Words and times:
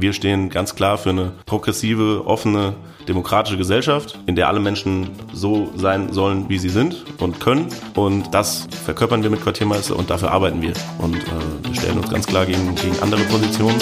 Wir 0.00 0.14
stehen 0.14 0.48
ganz 0.48 0.74
klar 0.74 0.96
für 0.96 1.10
eine 1.10 1.32
progressive, 1.44 2.22
offene, 2.24 2.72
demokratische 3.06 3.58
Gesellschaft, 3.58 4.18
in 4.24 4.34
der 4.34 4.48
alle 4.48 4.58
Menschen 4.58 5.10
so 5.34 5.70
sein 5.76 6.10
sollen, 6.10 6.48
wie 6.48 6.56
sie 6.56 6.70
sind 6.70 7.04
und 7.18 7.38
können. 7.38 7.68
Und 7.94 8.32
das 8.32 8.66
verkörpern 8.82 9.22
wir 9.22 9.28
mit 9.28 9.42
Quartiermeister 9.42 9.94
und 9.94 10.08
dafür 10.08 10.30
arbeiten 10.30 10.62
wir. 10.62 10.72
Und 10.96 11.16
äh, 11.16 11.68
wir 11.68 11.74
stellen 11.74 11.98
uns 11.98 12.08
ganz 12.08 12.26
klar 12.26 12.46
gegen, 12.46 12.74
gegen 12.76 12.98
andere 13.02 13.20
Positionen. 13.24 13.76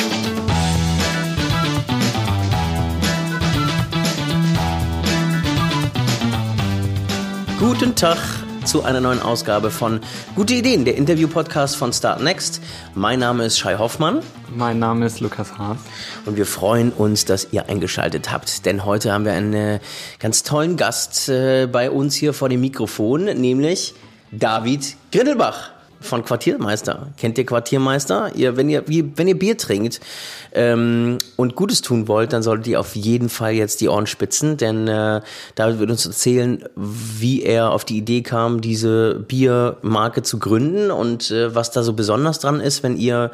Guten 7.60 7.94
Tag 7.94 8.18
zu 8.68 8.84
einer 8.84 9.00
neuen 9.00 9.22
Ausgabe 9.22 9.70
von 9.70 10.00
Gute 10.34 10.52
Ideen, 10.52 10.84
der 10.84 10.94
Interview-Podcast 10.96 11.74
von 11.74 11.90
Start 11.90 12.22
Next. 12.22 12.60
Mein 12.94 13.18
Name 13.18 13.46
ist 13.46 13.58
Shai 13.58 13.78
Hoffmann. 13.78 14.20
Mein 14.54 14.78
Name 14.78 15.06
ist 15.06 15.20
Lukas 15.20 15.56
Haas. 15.56 15.78
Und 16.26 16.36
wir 16.36 16.44
freuen 16.44 16.92
uns, 16.92 17.24
dass 17.24 17.48
ihr 17.50 17.70
eingeschaltet 17.70 18.30
habt, 18.30 18.66
denn 18.66 18.84
heute 18.84 19.10
haben 19.10 19.24
wir 19.24 19.32
einen 19.32 19.54
äh, 19.54 19.80
ganz 20.18 20.42
tollen 20.42 20.76
Gast 20.76 21.30
äh, 21.30 21.66
bei 21.66 21.90
uns 21.90 22.14
hier 22.14 22.34
vor 22.34 22.50
dem 22.50 22.60
Mikrofon, 22.60 23.24
nämlich 23.24 23.94
David 24.32 24.96
Grindelbach 25.12 25.70
von 26.00 26.24
Quartiermeister. 26.24 27.08
Kennt 27.16 27.38
ihr 27.38 27.46
Quartiermeister? 27.46 28.32
Ihr, 28.34 28.56
wenn 28.56 28.68
ihr, 28.68 28.86
wie, 28.86 29.12
wenn 29.16 29.28
ihr 29.28 29.38
Bier 29.38 29.56
trinkt 29.56 30.00
ähm, 30.52 31.18
und 31.36 31.56
Gutes 31.56 31.82
tun 31.82 32.08
wollt, 32.08 32.32
dann 32.32 32.42
solltet 32.42 32.68
ihr 32.68 32.80
auf 32.80 32.94
jeden 32.94 33.28
Fall 33.28 33.52
jetzt 33.52 33.80
die 33.80 33.88
Ohren 33.88 34.06
spitzen, 34.06 34.56
denn 34.56 34.86
äh, 34.86 35.20
David 35.54 35.80
wird 35.80 35.90
uns 35.90 36.06
erzählen, 36.06 36.64
wie 36.76 37.42
er 37.42 37.72
auf 37.72 37.84
die 37.84 37.96
Idee 37.96 38.22
kam, 38.22 38.60
diese 38.60 39.14
Biermarke 39.14 40.22
zu 40.22 40.38
gründen 40.38 40.90
und 40.90 41.30
äh, 41.30 41.54
was 41.54 41.70
da 41.70 41.82
so 41.82 41.92
besonders 41.92 42.38
dran 42.38 42.60
ist, 42.60 42.82
wenn 42.82 42.96
ihr 42.96 43.30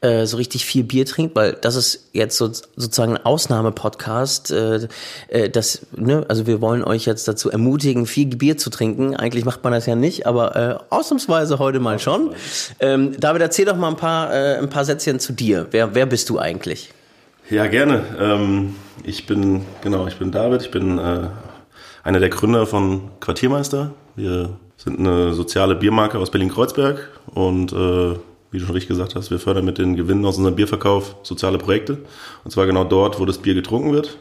äh, 0.00 0.26
so 0.26 0.36
richtig 0.36 0.64
viel 0.64 0.84
Bier 0.84 1.06
trinkt, 1.06 1.36
weil 1.36 1.52
das 1.52 1.76
ist 1.76 2.08
jetzt 2.12 2.36
so, 2.36 2.48
sozusagen 2.48 3.16
ein 3.16 3.24
Ausnahmepodcast. 3.24 4.50
Äh, 4.50 4.88
äh, 5.28 5.50
ne, 5.96 6.24
also 6.28 6.46
wir 6.46 6.60
wollen 6.60 6.82
euch 6.84 7.06
jetzt 7.06 7.28
dazu 7.28 7.50
ermutigen, 7.50 8.06
viel 8.06 8.26
Bier 8.26 8.56
zu 8.56 8.70
trinken. 8.70 9.14
Eigentlich 9.14 9.44
macht 9.44 9.62
man 9.62 9.72
das 9.72 9.86
ja 9.86 9.94
nicht, 9.94 10.26
aber 10.26 10.56
äh, 10.56 10.94
ausnahmsweise 10.94 11.58
heute 11.58 11.80
mal 11.80 11.98
schon. 11.98 12.07
Ähm, 12.80 13.14
David, 13.18 13.42
erzähl 13.42 13.64
doch 13.64 13.76
mal 13.76 13.88
ein 13.88 13.96
paar, 13.96 14.32
äh, 14.32 14.58
ein 14.58 14.68
paar 14.68 14.84
Sätzchen 14.84 15.20
zu 15.20 15.32
dir. 15.32 15.66
Wer, 15.70 15.94
wer 15.94 16.06
bist 16.06 16.28
du 16.30 16.38
eigentlich? 16.38 16.92
Ja, 17.50 17.66
gerne. 17.66 18.04
Ähm, 18.20 18.74
ich 19.04 19.26
bin, 19.26 19.62
genau, 19.82 20.06
ich 20.06 20.16
bin 20.16 20.30
David. 20.30 20.62
Ich 20.62 20.70
bin 20.70 20.98
äh, 20.98 21.28
einer 22.02 22.20
der 22.20 22.28
Gründer 22.28 22.66
von 22.66 23.10
Quartiermeister. 23.20 23.92
Wir 24.16 24.50
sind 24.76 24.98
eine 24.98 25.32
soziale 25.32 25.74
Biermarke 25.74 26.18
aus 26.18 26.30
Berlin-Kreuzberg 26.30 27.08
und 27.34 27.72
äh, 27.72 28.16
wie 28.50 28.58
du 28.58 28.64
schon 28.64 28.74
richtig 28.74 28.88
gesagt 28.88 29.14
hast, 29.14 29.30
wir 29.30 29.38
fördern 29.38 29.64
mit 29.64 29.78
den 29.78 29.96
Gewinnen 29.96 30.24
aus 30.24 30.38
unserem 30.38 30.56
Bierverkauf 30.56 31.16
soziale 31.22 31.58
Projekte. 31.58 31.98
Und 32.44 32.50
zwar 32.50 32.66
genau 32.66 32.84
dort, 32.84 33.20
wo 33.20 33.26
das 33.26 33.38
Bier 33.38 33.54
getrunken 33.54 33.92
wird. 33.92 34.18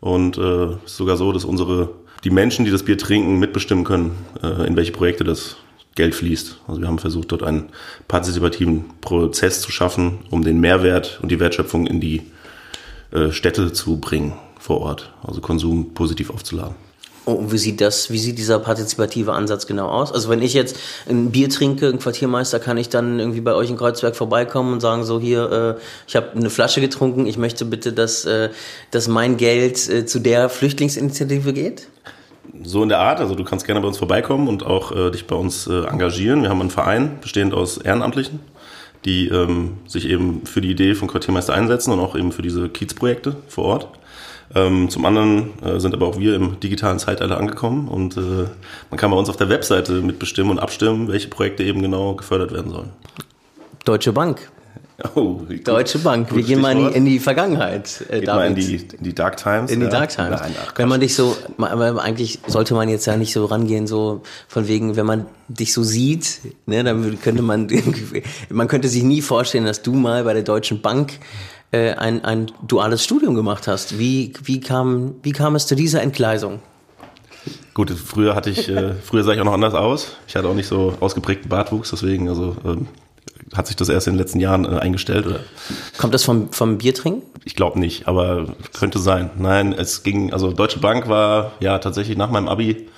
Und 0.00 0.36
äh, 0.36 0.64
es 0.84 0.92
ist 0.92 0.96
sogar 0.96 1.16
so, 1.16 1.30
dass 1.32 1.44
unsere 1.44 1.90
die 2.24 2.30
Menschen, 2.30 2.64
die 2.64 2.70
das 2.70 2.82
Bier 2.84 2.98
trinken, 2.98 3.38
mitbestimmen 3.38 3.84
können, 3.84 4.16
äh, 4.42 4.66
in 4.66 4.76
welche 4.76 4.92
Projekte 4.92 5.24
das 5.24 5.56
Geld 5.94 6.14
fließt. 6.14 6.58
Also 6.66 6.80
wir 6.80 6.88
haben 6.88 6.98
versucht, 6.98 7.32
dort 7.32 7.42
einen 7.42 7.68
partizipativen 8.08 8.84
Prozess 9.00 9.60
zu 9.60 9.70
schaffen, 9.70 10.20
um 10.30 10.42
den 10.42 10.60
Mehrwert 10.60 11.18
und 11.22 11.30
die 11.30 11.40
Wertschöpfung 11.40 11.86
in 11.86 12.00
die 12.00 12.22
äh, 13.10 13.30
Städte 13.30 13.72
zu 13.72 13.98
bringen 13.98 14.34
vor 14.58 14.80
Ort, 14.80 15.12
also 15.22 15.40
Konsum 15.40 15.92
positiv 15.92 16.30
aufzuladen. 16.30 16.74
Oh, 17.24 17.32
und 17.32 17.52
wie 17.52 17.58
sieht 17.58 17.80
das, 17.80 18.10
wie 18.10 18.18
sieht 18.18 18.36
dieser 18.38 18.58
partizipative 18.58 19.32
Ansatz 19.32 19.68
genau 19.68 19.88
aus? 19.88 20.10
Also 20.10 20.28
wenn 20.28 20.42
ich 20.42 20.54
jetzt 20.54 20.76
ein 21.08 21.30
Bier 21.30 21.48
trinke, 21.48 21.88
ein 21.88 22.00
Quartiermeister, 22.00 22.58
kann 22.58 22.76
ich 22.76 22.88
dann 22.88 23.20
irgendwie 23.20 23.40
bei 23.40 23.54
euch 23.54 23.70
in 23.70 23.76
Kreuzberg 23.76 24.16
vorbeikommen 24.16 24.72
und 24.72 24.80
sagen 24.80 25.04
so 25.04 25.20
hier, 25.20 25.76
äh, 25.78 25.80
ich 26.08 26.16
habe 26.16 26.32
eine 26.34 26.50
Flasche 26.50 26.80
getrunken, 26.80 27.26
ich 27.26 27.38
möchte 27.38 27.64
bitte, 27.64 27.92
dass, 27.92 28.24
äh, 28.24 28.50
dass 28.90 29.06
mein 29.06 29.36
Geld 29.36 29.88
äh, 29.88 30.04
zu 30.04 30.18
der 30.18 30.48
Flüchtlingsinitiative 30.48 31.52
geht? 31.52 31.86
So 32.64 32.82
in 32.82 32.88
der 32.88 33.00
Art, 33.00 33.20
also 33.20 33.34
du 33.34 33.44
kannst 33.44 33.66
gerne 33.66 33.80
bei 33.80 33.88
uns 33.88 33.98
vorbeikommen 33.98 34.48
und 34.48 34.64
auch 34.64 34.92
äh, 34.92 35.10
dich 35.10 35.26
bei 35.26 35.36
uns 35.36 35.66
äh, 35.66 35.84
engagieren. 35.84 36.42
Wir 36.42 36.50
haben 36.50 36.60
einen 36.60 36.70
Verein 36.70 37.18
bestehend 37.20 37.54
aus 37.54 37.78
Ehrenamtlichen, 37.78 38.40
die 39.04 39.28
ähm, 39.28 39.78
sich 39.86 40.08
eben 40.08 40.46
für 40.46 40.60
die 40.60 40.70
Idee 40.70 40.94
von 40.94 41.08
Quartiermeister 41.08 41.54
einsetzen 41.54 41.92
und 41.92 42.00
auch 42.00 42.16
eben 42.16 42.32
für 42.32 42.42
diese 42.42 42.68
Kiezprojekte 42.68 43.36
vor 43.48 43.64
Ort. 43.64 43.88
Ähm, 44.54 44.90
zum 44.90 45.04
anderen 45.06 45.62
äh, 45.62 45.80
sind 45.80 45.94
aber 45.94 46.06
auch 46.06 46.18
wir 46.18 46.34
im 46.34 46.60
digitalen 46.60 46.98
Zeitalter 46.98 47.38
angekommen 47.38 47.88
und 47.88 48.16
äh, 48.16 48.20
man 48.90 48.98
kann 48.98 49.10
bei 49.10 49.16
uns 49.16 49.30
auf 49.30 49.36
der 49.36 49.48
Webseite 49.48 49.94
mitbestimmen 50.02 50.50
und 50.50 50.58
abstimmen, 50.58 51.08
welche 51.08 51.28
Projekte 51.28 51.62
eben 51.62 51.80
genau 51.80 52.14
gefördert 52.14 52.52
werden 52.52 52.70
sollen. 52.70 52.90
Deutsche 53.84 54.12
Bank. 54.12 54.50
Oh, 55.14 55.40
Deutsche 55.64 55.98
Bank. 55.98 56.34
Wir 56.34 56.42
gehen 56.42 56.60
mal 56.60 56.72
in 56.72 56.88
die, 56.88 56.96
in 56.96 57.04
die 57.04 57.18
Vergangenheit. 57.18 58.04
Äh, 58.08 58.20
Geht 58.20 58.28
mal 58.28 58.46
in 58.46 58.54
die, 58.54 58.76
in 58.76 59.02
die 59.02 59.14
Dark 59.14 59.36
Times. 59.36 59.70
In 59.70 59.80
die 59.80 59.86
ja. 59.86 59.92
Dark 59.92 60.10
Times. 60.10 60.40
Nein, 60.40 60.54
ach, 60.62 60.74
wenn 60.76 60.88
man 60.88 61.00
dich 61.00 61.14
so, 61.14 61.36
aber 61.58 62.02
eigentlich 62.02 62.38
sollte 62.46 62.74
man 62.74 62.88
jetzt 62.88 63.06
ja 63.06 63.16
nicht 63.16 63.32
so 63.32 63.44
rangehen, 63.46 63.86
so 63.86 64.22
von 64.48 64.68
wegen, 64.68 64.96
wenn 64.96 65.06
man 65.06 65.26
dich 65.48 65.72
so 65.72 65.82
sieht, 65.82 66.40
ne, 66.66 66.84
dann 66.84 67.20
könnte 67.20 67.42
man, 67.42 67.68
man 68.48 68.68
könnte 68.68 68.88
sich 68.88 69.02
nie 69.02 69.22
vorstellen, 69.22 69.64
dass 69.64 69.82
du 69.82 69.92
mal 69.92 70.24
bei 70.24 70.34
der 70.34 70.42
Deutschen 70.42 70.80
Bank 70.80 71.18
äh, 71.72 71.92
ein, 71.92 72.24
ein 72.24 72.52
duales 72.66 73.04
Studium 73.04 73.34
gemacht 73.34 73.66
hast. 73.66 73.98
Wie, 73.98 74.32
wie, 74.44 74.60
kam, 74.60 75.16
wie 75.22 75.32
kam 75.32 75.56
es 75.56 75.66
zu 75.66 75.74
dieser 75.74 76.02
Entgleisung? 76.02 76.60
Gut, 77.74 77.90
früher 77.90 78.34
hatte 78.34 78.50
ich, 78.50 78.68
äh, 78.68 78.94
früher 78.94 79.24
sah 79.24 79.32
ich 79.32 79.40
auch 79.40 79.46
noch 79.46 79.54
anders 79.54 79.74
aus. 79.74 80.16
Ich 80.28 80.36
hatte 80.36 80.48
auch 80.48 80.54
nicht 80.54 80.68
so 80.68 80.94
ausgeprägten 81.00 81.48
Bartwuchs, 81.48 81.90
deswegen, 81.90 82.28
also 82.28 82.56
ähm, 82.64 82.86
hat 83.54 83.66
sich 83.66 83.76
das 83.76 83.88
erst 83.88 84.06
in 84.06 84.14
den 84.14 84.18
letzten 84.18 84.40
Jahren 84.40 84.64
äh, 84.64 84.78
eingestellt. 84.78 85.26
Oder? 85.26 85.40
Kommt 85.98 86.14
das 86.14 86.24
vom, 86.24 86.52
vom 86.52 86.78
Biertrinken? 86.78 87.22
Ich 87.44 87.54
glaube 87.54 87.78
nicht, 87.78 88.08
aber 88.08 88.46
könnte 88.72 88.98
sein. 88.98 89.30
Nein, 89.36 89.72
es 89.72 90.02
ging, 90.02 90.32
also 90.32 90.52
Deutsche 90.52 90.78
Bank 90.78 91.08
war 91.08 91.52
ja 91.60 91.78
tatsächlich 91.78 92.16
nach 92.16 92.30
meinem 92.30 92.48
Abi 92.48 92.88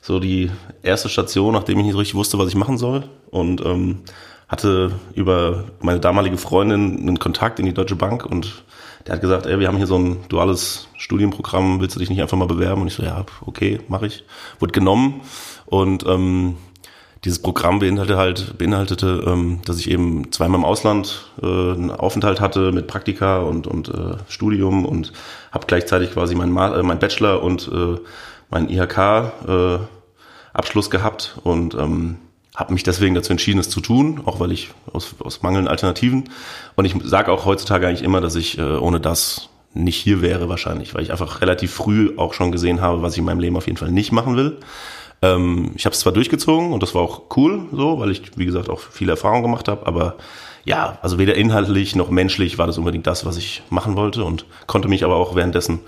so 0.00 0.18
die 0.18 0.50
erste 0.82 1.08
Station, 1.08 1.54
nachdem 1.54 1.78
ich 1.78 1.86
nicht 1.86 1.96
richtig 1.96 2.14
wusste, 2.14 2.38
was 2.38 2.48
ich 2.48 2.54
machen 2.54 2.78
soll. 2.78 3.04
Und 3.30 3.64
ähm, 3.64 4.00
hatte 4.48 4.92
über 5.14 5.64
meine 5.80 6.00
damalige 6.00 6.36
Freundin 6.36 6.98
einen 6.98 7.18
Kontakt 7.18 7.58
in 7.58 7.64
die 7.64 7.72
Deutsche 7.72 7.96
Bank 7.96 8.26
und 8.26 8.64
der 9.06 9.14
hat 9.14 9.20
gesagt, 9.22 9.46
ey, 9.46 9.58
wir 9.58 9.66
haben 9.66 9.78
hier 9.78 9.86
so 9.86 9.98
ein 9.98 10.18
duales 10.28 10.88
Studienprogramm, 10.96 11.80
willst 11.80 11.96
du 11.96 12.00
dich 12.00 12.10
nicht 12.10 12.20
einfach 12.20 12.36
mal 12.36 12.46
bewerben? 12.46 12.82
Und 12.82 12.88
ich 12.88 12.94
so, 12.94 13.02
ja, 13.02 13.24
okay, 13.40 13.80
mache 13.88 14.06
ich. 14.06 14.24
Wurde 14.60 14.72
genommen 14.72 15.22
und 15.66 16.04
ähm, 16.06 16.56
dieses 17.24 17.40
Programm 17.40 17.78
beinhaltete 17.78 18.18
halt, 18.18 18.58
beinhaltete, 18.58 19.22
ähm, 19.26 19.60
dass 19.64 19.78
ich 19.78 19.88
eben 19.90 20.32
zweimal 20.32 20.58
im 20.58 20.64
Ausland 20.64 21.30
äh, 21.40 21.46
einen 21.46 21.92
Aufenthalt 21.92 22.40
hatte 22.40 22.72
mit 22.72 22.88
Praktika 22.88 23.38
und, 23.38 23.66
und 23.66 23.88
äh, 23.88 24.16
Studium 24.28 24.84
und 24.84 25.14
habe 25.52 25.66
gleichzeitig 25.66 26.12
quasi 26.12 26.34
meinen 26.34 26.54
äh, 26.56 26.82
mein 26.82 26.98
Bachelor 26.98 27.42
und 27.42 27.70
äh, 27.72 27.96
meinen 28.50 28.68
IHK-Abschluss 28.68 30.86
äh, 30.86 30.90
gehabt 30.90 31.38
und 31.44 31.74
ähm, 31.74 32.18
habe 32.56 32.72
mich 32.72 32.82
deswegen 32.82 33.14
dazu 33.14 33.32
entschieden, 33.32 33.60
es 33.60 33.70
zu 33.70 33.80
tun, 33.80 34.22
auch 34.24 34.40
weil 34.40 34.50
ich 34.52 34.70
aus, 34.92 35.14
aus 35.20 35.42
mangelnden 35.42 35.68
Alternativen. 35.68 36.28
Und 36.74 36.84
ich 36.84 36.94
sage 37.04 37.32
auch 37.32 37.46
heutzutage 37.46 37.86
eigentlich 37.86 38.02
immer, 38.02 38.20
dass 38.20 38.34
ich 38.34 38.58
äh, 38.58 38.62
ohne 38.62 39.00
das 39.00 39.48
nicht 39.74 39.96
hier 39.96 40.20
wäre 40.20 40.50
wahrscheinlich, 40.50 40.94
weil 40.94 41.02
ich 41.02 41.12
einfach 41.12 41.40
relativ 41.40 41.72
früh 41.72 42.12
auch 42.18 42.34
schon 42.34 42.52
gesehen 42.52 42.82
habe, 42.82 43.00
was 43.00 43.12
ich 43.12 43.20
in 43.20 43.24
meinem 43.24 43.40
Leben 43.40 43.56
auf 43.56 43.66
jeden 43.66 43.78
Fall 43.78 43.90
nicht 43.90 44.12
machen 44.12 44.36
will. 44.36 44.58
Ähm, 45.22 45.70
ich 45.74 45.84
habe 45.84 45.94
es 45.94 46.00
zwar 46.00 46.12
durchgezogen 46.12 46.72
und 46.72 46.82
das 46.82 46.94
war 46.94 47.02
auch 47.02 47.22
cool, 47.36 47.66
so, 47.72 47.98
weil 47.98 48.10
ich 48.10 48.36
wie 48.36 48.46
gesagt 48.46 48.68
auch 48.68 48.80
viele 48.80 49.12
Erfahrungen 49.12 49.42
gemacht 49.42 49.68
habe, 49.68 49.86
aber 49.86 50.16
ja, 50.64 50.98
also 51.02 51.18
weder 51.18 51.34
inhaltlich 51.34 51.96
noch 51.96 52.10
menschlich 52.10 52.58
war 52.58 52.66
das 52.66 52.78
unbedingt 52.78 53.06
das, 53.06 53.24
was 53.24 53.36
ich 53.36 53.62
machen 53.70 53.96
wollte 53.96 54.24
und 54.24 54.46
konnte 54.66 54.88
mich 54.88 55.04
aber 55.04 55.16
auch 55.16 55.34
währenddessen 55.34 55.80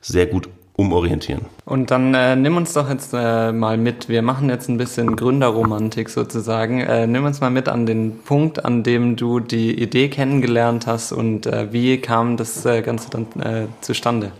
sehr 0.00 0.26
gut 0.26 0.48
umorientieren. 0.74 1.42
Und 1.66 1.90
dann 1.90 2.14
äh, 2.14 2.34
nimm 2.34 2.56
uns 2.56 2.72
doch 2.72 2.88
jetzt 2.88 3.12
äh, 3.12 3.52
mal 3.52 3.76
mit. 3.76 4.08
Wir 4.08 4.22
machen 4.22 4.48
jetzt 4.48 4.68
ein 4.68 4.78
bisschen 4.78 5.16
Gründerromantik 5.16 6.08
sozusagen. 6.08 6.80
Äh, 6.80 7.06
nimm 7.06 7.24
uns 7.24 7.40
mal 7.40 7.50
mit 7.50 7.68
an 7.68 7.84
den 7.84 8.20
Punkt, 8.24 8.64
an 8.64 8.82
dem 8.82 9.16
du 9.16 9.38
die 9.38 9.78
Idee 9.80 10.08
kennengelernt 10.08 10.86
hast 10.86 11.12
und 11.12 11.46
äh, 11.46 11.72
wie 11.72 11.98
kam 11.98 12.38
das 12.38 12.64
äh, 12.64 12.80
Ganze 12.80 13.10
dann 13.10 13.26
äh, 13.42 13.66
zustande? 13.82 14.32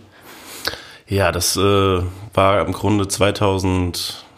Ja, 1.07 1.31
das 1.31 1.55
äh, 1.55 2.01
war 2.33 2.65
im 2.65 2.73
Grunde 2.73 3.07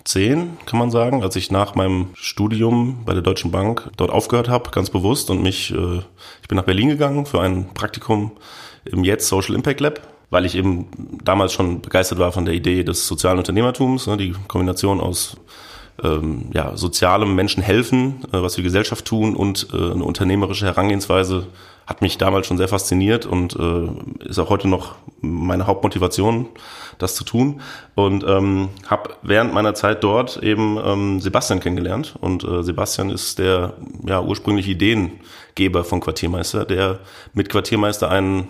2010, 0.05 0.57
kann 0.65 0.79
man 0.79 0.91
sagen, 0.91 1.23
als 1.23 1.35
ich 1.35 1.51
nach 1.51 1.75
meinem 1.75 2.09
Studium 2.13 3.03
bei 3.05 3.13
der 3.13 3.23
Deutschen 3.23 3.51
Bank 3.51 3.89
dort 3.97 4.11
aufgehört 4.11 4.49
habe, 4.49 4.69
ganz 4.71 4.89
bewusst 4.89 5.29
und 5.29 5.41
mich, 5.41 5.71
äh, 5.71 5.99
ich 6.41 6.47
bin 6.47 6.55
nach 6.55 6.65
Berlin 6.65 6.89
gegangen 6.89 7.25
für 7.25 7.41
ein 7.41 7.73
Praktikum 7.73 8.31
im 8.85 9.03
Jetzt 9.03 9.27
Social 9.27 9.55
Impact 9.55 9.81
Lab 9.81 10.01
weil 10.29 10.45
ich 10.45 10.55
eben 10.55 10.87
damals 11.23 11.53
schon 11.53 11.81
begeistert 11.81 12.19
war 12.19 12.31
von 12.31 12.45
der 12.45 12.53
Idee 12.53 12.83
des 12.83 13.07
sozialen 13.07 13.37
Unternehmertums, 13.37 14.07
ne, 14.07 14.17
die 14.17 14.33
Kombination 14.47 14.99
aus 14.99 15.37
ähm, 16.03 16.49
ja, 16.53 16.75
sozialem 16.75 17.35
Menschen 17.35 17.63
helfen, 17.63 18.25
äh, 18.33 18.41
was 18.41 18.57
wir 18.57 18.63
Gesellschaft 18.63 19.05
tun 19.05 19.35
und 19.35 19.67
äh, 19.71 19.77
eine 19.77 20.03
unternehmerische 20.03 20.65
Herangehensweise 20.65 21.47
hat 21.87 22.01
mich 22.01 22.17
damals 22.17 22.47
schon 22.47 22.57
sehr 22.57 22.67
fasziniert 22.67 23.25
und 23.25 23.55
äh, 23.55 24.27
ist 24.27 24.39
auch 24.39 24.49
heute 24.49 24.67
noch 24.67 24.95
meine 25.21 25.67
Hauptmotivation, 25.67 26.47
das 26.97 27.15
zu 27.15 27.23
tun. 27.23 27.61
Und 27.93 28.23
ähm, 28.27 28.69
habe 28.87 29.11
während 29.21 29.53
meiner 29.53 29.75
Zeit 29.75 30.03
dort 30.03 30.41
eben 30.41 30.79
ähm, 30.83 31.19
Sebastian 31.19 31.59
kennengelernt. 31.59 32.15
Und 32.19 32.43
äh, 32.43 32.63
Sebastian 32.63 33.09
ist 33.11 33.37
der 33.37 33.73
ja, 34.05 34.21
ursprüngliche 34.21 34.71
Ideengeber 34.71 35.83
von 35.83 35.99
Quartiermeister, 35.99 36.65
der 36.65 36.99
mit 37.33 37.49
Quartiermeister 37.49 38.09
einen 38.09 38.47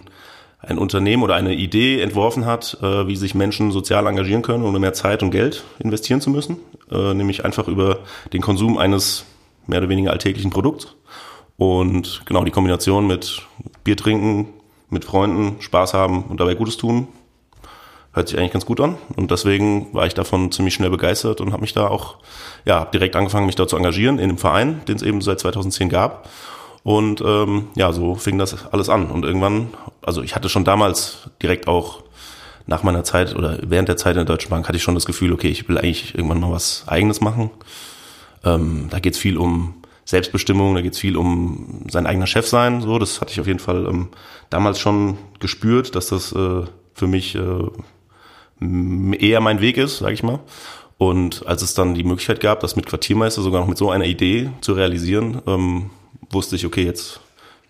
ein 0.68 0.80
Unternehmen 0.80 1.22
oder 1.22 1.36
eine 1.36 1.54
Idee 1.54 2.02
entworfen 2.02 2.46
hat, 2.46 2.78
äh, 2.82 3.08
wie 3.08 3.16
sich 3.16 3.36
Menschen 3.36 3.72
sozial 3.72 4.08
engagieren 4.08 4.42
können, 4.42 4.64
ohne 4.64 4.80
mehr 4.80 4.94
Zeit 4.94 5.22
und 5.22 5.30
Geld 5.30 5.64
investieren 5.78 6.22
zu 6.22 6.32
müssen, 6.32 6.58
äh, 6.92 7.14
nämlich 7.14 7.46
einfach 7.46 7.68
über 7.68 8.00
den 8.34 8.42
Konsum 8.42 8.78
eines 8.80 9.26
mehr 9.68 9.80
oder 9.80 9.90
weniger 9.90 10.12
alltäglichen 10.12 10.50
Produkts. 10.50 10.96
Und 11.58 12.22
genau 12.26 12.44
die 12.44 12.52
Kombination 12.52 13.08
mit 13.08 13.42
Bier 13.84 13.96
trinken, 13.96 14.50
mit 14.90 15.06
Freunden, 15.06 15.62
Spaß 15.62 15.94
haben 15.94 16.24
und 16.24 16.40
dabei 16.40 16.56
Gutes 16.56 16.78
tun, 16.78 17.08
hört 18.14 18.30
sich 18.30 18.38
eigentlich 18.38 18.54
ganz 18.54 18.66
gut 18.66 18.80
an. 18.80 18.98
Und 19.16 19.32
deswegen 19.32 19.94
war 19.94 20.06
ich 20.06 20.14
davon 20.14 20.52
ziemlich 20.52 20.74
schnell 20.74 20.90
begeistert 20.90 21.42
und 21.42 21.52
habe 21.52 21.62
mich 21.62 21.74
da 21.74 21.88
auch, 21.88 22.18
ja, 22.66 22.86
direkt 22.86 23.16
angefangen, 23.16 23.46
mich 23.46 23.56
da 23.56 23.68
zu 23.68 23.78
engagieren 23.78 24.20
in 24.20 24.30
dem 24.30 24.38
Verein, 24.38 24.82
den 24.88 24.96
es 24.96 25.02
eben 25.02 25.22
seit 25.22 25.40
2010 25.40 25.90
gab. 25.90 26.30
Und 26.84 27.22
ähm, 27.22 27.70
ja, 27.76 27.92
so 27.92 28.16
fing 28.16 28.38
das 28.38 28.72
alles 28.72 28.90
an. 28.90 29.08
Und 29.08 29.26
irgendwann, 29.26 29.70
also 30.02 30.22
ich 30.22 30.36
hatte 30.36 30.50
schon 30.50 30.64
damals 30.66 31.30
direkt 31.42 31.68
auch 31.68 32.04
nach 32.68 32.84
meiner 32.84 33.04
Zeit 33.04 33.36
oder 33.36 33.60
während 33.64 33.90
der 33.90 33.98
Zeit 33.98 34.12
in 34.12 34.26
der 34.26 34.26
Deutschen 34.26 34.50
Bank 34.50 34.68
hatte 34.68 34.78
ich 34.78 34.84
schon 34.84 34.96
das 34.96 35.06
Gefühl, 35.06 35.34
okay, 35.34 35.50
ich 35.50 35.68
will 35.68 35.78
eigentlich 35.78 36.16
irgendwann 36.16 36.40
mal 36.40 36.52
was 36.52 36.84
Eigenes 36.88 37.22
machen. 37.22 37.52
Ähm, 38.44 38.88
da 38.90 39.00
geht 39.00 39.14
es 39.14 39.20
viel 39.20 39.38
um 39.38 39.76
Selbstbestimmung, 40.06 40.76
da 40.76 40.82
geht 40.82 40.94
es 40.94 41.00
viel 41.00 41.18
um 41.18 41.86
sein 41.90 42.06
eigener 42.06 42.28
Chef 42.28 42.48
sein. 42.48 42.82
So, 42.82 43.00
das 43.00 43.22
hatte 43.22 43.32
ich 43.32 43.40
auf 43.40 43.48
jeden 43.48 43.60
Fall 43.60 43.86
ähm, 43.88 44.10
damals 44.50 44.80
schon 44.80 45.18
gespürt, 45.40 45.96
dass 45.96 46.08
das 46.08 46.32
äh, 46.32 46.62
für 46.94 47.08
mich 47.08 47.36
äh, 47.36 49.16
eher 49.18 49.42
mein 49.42 49.62
Weg 49.62 49.78
ist, 49.78 49.98
sage 49.98 50.14
ich 50.14 50.24
mal. 50.24 50.40
Und 50.98 51.46
als 51.48 51.62
es 51.62 51.74
dann 51.74 51.96
die 51.96 52.04
Möglichkeit 52.04 52.40
gab, 52.40 52.60
das 52.62 52.76
mit 52.76 52.86
Quartiermeister 52.86 53.42
sogar 53.42 53.62
noch 53.62 53.68
mit 53.68 53.78
so 53.78 53.90
einer 53.90 54.06
Idee 54.06 54.52
zu 54.62 54.74
realisieren, 54.74 55.42
ähm, 55.48 55.90
wusste 56.30 56.56
ich, 56.56 56.66
okay, 56.66 56.86
jetzt 56.86 57.20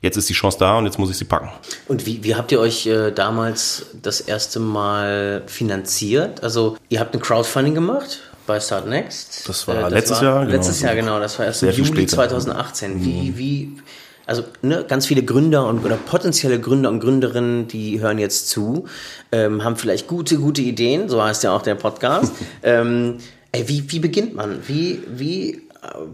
jetzt 0.01 0.17
ist 0.17 0.29
die 0.29 0.33
Chance 0.33 0.57
da 0.59 0.77
und 0.77 0.85
jetzt 0.85 0.99
muss 0.99 1.09
ich 1.09 1.17
sie 1.17 1.25
packen. 1.25 1.49
Und 1.87 2.05
wie, 2.05 2.23
wie 2.23 2.35
habt 2.35 2.51
ihr 2.51 2.59
euch 2.59 2.85
äh, 2.85 3.11
damals 3.11 3.87
das 4.01 4.21
erste 4.21 4.59
Mal 4.59 5.43
finanziert? 5.47 6.43
Also 6.43 6.77
ihr 6.89 6.99
habt 6.99 7.15
ein 7.15 7.21
Crowdfunding 7.21 7.73
gemacht 7.73 8.19
bei 8.45 8.59
Start 8.59 8.87
Next. 8.87 9.47
Das 9.47 9.67
war 9.67 9.77
äh, 9.77 9.81
das 9.81 9.91
letztes 9.91 10.17
war, 10.17 10.23
Jahr. 10.23 10.39
Genau. 10.41 10.55
Letztes 10.55 10.81
Jahr, 10.81 10.95
genau. 10.95 11.19
Das 11.19 11.39
war 11.39 11.45
erst 11.45 11.63
im 11.63 11.71
Juli 11.71 12.07
2018. 12.07 13.03
Wie, 13.03 13.31
mhm. 13.31 13.37
wie, 13.37 13.77
also 14.25 14.43
ne, 14.61 14.85
ganz 14.87 15.05
viele 15.05 15.23
Gründer 15.23 15.67
und 15.67 15.83
oder 15.85 15.97
potenzielle 15.97 16.59
Gründer 16.59 16.89
und 16.89 16.99
Gründerinnen, 16.99 17.67
die 17.67 17.99
hören 17.99 18.17
jetzt 18.17 18.49
zu, 18.49 18.85
ähm, 19.31 19.63
haben 19.63 19.75
vielleicht 19.75 20.07
gute, 20.07 20.37
gute 20.37 20.61
Ideen. 20.61 21.09
So 21.09 21.23
heißt 21.23 21.43
ja 21.43 21.55
auch 21.55 21.61
der 21.61 21.75
Podcast. 21.75 22.33
ähm, 22.63 23.17
ey, 23.51 23.67
wie, 23.67 23.91
wie 23.91 23.99
beginnt 23.99 24.35
man? 24.35 24.59
Wie, 24.67 25.03
wie 25.07 25.61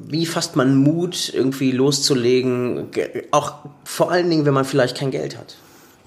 wie 0.07 0.25
fasst 0.25 0.55
man 0.55 0.75
Mut, 0.75 1.31
irgendwie 1.33 1.71
loszulegen, 1.71 2.89
auch 3.31 3.55
vor 3.83 4.11
allen 4.11 4.29
Dingen, 4.29 4.45
wenn 4.45 4.53
man 4.53 4.65
vielleicht 4.65 4.97
kein 4.97 5.11
Geld 5.11 5.37
hat? 5.37 5.55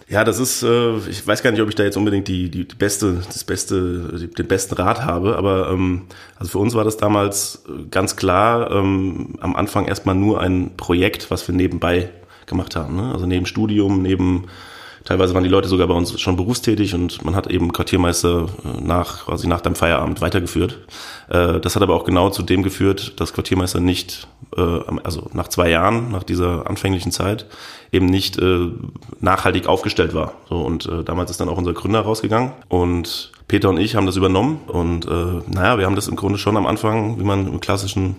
Ja, 0.08 0.22
das 0.22 0.38
ist, 0.38 0.62
äh, 0.62 0.96
ich 1.08 1.26
weiß 1.26 1.42
gar 1.42 1.50
nicht, 1.50 1.62
ob 1.62 1.68
ich 1.68 1.74
da 1.74 1.82
jetzt 1.82 1.96
unbedingt 1.96 2.28
die, 2.28 2.50
die, 2.50 2.68
die 2.68 2.74
beste, 2.74 3.22
das 3.26 3.44
beste, 3.44 4.28
den 4.28 4.46
besten 4.46 4.74
Rat 4.74 5.02
habe, 5.02 5.36
aber 5.36 5.70
ähm, 5.70 6.02
also 6.36 6.52
für 6.52 6.58
uns 6.58 6.74
war 6.74 6.84
das 6.84 6.98
damals 6.98 7.64
ganz 7.90 8.14
klar 8.14 8.70
ähm, 8.70 9.36
am 9.40 9.56
Anfang 9.56 9.86
erstmal 9.86 10.14
nur 10.14 10.40
ein 10.40 10.76
Projekt, 10.76 11.30
was 11.30 11.48
wir 11.48 11.54
nebenbei 11.54 12.10
gemacht 12.46 12.76
haben. 12.76 12.96
Ne? 12.96 13.12
Also 13.12 13.24
neben 13.24 13.46
Studium, 13.46 14.02
neben 14.02 14.44
Teilweise 15.04 15.34
waren 15.34 15.44
die 15.44 15.50
Leute 15.50 15.68
sogar 15.68 15.86
bei 15.86 15.94
uns 15.94 16.18
schon 16.18 16.36
berufstätig 16.36 16.94
und 16.94 17.22
man 17.24 17.36
hat 17.36 17.46
eben 17.48 17.72
Quartiermeister 17.72 18.46
äh, 18.64 18.80
nach, 18.80 19.26
quasi 19.26 19.46
nach 19.46 19.60
dem 19.60 19.74
Feierabend 19.74 20.22
weitergeführt. 20.22 20.78
Äh, 21.28 21.60
das 21.60 21.76
hat 21.76 21.82
aber 21.82 21.94
auch 21.94 22.04
genau 22.04 22.30
zu 22.30 22.42
dem 22.42 22.62
geführt, 22.62 23.20
dass 23.20 23.34
Quartiermeister 23.34 23.80
nicht, 23.80 24.26
äh, 24.56 24.62
also 25.02 25.28
nach 25.34 25.48
zwei 25.48 25.68
Jahren, 25.68 26.10
nach 26.10 26.22
dieser 26.22 26.70
anfänglichen 26.70 27.12
Zeit, 27.12 27.46
eben 27.92 28.06
nicht 28.06 28.40
nachhaltig 29.20 29.68
aufgestellt 29.68 30.14
war. 30.14 30.32
So, 30.48 30.62
und 30.62 30.90
damals 31.04 31.30
ist 31.30 31.40
dann 31.40 31.48
auch 31.48 31.58
unser 31.58 31.74
Gründer 31.74 32.00
rausgegangen 32.00 32.50
und 32.66 33.30
Peter 33.46 33.68
und 33.68 33.78
ich 33.78 33.94
haben 33.94 34.06
das 34.06 34.16
übernommen 34.16 34.62
und 34.66 35.06
naja, 35.06 35.78
wir 35.78 35.86
haben 35.86 35.94
das 35.94 36.08
im 36.08 36.16
Grunde 36.16 36.36
schon 36.36 36.56
am 36.56 36.66
Anfang, 36.66 37.20
wie 37.20 37.22
man 37.22 37.46
im 37.46 37.60
klassischen 37.60 38.16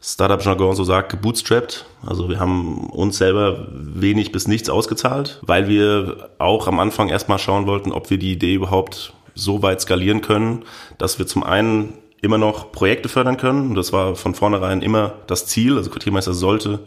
Startup-Jargon 0.00 0.76
so 0.76 0.84
sagt, 0.84 1.10
gebootstrapped. 1.10 1.84
Also 2.06 2.28
wir 2.28 2.38
haben 2.38 2.90
uns 2.90 3.18
selber 3.18 3.68
wenig 3.72 4.32
bis 4.32 4.46
nichts 4.46 4.70
ausgezahlt, 4.70 5.40
weil 5.42 5.68
wir 5.68 6.30
auch 6.38 6.68
am 6.68 6.78
Anfang 6.78 7.08
erstmal 7.08 7.38
schauen 7.38 7.66
wollten, 7.66 7.92
ob 7.92 8.10
wir 8.10 8.18
die 8.18 8.32
Idee 8.32 8.54
überhaupt 8.54 9.12
so 9.34 9.62
weit 9.62 9.80
skalieren 9.80 10.20
können, 10.20 10.64
dass 10.98 11.18
wir 11.18 11.26
zum 11.26 11.42
einen 11.42 11.94
immer 12.20 12.38
noch 12.38 12.72
Projekte 12.72 13.08
fördern 13.08 13.36
können. 13.36 13.70
Und 13.70 13.74
das 13.74 13.92
war 13.92 14.16
von 14.16 14.34
vornherein 14.34 14.82
immer 14.82 15.14
das 15.26 15.46
Ziel. 15.46 15.76
Also 15.76 15.90
Quartiermeister 15.90 16.34
sollte 16.34 16.80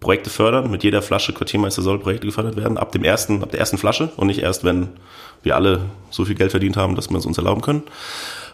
Projekte 0.00 0.30
fördern. 0.30 0.70
Mit 0.70 0.84
jeder 0.84 1.02
Flasche 1.02 1.32
Quartiermeister 1.32 1.82
soll 1.82 1.98
Projekte 1.98 2.26
gefördert 2.26 2.56
werden. 2.56 2.78
Ab 2.78 2.92
dem 2.92 3.02
ersten, 3.02 3.42
ab 3.42 3.50
der 3.50 3.60
ersten 3.60 3.78
Flasche 3.78 4.10
und 4.16 4.28
nicht 4.28 4.42
erst, 4.42 4.64
wenn 4.64 4.88
wir 5.42 5.56
alle 5.56 5.80
so 6.10 6.24
viel 6.24 6.34
Geld 6.34 6.50
verdient 6.50 6.76
haben, 6.76 6.94
dass 6.94 7.10
wir 7.10 7.18
es 7.18 7.26
uns 7.26 7.38
erlauben 7.38 7.62
können. 7.62 7.82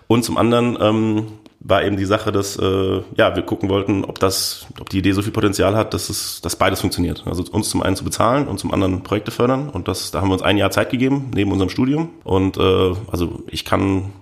Und 0.06 0.25
zum 0.25 0.37
anderen 0.37 0.79
ähm, 0.81 1.26
war 1.64 1.85
eben 1.85 1.97
die 1.97 2.05
Sache, 2.05 2.32
dass 2.32 2.56
äh, 2.56 3.03
ja 3.17 3.37
wir 3.37 3.43
gucken 3.43 3.69
wollten, 3.69 4.05
ob 4.05 4.19
das, 4.19 4.67
ob 4.81 4.88
die 4.88 4.99
Idee 4.99 5.12
so 5.12 5.23
viel 5.23 5.32
Potenzial 5.32 5.76
hat, 5.76 5.94
dass 5.94 6.09
es, 6.09 6.41
dass 6.41 6.56
beides 6.56 6.81
funktioniert. 6.81 7.23
Also 7.26 7.44
uns 7.50 7.70
zum 7.70 7.82
einen 7.82 7.97
zu 7.97 8.05
bezahlen 8.05 8.49
und 8.49 8.59
zum 8.59 8.73
anderen 8.73 9.03
Projekte 9.03 9.31
fördern. 9.31 9.69
Und 9.69 9.87
das, 9.88 10.11
da 10.11 10.20
haben 10.20 10.29
wir 10.29 10.35
uns 10.35 10.43
ein 10.43 10.56
Jahr 10.56 10.70
Zeit 10.70 10.91
gegeben 10.91 11.31
neben 11.35 11.53
unserem 11.53 11.70
Studium. 11.70 12.11
Und 12.25 12.56
äh, 12.56 12.94
also 13.11 13.43
ich 13.47 13.64
kann 13.64 14.12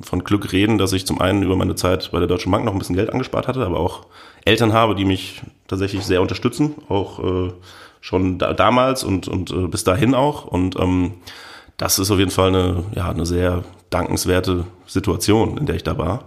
von 0.00 0.24
Glück 0.24 0.52
reden, 0.52 0.78
dass 0.78 0.92
ich 0.92 1.06
zum 1.06 1.20
einen 1.20 1.42
über 1.42 1.56
meine 1.56 1.74
Zeit 1.74 2.10
bei 2.10 2.18
der 2.18 2.28
Deutschen 2.28 2.50
Bank 2.50 2.64
noch 2.64 2.72
ein 2.72 2.78
bisschen 2.78 2.96
Geld 2.96 3.10
angespart 3.10 3.48
hatte, 3.48 3.64
aber 3.64 3.78
auch 3.78 4.06
Eltern 4.44 4.72
habe, 4.72 4.94
die 4.94 5.04
mich 5.04 5.42
tatsächlich 5.66 6.04
sehr 6.04 6.22
unterstützen, 6.22 6.74
auch 6.88 7.18
äh, 7.22 7.52
schon 8.00 8.38
da, 8.38 8.54
damals 8.54 9.04
und 9.04 9.28
und 9.28 9.50
äh, 9.50 9.66
bis 9.68 9.84
dahin 9.84 10.14
auch. 10.14 10.46
Und 10.46 10.78
ähm, 10.78 11.14
das 11.76 11.98
ist 11.98 12.10
auf 12.10 12.18
jeden 12.18 12.30
Fall 12.30 12.48
eine 12.48 12.84
ja 12.94 13.10
eine 13.10 13.26
sehr 13.26 13.62
dankenswerte 13.90 14.64
Situation, 14.86 15.58
in 15.58 15.66
der 15.66 15.76
ich 15.76 15.84
da 15.84 15.98
war. 15.98 16.24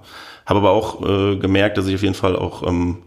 Habe 0.51 0.67
aber 0.67 0.71
auch 0.71 1.01
äh, 1.01 1.37
gemerkt, 1.37 1.77
dass 1.77 1.87
ich 1.87 1.95
auf 1.95 2.01
jeden 2.01 2.13
Fall 2.13 2.35
auch 2.35 2.67
ähm, 2.67 2.97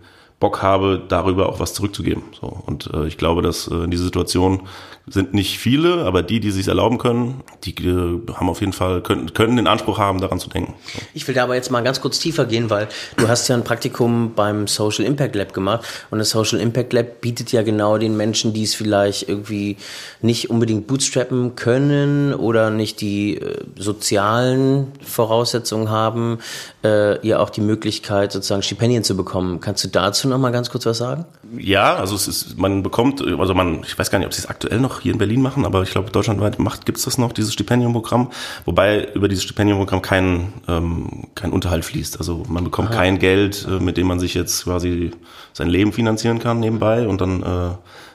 Bock 0.40 0.62
habe, 0.62 1.02
darüber 1.08 1.50
auch 1.50 1.60
was 1.60 1.74
zurückzugeben. 1.74 2.22
So, 2.40 2.46
und 2.46 2.88
äh, 2.94 3.06
ich 3.06 3.18
glaube, 3.18 3.42
dass 3.42 3.68
äh, 3.68 3.74
in 3.84 3.90
dieser 3.90 4.04
Situation 4.04 4.62
sind 5.06 5.34
nicht 5.34 5.58
viele, 5.58 6.04
aber 6.04 6.22
die, 6.22 6.40
die 6.40 6.50
sich 6.50 6.66
erlauben 6.66 6.96
können, 6.96 7.42
die 7.64 7.72
äh, 7.72 8.20
haben 8.34 8.48
auf 8.48 8.60
jeden 8.60 8.72
Fall, 8.72 9.02
können, 9.02 9.34
können 9.34 9.56
den 9.56 9.66
Anspruch 9.66 9.98
haben, 9.98 10.20
daran 10.20 10.40
zu 10.40 10.48
denken. 10.48 10.74
Ich 11.12 11.28
will 11.28 11.34
da 11.34 11.44
aber 11.44 11.54
jetzt 11.54 11.70
mal 11.70 11.82
ganz 11.82 12.00
kurz 12.00 12.18
tiefer 12.18 12.46
gehen, 12.46 12.70
weil 12.70 12.88
du 13.18 13.28
hast 13.28 13.46
ja 13.48 13.54
ein 13.54 13.64
Praktikum 13.64 14.32
beim 14.34 14.66
Social 14.66 15.04
Impact 15.04 15.36
Lab 15.36 15.52
gemacht 15.52 15.84
und 16.10 16.18
das 16.18 16.30
Social 16.30 16.58
Impact 16.58 16.94
Lab 16.94 17.20
bietet 17.20 17.52
ja 17.52 17.62
genau 17.62 17.98
den 17.98 18.16
Menschen, 18.16 18.54
die 18.54 18.62
es 18.62 18.74
vielleicht 18.74 19.28
irgendwie 19.28 19.76
nicht 20.22 20.48
unbedingt 20.48 20.86
bootstrappen 20.86 21.54
können 21.54 22.32
oder 22.32 22.70
nicht 22.70 23.02
die 23.02 23.36
äh, 23.36 23.62
sozialen 23.76 24.92
Voraussetzungen 25.02 25.90
haben, 25.90 26.38
äh, 26.82 27.26
ja 27.26 27.40
auch 27.40 27.50
die 27.50 27.60
Möglichkeit, 27.60 28.32
sozusagen 28.32 28.62
Stipendien 28.62 29.04
zu 29.04 29.16
bekommen. 29.16 29.60
Kannst 29.60 29.84
du 29.84 29.88
dazu 29.88 30.28
noch 30.28 30.38
mal 30.38 30.50
ganz 30.50 30.70
kurz 30.70 30.86
was 30.86 30.96
sagen? 30.96 31.26
Ja, 31.58 31.96
also 31.96 32.14
es 32.14 32.26
ist, 32.26 32.58
man 32.58 32.82
bekommt, 32.82 33.20
also 33.20 33.54
man, 33.54 33.82
ich 33.84 33.98
weiß 33.98 34.10
gar 34.10 34.18
nicht, 34.18 34.26
ob 34.26 34.32
sie 34.32 34.40
es 34.40 34.46
aktuell 34.46 34.80
noch 34.80 34.93
hier 35.00 35.12
in 35.12 35.18
Berlin 35.18 35.42
machen, 35.42 35.64
aber 35.64 35.82
ich 35.82 35.90
glaube, 35.90 36.10
deutschlandweit 36.10 36.58
macht, 36.58 36.86
gibt's 36.86 37.04
das 37.04 37.18
noch, 37.18 37.32
dieses 37.32 37.52
Stipendiumprogramm, 37.52 38.30
wobei 38.64 39.08
über 39.14 39.28
dieses 39.28 39.44
Stipendiumprogramm 39.44 40.02
kein, 40.02 40.52
ähm, 40.68 41.24
kein 41.34 41.52
Unterhalt 41.52 41.84
fließt. 41.84 42.18
Also 42.18 42.42
man 42.48 42.64
bekommt 42.64 42.90
Aha. 42.90 42.96
kein 42.96 43.18
Geld, 43.18 43.66
äh, 43.68 43.82
mit 43.82 43.96
dem 43.96 44.06
man 44.06 44.20
sich 44.20 44.34
jetzt 44.34 44.64
quasi 44.64 45.10
sein 45.52 45.68
Leben 45.68 45.92
finanzieren 45.92 46.38
kann 46.38 46.60
nebenbei 46.60 47.06
und 47.06 47.20
dann 47.20 47.42
äh, 47.42 47.70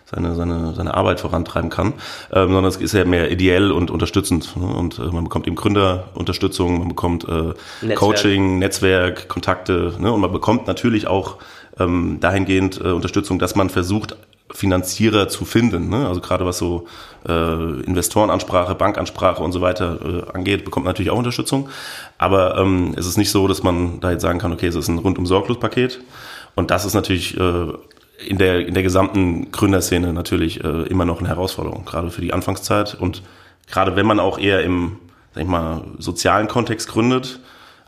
seine, 0.09 0.35
seine, 0.35 0.73
seine 0.73 0.93
Arbeit 0.93 1.19
vorantreiben 1.19 1.69
kann, 1.69 1.93
ähm, 2.33 2.51
sondern 2.51 2.65
es 2.65 2.77
ist 2.77 2.93
ja 2.93 3.05
mehr 3.05 3.31
ideell 3.31 3.71
und 3.71 3.91
unterstützend. 3.91 4.55
Ne? 4.57 4.65
Und 4.65 4.99
äh, 4.99 5.03
man 5.03 5.25
bekommt 5.25 5.47
eben 5.47 5.55
Gründerunterstützung, 5.55 6.79
man 6.79 6.87
bekommt 6.89 7.27
äh, 7.27 7.53
Netzwerk. 7.81 7.95
Coaching, 7.95 8.59
Netzwerk, 8.59 9.27
Kontakte 9.27 9.93
ne? 9.99 10.11
und 10.11 10.21
man 10.21 10.31
bekommt 10.31 10.67
natürlich 10.67 11.07
auch 11.07 11.37
ähm, 11.79 12.17
dahingehend 12.19 12.79
äh, 12.81 12.89
Unterstützung, 12.89 13.39
dass 13.39 13.55
man 13.55 13.69
versucht, 13.69 14.17
Finanzierer 14.51 15.27
zu 15.27 15.45
finden. 15.45 15.89
Ne? 15.89 16.07
Also 16.07 16.21
gerade 16.21 16.45
was 16.45 16.57
so 16.57 16.87
äh, 17.27 17.81
Investorenansprache, 17.81 18.75
Bankansprache 18.75 19.43
und 19.43 19.51
so 19.51 19.61
weiter 19.61 19.99
äh, 20.01 20.31
angeht, 20.35 20.65
bekommt 20.65 20.85
natürlich 20.85 21.11
auch 21.11 21.17
Unterstützung. 21.17 21.69
Aber 22.17 22.57
ähm, 22.57 22.93
es 22.97 23.05
ist 23.05 23.17
nicht 23.17 23.31
so, 23.31 23.47
dass 23.47 23.63
man 23.63 23.99
da 23.99 24.11
jetzt 24.11 24.21
sagen 24.21 24.39
kann, 24.39 24.51
okay, 24.51 24.67
es 24.67 24.75
ist 24.75 24.87
ein 24.87 24.97
rundum 24.97 25.25
sorglos 25.25 25.59
Paket. 25.59 26.01
Und 26.55 26.71
das 26.71 26.85
ist 26.85 26.93
natürlich 26.93 27.37
äh, 27.39 27.67
in 28.27 28.37
der 28.37 28.67
in 28.67 28.73
der 28.73 28.83
gesamten 28.83 29.51
Gründerszene 29.51 30.13
natürlich 30.13 30.63
äh, 30.63 30.83
immer 30.83 31.05
noch 31.05 31.19
eine 31.19 31.29
Herausforderung, 31.29 31.85
gerade 31.85 32.11
für 32.11 32.21
die 32.21 32.33
Anfangszeit 32.33 32.95
und 32.99 33.23
gerade 33.67 33.95
wenn 33.95 34.05
man 34.05 34.19
auch 34.19 34.37
eher 34.37 34.63
im 34.63 34.97
sag 35.33 35.43
ich 35.43 35.49
mal 35.49 35.83
sozialen 35.99 36.47
Kontext 36.47 36.89
gründet, 36.89 37.39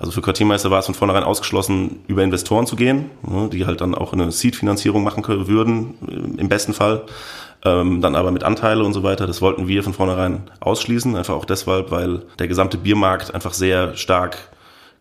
also 0.01 0.12
für 0.12 0.22
Quartiermeister 0.24 0.72
war 0.72 0.79
es 0.79 0.88
von 0.88 0.96
vornherein 0.96 1.24
ausgeschlossen, 1.24 2.00
über 2.08 2.24
Investoren 2.24 2.65
zu 2.65 2.75
gehen, 2.75 3.12
ne, 3.22 3.50
die 3.53 3.67
halt 3.67 3.81
dann 3.81 3.93
auch 3.93 4.13
eine 4.13 4.31
Seed-Finanzierung 4.31 5.03
machen 5.03 5.24
würden, 5.48 5.93
im 6.38 6.50
besten 6.50 6.74
Fall. 6.74 7.03
ähm, 7.63 8.01
dann 8.01 8.15
aber 8.15 8.31
mit 8.31 8.43
Anteile 8.43 8.84
und 8.84 8.93
so 8.93 9.03
weiter. 9.03 9.27
Das 9.27 9.39
wollten 9.39 9.67
wir 9.67 9.84
von 9.84 9.93
vornherein 9.93 10.50
ausschließen, 10.60 11.15
einfach 11.15 11.36
auch 11.36 11.46
deshalb, 11.46 11.91
weil 11.91 12.24
der 12.39 12.48
gesamte 12.48 12.79
Biermarkt 12.79 13.36
einfach 13.36 13.53
sehr 13.53 13.96
stark 13.96 14.38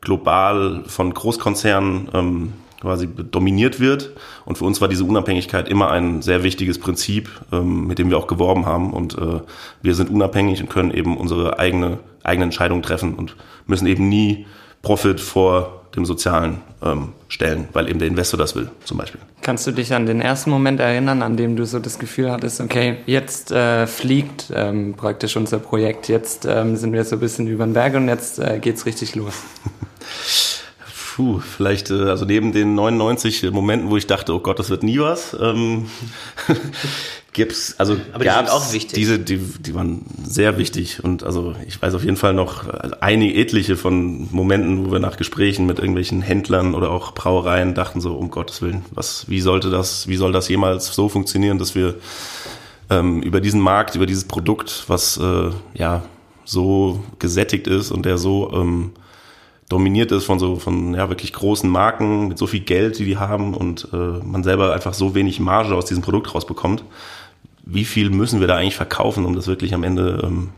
global 0.03 0.83
von 0.87 1.15
Großkonzernen 1.15 2.11
ähm, 2.13 2.53
quasi 2.83 3.09
dominiert 3.09 3.81
wird. 3.81 4.11
Und 4.45 4.59
für 4.59 4.67
uns 4.67 4.83
war 4.83 4.89
diese 4.89 5.05
Unabhängigkeit 5.05 5.69
immer 5.69 5.91
ein 5.91 6.21
sehr 6.21 6.43
wichtiges 6.43 6.79
Prinzip, 6.79 7.31
ähm, 7.53 7.87
mit 7.87 7.99
dem 7.99 8.11
wir 8.11 8.19
auch 8.19 8.27
geworben 8.27 8.67
haben. 8.67 8.93
Und 8.93 9.17
äh, 9.17 9.41
wir 9.81 9.95
sind 9.95 10.11
unabhängig 10.11 10.61
und 10.61 10.69
können 10.69 10.91
eben 10.91 11.17
unsere 11.17 11.59
eigene, 11.59 11.99
eigene 12.23 12.45
Entscheidung 12.45 12.83
treffen 12.83 13.15
und 13.15 13.37
müssen 13.67 13.87
eben 13.87 14.09
nie 14.11 14.47
Profit 14.83 15.21
vor 15.21 15.81
dem 15.95 16.05
Sozialen 16.05 16.63
ähm, 16.83 17.13
stellen, 17.29 17.69
weil 17.73 17.89
eben 17.89 17.99
der 17.99 18.09
Investor 18.09 18.39
das 18.39 18.55
will, 18.55 18.71
zum 18.85 18.99
Beispiel. 18.99 19.21
Kannst 19.43 19.67
du 19.67 19.73
dich 19.73 19.93
an 19.93 20.07
den 20.07 20.21
ersten 20.21 20.51
Moment 20.51 20.81
erinnern, 20.81 21.23
an 21.23 21.37
dem 21.37 21.57
du 21.57 21.65
so 21.65 21.79
das 21.79 21.99
Gefühl 21.99 22.31
hattest, 22.31 22.61
okay, 22.61 22.99
jetzt 23.07 23.51
äh, 23.51 23.87
fliegt 23.87 24.53
ähm, 24.55 24.95
praktisch 24.97 25.37
unser 25.37 25.59
Projekt, 25.59 26.09
jetzt 26.09 26.47
ähm, 26.47 26.77
sind 26.77 26.93
wir 26.93 27.05
so 27.05 27.17
ein 27.17 27.21
bisschen 27.21 27.47
über 27.49 27.65
den 27.65 27.75
Berg 27.75 27.95
und 27.95 28.09
jetzt 28.09 28.39
äh, 28.39 28.59
geht's 28.61 28.87
richtig 28.87 29.15
los? 29.15 29.35
Puh, 31.17 31.41
vielleicht, 31.41 31.91
äh, 31.91 32.05
also 32.05 32.25
neben 32.25 32.53
den 32.53 32.75
99 32.75 33.51
Momenten, 33.51 33.91
wo 33.91 33.97
ich 33.97 34.07
dachte, 34.07 34.33
oh 34.33 34.41
Gott, 34.41 34.59
das 34.59 34.71
wird 34.71 34.83
nie 34.83 35.01
was, 35.01 35.37
ähm, 35.39 35.87
gibt's, 37.33 37.75
also 37.79 37.97
Aber 38.13 38.25
die 38.25 38.31
sind 38.31 38.51
auch 38.51 38.73
wichtig. 38.73 38.95
Diese, 38.95 39.19
die, 39.19 39.39
die 39.39 39.75
waren 39.75 40.05
sehr 40.25 40.59
wichtig 40.59 41.03
und 41.05 41.23
also 41.23 41.55
ich 41.67 41.81
weiß 41.81 41.95
auf 41.95 42.05
jeden 42.05 42.17
Fall 42.17 42.35
noch 42.35 42.69
einige 43.01 43.41
etliche 43.41 43.77
von 43.77 44.29
Momenten, 44.33 44.87
wo 44.87 44.93
wir 44.93 44.99
nach 44.99 45.17
Gesprächen 45.17 45.67
mit 45.67 45.79
irgendwelchen 45.79 46.23
Händlern 46.23 46.75
oder 46.75 46.91
auch 46.91 47.13
Brauereien 47.13 47.75
dachten 47.75 48.01
so, 48.01 48.15
um 48.15 48.31
Gottes 48.31 48.63
Willen, 48.63 48.85
was, 48.91 49.29
wie 49.29 49.41
sollte 49.41 49.71
das, 49.71 50.09
wie 50.09 50.17
soll 50.17 50.33
das 50.33 50.49
jemals 50.49 50.95
so 50.95 51.09
funktionieren, 51.09 51.59
dass 51.59 51.75
wir 51.75 51.95
ähm, 52.91 53.23
über 53.23 53.41
diesen 53.41 53.61
Markt, 53.61 53.95
über 53.95 54.07
dieses 54.07 54.25
Produkt, 54.25 54.85
was 54.89 55.17
äh, 55.17 55.51
ja 55.75 56.03
so 56.45 57.05
gesättigt 57.19 57.69
ist 57.69 57.93
und 57.93 58.07
der 58.07 58.19
so 58.19 58.53
ähm, 58.53 58.93
dominiert 59.69 60.11
ist 60.11 60.25
von 60.25 60.39
so 60.39 60.57
von 60.57 60.95
ja 60.95 61.09
wirklich 61.09 61.33
großen 61.33 61.71
Marken 61.71 62.29
mit 62.29 62.39
so 62.39 62.47
viel 62.47 62.61
Geld, 62.61 62.99
die 62.99 63.05
die 63.05 63.17
haben 63.17 63.55
und 63.55 63.89
äh, 63.93 63.97
man 63.97 64.43
selber 64.43 64.75
einfach 64.75 64.95
so 64.95 65.15
wenig 65.15 65.39
Marge 65.39 65.75
aus 65.75 65.87
diesem 65.87 66.03
Produkt 66.03 66.35
rausbekommt. 66.35 66.85
Wie 67.73 67.85
viel 67.85 68.11
müssen 68.11 68.41
wir 68.41 68.47
da 68.47 68.57
eigentlich 68.57 68.77
verkaufen, 68.77 69.25
um 69.25 69.35
das 69.35 69.47
wirklich 69.47 69.75
am 69.75 69.85
Ende 69.85 70.21
ähm, 70.25 70.51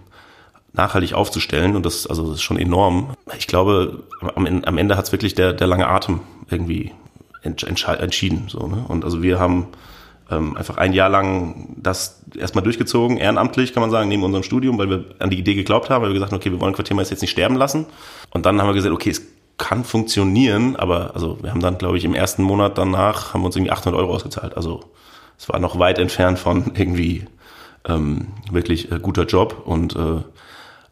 nachhaltig 0.72 1.14
aufzustellen? 1.14 1.76
Und 1.76 1.86
das 1.86 2.06
also 2.06 2.26
das 2.28 2.36
ist 2.36 2.42
schon 2.42 2.58
enorm. 2.58 3.14
Ich 3.38 3.46
glaube, 3.46 4.04
am, 4.34 4.46
am 4.46 4.78
Ende 4.78 4.96
hat 4.96 5.06
es 5.06 5.12
wirklich 5.12 5.34
der 5.34 5.52
der 5.52 5.66
lange 5.66 5.88
Atem 5.88 6.20
irgendwie 6.50 6.92
entschieden 7.42 8.44
so 8.48 8.68
ne? 8.68 8.84
Und 8.86 9.04
also 9.04 9.22
wir 9.22 9.40
haben 9.40 9.66
ähm, 10.32 10.56
einfach 10.56 10.78
ein 10.78 10.92
Jahr 10.92 11.08
lang 11.08 11.74
das 11.76 12.22
erstmal 12.36 12.64
durchgezogen, 12.64 13.16
ehrenamtlich 13.18 13.72
kann 13.72 13.82
man 13.82 13.90
sagen, 13.90 14.08
neben 14.08 14.22
unserem 14.22 14.42
Studium, 14.42 14.78
weil 14.78 14.88
wir 14.88 15.04
an 15.18 15.30
die 15.30 15.38
Idee 15.38 15.54
geglaubt 15.54 15.90
haben, 15.90 16.02
weil 16.02 16.10
wir 16.10 16.14
gesagt 16.14 16.32
haben, 16.32 16.38
okay, 16.38 16.50
wir 16.50 16.60
wollen 16.60 16.74
Quartiermeister 16.74 17.12
jetzt 17.12 17.22
nicht 17.22 17.30
sterben 17.30 17.56
lassen. 17.56 17.86
Und 18.30 18.46
dann 18.46 18.60
haben 18.60 18.68
wir 18.68 18.74
gesagt, 18.74 18.94
okay, 18.94 19.10
es 19.10 19.22
kann 19.58 19.84
funktionieren, 19.84 20.76
aber 20.76 21.14
also 21.14 21.38
wir 21.42 21.50
haben 21.50 21.60
dann, 21.60 21.78
glaube 21.78 21.98
ich, 21.98 22.04
im 22.04 22.14
ersten 22.14 22.42
Monat 22.42 22.78
danach 22.78 23.34
haben 23.34 23.42
wir 23.42 23.46
uns 23.46 23.56
irgendwie 23.56 23.72
800 23.72 24.00
Euro 24.00 24.14
ausgezahlt. 24.14 24.56
Also 24.56 24.80
es 25.38 25.48
war 25.48 25.58
noch 25.58 25.78
weit 25.78 25.98
entfernt 25.98 26.38
von 26.38 26.72
irgendwie 26.74 27.26
ähm, 27.86 28.28
wirklich 28.50 28.90
äh, 28.92 28.98
guter 28.98 29.24
Job 29.24 29.62
und 29.64 29.96
äh, 29.96 30.22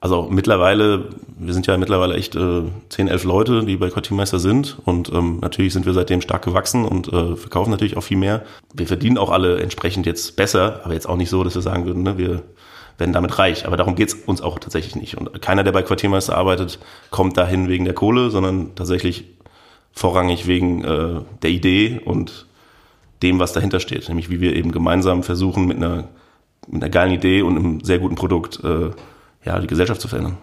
also 0.03 0.29
mittlerweile, 0.31 1.11
wir 1.39 1.53
sind 1.53 1.67
ja 1.67 1.77
mittlerweile 1.77 2.15
echt 2.15 2.35
äh, 2.35 2.63
10, 2.89 3.09
11 3.09 3.25
Leute, 3.25 3.65
die 3.67 3.77
bei 3.77 3.91
Quartiermeister 3.91 4.39
sind 4.39 4.79
und 4.87 5.13
ähm, 5.13 5.41
natürlich 5.43 5.75
sind 5.75 5.85
wir 5.85 5.93
seitdem 5.93 6.23
stark 6.23 6.43
gewachsen 6.43 6.87
und 6.87 7.13
äh, 7.13 7.37
verkaufen 7.37 7.71
natürlich 7.71 7.99
auch 7.99 8.03
viel 8.03 8.17
mehr. 8.17 8.43
Wir 8.73 8.87
verdienen 8.87 9.19
auch 9.19 9.29
alle 9.29 9.61
entsprechend 9.61 10.07
jetzt 10.07 10.37
besser, 10.37 10.81
aber 10.85 10.95
jetzt 10.95 11.07
auch 11.07 11.17
nicht 11.17 11.29
so, 11.29 11.45
dass 11.45 11.55
wir 11.55 11.61
sagen 11.61 11.85
würden, 11.85 12.03
ne, 12.03 12.17
wir 12.17 12.43
werden 12.97 13.13
damit 13.13 13.39
reich. 13.39 13.67
Aber 13.67 13.77
darum 13.77 13.95
geht's 13.95 14.15
uns 14.15 14.41
auch 14.41 14.59
tatsächlich 14.59 14.97
nicht. 14.97 15.17
Und 15.17 15.43
keiner, 15.43 15.65
der 15.65 15.73
bei 15.73 15.83
Quartiermeister 15.83 16.37
arbeitet, 16.37 16.79
kommt 17.11 17.37
dahin 17.37 17.69
wegen 17.69 17.85
der 17.85 17.95
Kohle, 17.95 18.31
sondern 18.31 18.75
tatsächlich 18.75 19.25
vorrangig 19.93 20.47
wegen 20.47 20.85
äh, 20.85 21.21
der 21.43 21.51
Idee 21.51 22.01
und 22.05 22.47
dem, 23.23 23.39
was 23.39 23.53
dahinter 23.53 23.81
steht. 23.81 24.09
Nämlich 24.09 24.31
wie 24.31 24.41
wir 24.41 24.57
eben 24.57 24.73
gemeinsam 24.73 25.23
versuchen, 25.23 25.67
mit 25.67 25.77
einer, 25.77 26.09
mit 26.69 26.83
einer 26.83 26.91
geilen 26.91 27.13
Idee 27.13 27.43
und 27.43 27.57
einem 27.57 27.81
sehr 27.85 27.99
guten 27.99 28.15
Produkt 28.15 28.63
äh, 28.65 28.91
ja, 29.45 29.59
die 29.59 29.67
Gesellschaft 29.67 30.01
zu 30.01 30.09
verändern. 30.09 30.37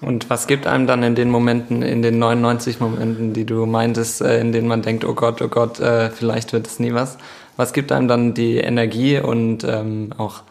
Und 0.00 0.28
was 0.28 0.46
gibt 0.46 0.66
einem 0.66 0.86
dann 0.86 1.02
in 1.02 1.14
den 1.14 1.30
Momenten, 1.30 1.82
in 1.82 2.02
den 2.02 2.18
99 2.18 2.80
Momenten, 2.80 3.32
die 3.32 3.44
du 3.46 3.64
meintest, 3.66 4.20
äh, 4.20 4.40
in 4.40 4.52
denen 4.52 4.68
man 4.68 4.82
denkt, 4.82 5.04
oh 5.04 5.14
Gott, 5.14 5.40
oh 5.40 5.48
Gott, 5.48 5.80
äh, 5.80 6.10
vielleicht 6.10 6.52
wird 6.52 6.66
es 6.66 6.78
nie 6.78 6.92
was? 6.92 7.16
Was 7.56 7.72
gibt 7.72 7.92
einem 7.92 8.08
dann 8.08 8.34
die 8.34 8.58
Energie 8.58 9.18
und 9.18 9.64
ähm, 9.64 10.10
auch 10.18 10.42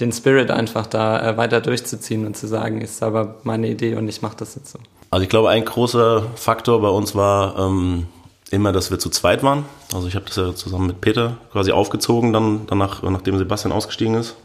den 0.00 0.12
Spirit 0.12 0.50
einfach 0.50 0.86
da 0.86 1.30
äh, 1.30 1.36
weiter 1.36 1.60
durchzuziehen 1.60 2.26
und 2.26 2.36
zu 2.36 2.46
sagen, 2.46 2.80
ist 2.80 3.02
aber 3.02 3.36
meine 3.42 3.68
Idee 3.68 3.96
und 3.96 4.08
ich 4.08 4.22
mache 4.22 4.36
das 4.38 4.54
jetzt 4.54 4.72
so? 4.72 4.78
Also 5.10 5.24
ich 5.24 5.28
glaube, 5.28 5.50
ein 5.50 5.64
großer 5.64 6.22
Faktor 6.36 6.80
bei 6.80 6.88
uns 6.88 7.14
war 7.14 7.58
ähm, 7.58 8.06
immer, 8.52 8.72
dass 8.72 8.90
wir 8.90 8.98
zu 8.98 9.10
zweit 9.10 9.42
waren. 9.42 9.64
Also 9.94 10.08
ich 10.08 10.14
habe 10.14 10.26
das 10.26 10.36
ja 10.36 10.54
zusammen 10.54 10.86
mit 10.86 11.00
Peter 11.00 11.38
quasi 11.52 11.72
aufgezogen, 11.72 12.32
dann 12.32 12.66
danach, 12.66 13.02
nachdem 13.02 13.38
Sebastian 13.38 13.72
ausgestiegen 13.72 14.14
ist. 14.14 14.36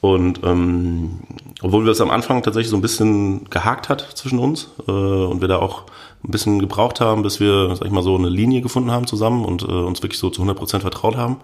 Und 0.00 0.40
ähm, 0.42 1.20
obwohl 1.60 1.84
wir 1.84 1.92
es 1.92 2.00
am 2.00 2.10
Anfang 2.10 2.42
tatsächlich 2.42 2.70
so 2.70 2.76
ein 2.76 2.82
bisschen 2.82 3.48
gehakt 3.50 3.88
hat 3.88 4.00
zwischen 4.14 4.38
uns 4.38 4.68
äh, 4.88 4.90
und 4.90 5.40
wir 5.40 5.48
da 5.48 5.58
auch 5.58 5.84
ein 6.24 6.30
bisschen 6.30 6.58
gebraucht 6.58 7.00
haben, 7.00 7.22
bis 7.22 7.40
wir, 7.40 7.74
sag 7.76 7.86
ich 7.86 7.92
mal, 7.92 8.02
so 8.02 8.16
eine 8.16 8.28
Linie 8.28 8.62
gefunden 8.62 8.90
haben 8.90 9.06
zusammen 9.06 9.44
und 9.44 9.62
äh, 9.62 9.66
uns 9.66 10.02
wirklich 10.02 10.18
so 10.18 10.30
zu 10.30 10.40
100 10.40 10.56
Prozent 10.56 10.82
vertraut 10.82 11.16
haben. 11.16 11.36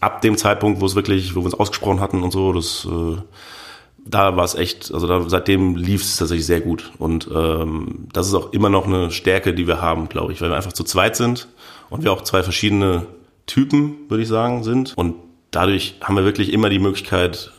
Ab 0.00 0.22
dem 0.22 0.36
Zeitpunkt, 0.36 0.80
wo 0.80 0.86
es 0.86 0.94
wirklich, 0.94 1.34
wo 1.34 1.40
wir 1.40 1.46
uns 1.46 1.54
ausgesprochen 1.54 2.00
hatten 2.00 2.22
und 2.22 2.30
so, 2.30 2.52
das, 2.52 2.86
äh, 2.90 3.16
da 4.04 4.36
war 4.36 4.44
es 4.44 4.54
echt, 4.54 4.92
also 4.92 5.06
da, 5.06 5.28
seitdem 5.28 5.76
lief 5.76 6.02
es 6.02 6.16
tatsächlich 6.16 6.46
sehr 6.46 6.60
gut. 6.60 6.92
Und 6.98 7.28
ähm, 7.34 8.08
das 8.12 8.28
ist 8.28 8.34
auch 8.34 8.52
immer 8.52 8.68
noch 8.68 8.86
eine 8.86 9.10
Stärke, 9.10 9.54
die 9.54 9.66
wir 9.66 9.80
haben, 9.80 10.08
glaube 10.08 10.32
ich, 10.32 10.40
weil 10.40 10.50
wir 10.50 10.56
einfach 10.56 10.72
zu 10.72 10.84
zweit 10.84 11.16
sind 11.16 11.48
und 11.90 12.02
wir 12.04 12.12
auch 12.12 12.22
zwei 12.22 12.42
verschiedene 12.42 13.06
Typen, 13.46 14.08
würde 14.08 14.22
ich 14.22 14.28
sagen, 14.28 14.64
sind. 14.64 14.94
Und 14.96 15.14
dadurch 15.50 15.96
haben 16.00 16.16
wir 16.16 16.24
wirklich 16.24 16.52
immer 16.52 16.68
die 16.68 16.78
Möglichkeit, 16.78 17.52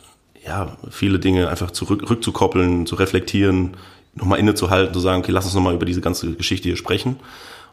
ja, 0.46 0.76
viele 0.90 1.18
Dinge 1.18 1.48
einfach 1.48 1.70
zurück, 1.70 2.08
rückzukoppeln, 2.10 2.86
zu 2.86 2.96
reflektieren, 2.96 3.76
nochmal 4.14 4.38
innezuhalten, 4.38 4.92
zu 4.92 5.00
sagen, 5.00 5.22
okay, 5.22 5.32
lass 5.32 5.46
uns 5.46 5.54
nochmal 5.54 5.74
über 5.74 5.86
diese 5.86 6.00
ganze 6.00 6.32
Geschichte 6.34 6.68
hier 6.68 6.76
sprechen. 6.76 7.16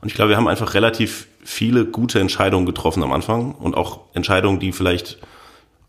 Und 0.02 0.08
ich 0.08 0.16
glaube, 0.16 0.30
wir 0.30 0.38
haben 0.38 0.48
einfach 0.48 0.74
relativ 0.74 1.28
viele 1.44 1.86
gute 1.86 2.20
Entscheidungen 2.20 2.66
getroffen 2.66 3.04
am 3.04 3.12
Anfang 3.12 3.54
und 3.54 3.76
auch 3.76 4.00
Entscheidungen, 4.14 4.60
die 4.60 4.72
vielleicht 4.72 5.20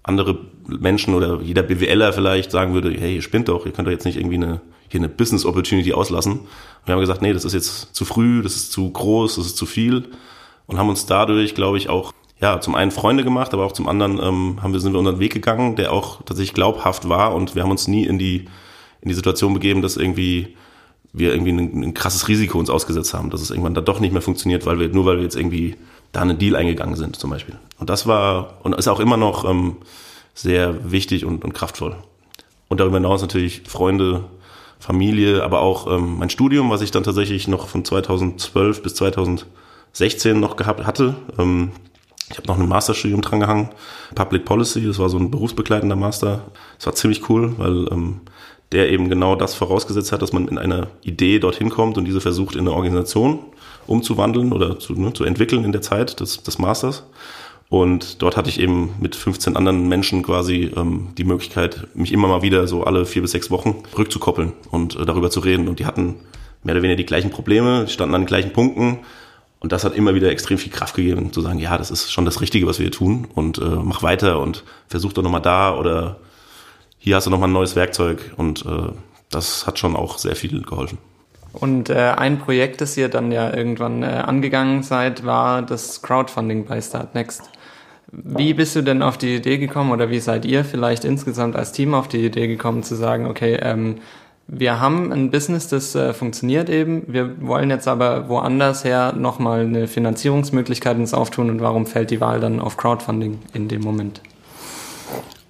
andere 0.03 0.39
Menschen 0.67 1.15
oder 1.15 1.41
jeder 1.43 1.63
BWLer 1.63 2.13
vielleicht 2.13 2.51
sagen 2.51 2.75
würde, 2.75 2.91
hey, 2.91 3.17
ihr 3.17 3.23
spinnt 3.23 3.49
doch, 3.49 3.67
ihr 3.67 3.73
könnt 3.73 3.87
doch 3.87 3.93
jetzt 3.93 4.05
nicht 4.05 4.17
irgendwie 4.17 4.37
eine, 4.37 4.61
hier 4.89 5.01
eine 5.01 5.09
Business 5.09 5.45
Opportunity 5.45 5.93
auslassen. 5.93 6.33
Und 6.41 6.49
wir 6.87 6.95
haben 6.95 7.01
gesagt, 7.01 7.23
nee, 7.23 7.33
das 7.33 7.45
ist 7.45 7.55
jetzt 7.55 7.95
zu 7.95 8.05
früh, 8.05 8.43
das 8.43 8.57
ist 8.57 8.73
zu 8.73 8.91
groß, 8.91 9.37
das 9.37 9.47
ist 9.47 9.57
zu 9.57 9.67
viel 9.67 10.09
und 10.67 10.79
haben 10.79 10.89
uns 10.89 11.07
dadurch, 11.07 11.55
glaube 11.55 11.79
ich, 11.79 11.89
auch 11.89 12.13
ja, 12.41 12.61
zum 12.61 12.75
einen 12.75 12.91
Freunde 12.91 13.23
gemacht, 13.23 13.55
aber 13.55 13.65
auch 13.65 13.73
zum 13.73 13.87
anderen 13.87 14.19
ähm, 14.19 14.59
haben 14.61 14.73
wir, 14.73 14.81
sind 14.81 14.93
wir 14.93 14.99
unseren 14.99 15.21
Weg 15.21 15.33
gegangen, 15.33 15.77
der 15.77 15.93
auch 15.93 16.23
tatsächlich 16.23 16.55
glaubhaft 16.55 17.09
war 17.09 17.35
und 17.35 17.55
wir 17.55 17.63
haben 17.63 17.71
uns 17.71 17.87
nie 17.87 18.05
in 18.05 18.19
die, 18.19 18.47
in 19.01 19.09
die 19.09 19.15
Situation 19.15 19.55
begeben, 19.55 19.81
dass 19.81 19.97
irgendwie 19.97 20.57
wir 21.13 21.33
irgendwie 21.33 21.53
ein, 21.53 21.85
ein 21.85 21.95
krasses 21.95 22.27
Risiko 22.27 22.59
uns 22.59 22.71
ausgesetzt 22.71 23.15
haben, 23.15 23.31
dass 23.31 23.43
es 23.43 23.51
irgendwann 23.51 23.75
da 23.75 23.81
doch 23.81 24.01
nicht 24.01 24.13
mehr 24.13 24.23
funktioniert, 24.23 24.67
weil 24.67 24.81
wir, 24.81 24.89
nur 24.89 25.05
weil 25.05 25.19
wir 25.19 25.23
jetzt 25.23 25.37
irgendwie 25.37 25.77
da 26.13 26.21
einen 26.21 26.39
Deal 26.39 26.57
eingegangen 26.57 26.95
sind, 26.95 27.17
zum 27.17 27.31
Beispiel. 27.31 27.59
Und 27.79 27.91
das 27.91 28.07
war 28.07 28.59
und 28.63 28.75
ist 28.75 28.89
auch 28.89 29.01
immer 29.01 29.17
noch 29.17 29.45
ähm, 29.49 29.77
sehr 30.35 30.93
wichtig 30.93 31.25
und, 31.25 31.45
und 31.45 31.53
kraftvoll. 31.55 31.97
Und 32.69 32.81
darüber 32.81 32.97
hinaus 32.97 33.23
natürlich 33.23 33.63
Freunde, 33.67 34.25
Familie, 34.79 35.43
aber 35.43 35.61
auch 35.61 35.87
ähm, 35.87 36.19
mein 36.19 36.31
Studium, 36.31 36.71
was 36.71 36.81
ich 36.81 36.91
dann 36.91 37.03
tatsächlich 37.03 37.49
noch 37.49 37.69
von 37.69 37.85
2012 37.85 38.83
bis 38.83 38.95
2016 38.97 40.39
noch 40.39 40.57
gehabt 40.57 40.87
hatte. 40.87 41.15
Ähm, 41.39 41.73
ich 42.31 42.39
habe 42.39 42.49
noch 42.49 42.59
ein 42.59 42.69
Masterstudium 42.69 43.21
drangehangen, 43.21 43.69
Public 44.15 44.45
Policy, 44.45 44.87
das 44.87 44.99
war 44.99 45.11
so 45.11 45.19
ein 45.19 45.31
berufsbegleitender 45.31 45.97
Master. 45.97 46.47
Das 46.79 46.87
war 46.87 46.95
ziemlich 46.95 47.29
cool, 47.29 47.55
weil 47.59 47.89
ähm, 47.93 48.21
der 48.73 48.91
eben 48.91 49.09
genau 49.09 49.37
das 49.37 49.55
vorausgesetzt 49.55 50.13
hat, 50.13 50.23
dass 50.23 50.33
man 50.33 50.49
in 50.49 50.59
einer 50.59 50.89
Idee 51.03 51.39
dorthin 51.39 51.71
kommt 51.71 51.99
und 51.99 52.05
diese 52.05 52.21
versucht 52.21 52.55
in 52.55 52.63
eine 52.63 52.73
Organisation 52.73 53.41
umzuwandeln 53.87 54.53
oder 54.53 54.79
zu, 54.79 54.95
ne, 54.95 55.13
zu 55.13 55.25
entwickeln 55.25 55.65
in 55.65 55.73
der 55.73 55.83
Zeit 55.83 56.21
des, 56.21 56.43
des 56.43 56.59
Masters. 56.59 57.05
Und 57.69 58.21
dort 58.21 58.37
hatte 58.37 58.51
ich 58.51 58.61
eben 58.61 58.91
mit 59.01 59.17
15 59.17 59.57
anderen 59.57 59.89
Menschen 59.89 60.23
quasi 60.23 60.71
ähm, 60.77 61.09
die 61.17 61.25
Möglichkeit, 61.25 61.89
mich 61.95 62.13
immer 62.13 62.29
mal 62.29 62.43
wieder 62.43 62.67
so 62.67 62.85
alle 62.85 63.07
vier 63.07 63.23
bis 63.23 63.31
sechs 63.31 63.51
Wochen 63.51 63.83
rückzukoppeln 63.97 64.53
und 64.71 64.97
äh, 64.97 65.07
darüber 65.07 65.31
zu 65.31 65.41
reden. 65.41 65.69
Und 65.69 65.79
die 65.79 65.87
hatten 65.87 66.17
mehr 66.63 66.75
oder 66.75 66.83
weniger 66.83 66.97
die 66.97 67.07
gleichen 67.07 67.31
Probleme, 67.31 67.85
die 67.87 67.93
standen 67.93 68.15
an 68.15 68.23
den 68.23 68.27
gleichen 68.27 68.53
Punkten 68.53 68.99
und 69.63 69.71
das 69.71 69.85
hat 69.85 69.95
immer 69.95 70.17
wieder 70.17 70.29
extrem 70.29 70.59
viel 70.59 70.73
Kraft 70.73 70.97
gegeben, 70.97 71.33
zu 71.33 71.41
sagen, 71.41 71.61
ja, 71.61 71.79
das 71.79 71.93
ist 71.93 72.11
schon 72.11 72.25
das 72.25 72.41
Richtige, 72.41 72.67
was 72.67 72.81
wir 72.81 72.85
hier 72.85 72.91
tun 72.91 73.29
und 73.33 73.59
äh, 73.59 73.65
mach 73.65 74.03
weiter 74.03 74.41
und 74.41 74.65
versuch 74.89 75.13
doch 75.13 75.23
nochmal 75.23 75.41
da 75.41 75.79
oder 75.79 76.17
hier 77.05 77.17
hast 77.17 77.27
du 77.27 77.31
nochmal 77.31 77.49
ein 77.49 77.53
neues 77.53 77.75
Werkzeug 77.75 78.33
und 78.37 78.65
äh, 78.65 78.93
das 79.29 79.67
hat 79.67 79.81
schon 79.81 79.97
auch 79.97 80.19
sehr 80.19 80.37
viel 80.37 80.63
geholfen. 80.63 80.99
Und 81.53 81.91
äh, 81.91 82.15
ein 82.17 82.39
Projekt, 82.39 82.81
das 82.81 82.97
ihr 82.97 83.09
dann 83.09 83.33
ja 83.33 83.53
irgendwann 83.53 84.05
äh, 84.05 84.07
angegangen 84.07 84.85
seid, 84.85 85.27
war 85.27 85.63
das 85.63 86.01
Crowdfunding 86.03 86.65
bei 86.65 86.81
Startnext. 86.81 87.51
Wie 88.13 88.55
bist 88.55 88.77
du 88.77 88.83
denn 88.83 89.03
auf 89.03 89.19
die 89.19 89.35
Idee 89.35 89.59
gekommen 89.59 89.91
oder 89.91 90.11
wie 90.11 90.21
seid 90.21 90.45
ihr 90.45 90.65
vielleicht 90.65 91.05
insgesamt 91.05 91.57
als 91.57 91.73
Team 91.73 91.93
auf 91.93 92.07
die 92.07 92.25
Idee 92.25 92.47
gekommen 92.47 92.85
zu 92.85 92.95
sagen, 92.95 93.27
okay, 93.27 93.59
ähm, 93.61 93.97
wir 94.47 94.79
haben 94.79 95.13
ein 95.13 95.33
Business, 95.33 95.67
das 95.67 95.97
äh, 95.97 96.13
funktioniert 96.13 96.71
eben, 96.71 97.03
wir 97.09 97.45
wollen 97.45 97.71
jetzt 97.71 97.89
aber 97.89 98.29
woanders 98.29 98.85
her 98.85 99.13
nochmal 99.17 99.63
eine 99.63 99.89
Finanzierungsmöglichkeit 99.89 100.97
uns 100.97 101.15
auftun 101.15 101.51
und 101.51 101.61
warum 101.61 101.87
fällt 101.87 102.13
die 102.13 102.21
Wahl 102.21 102.39
dann 102.39 102.61
auf 102.61 102.77
Crowdfunding 102.77 103.41
in 103.55 103.67
dem 103.67 103.81
Moment? 103.81 104.21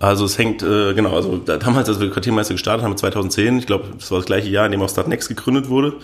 Also 0.02 0.24
es 0.24 0.36
hängt, 0.36 0.64
äh, 0.64 0.94
genau, 0.94 1.14
also 1.14 1.36
damals, 1.38 1.88
als 1.88 2.00
wir 2.00 2.10
Quartiermeister 2.10 2.54
gestartet 2.54 2.84
haben, 2.84 2.96
2010, 2.96 3.60
ich 3.60 3.66
glaube, 3.66 3.84
das 3.96 4.10
war 4.10 4.18
das 4.18 4.26
gleiche 4.26 4.48
Jahr, 4.48 4.66
in 4.66 4.72
dem 4.72 4.82
auch 4.82 4.90
Startnext 4.90 5.28
gegründet 5.28 5.68
wurde, 5.68 5.94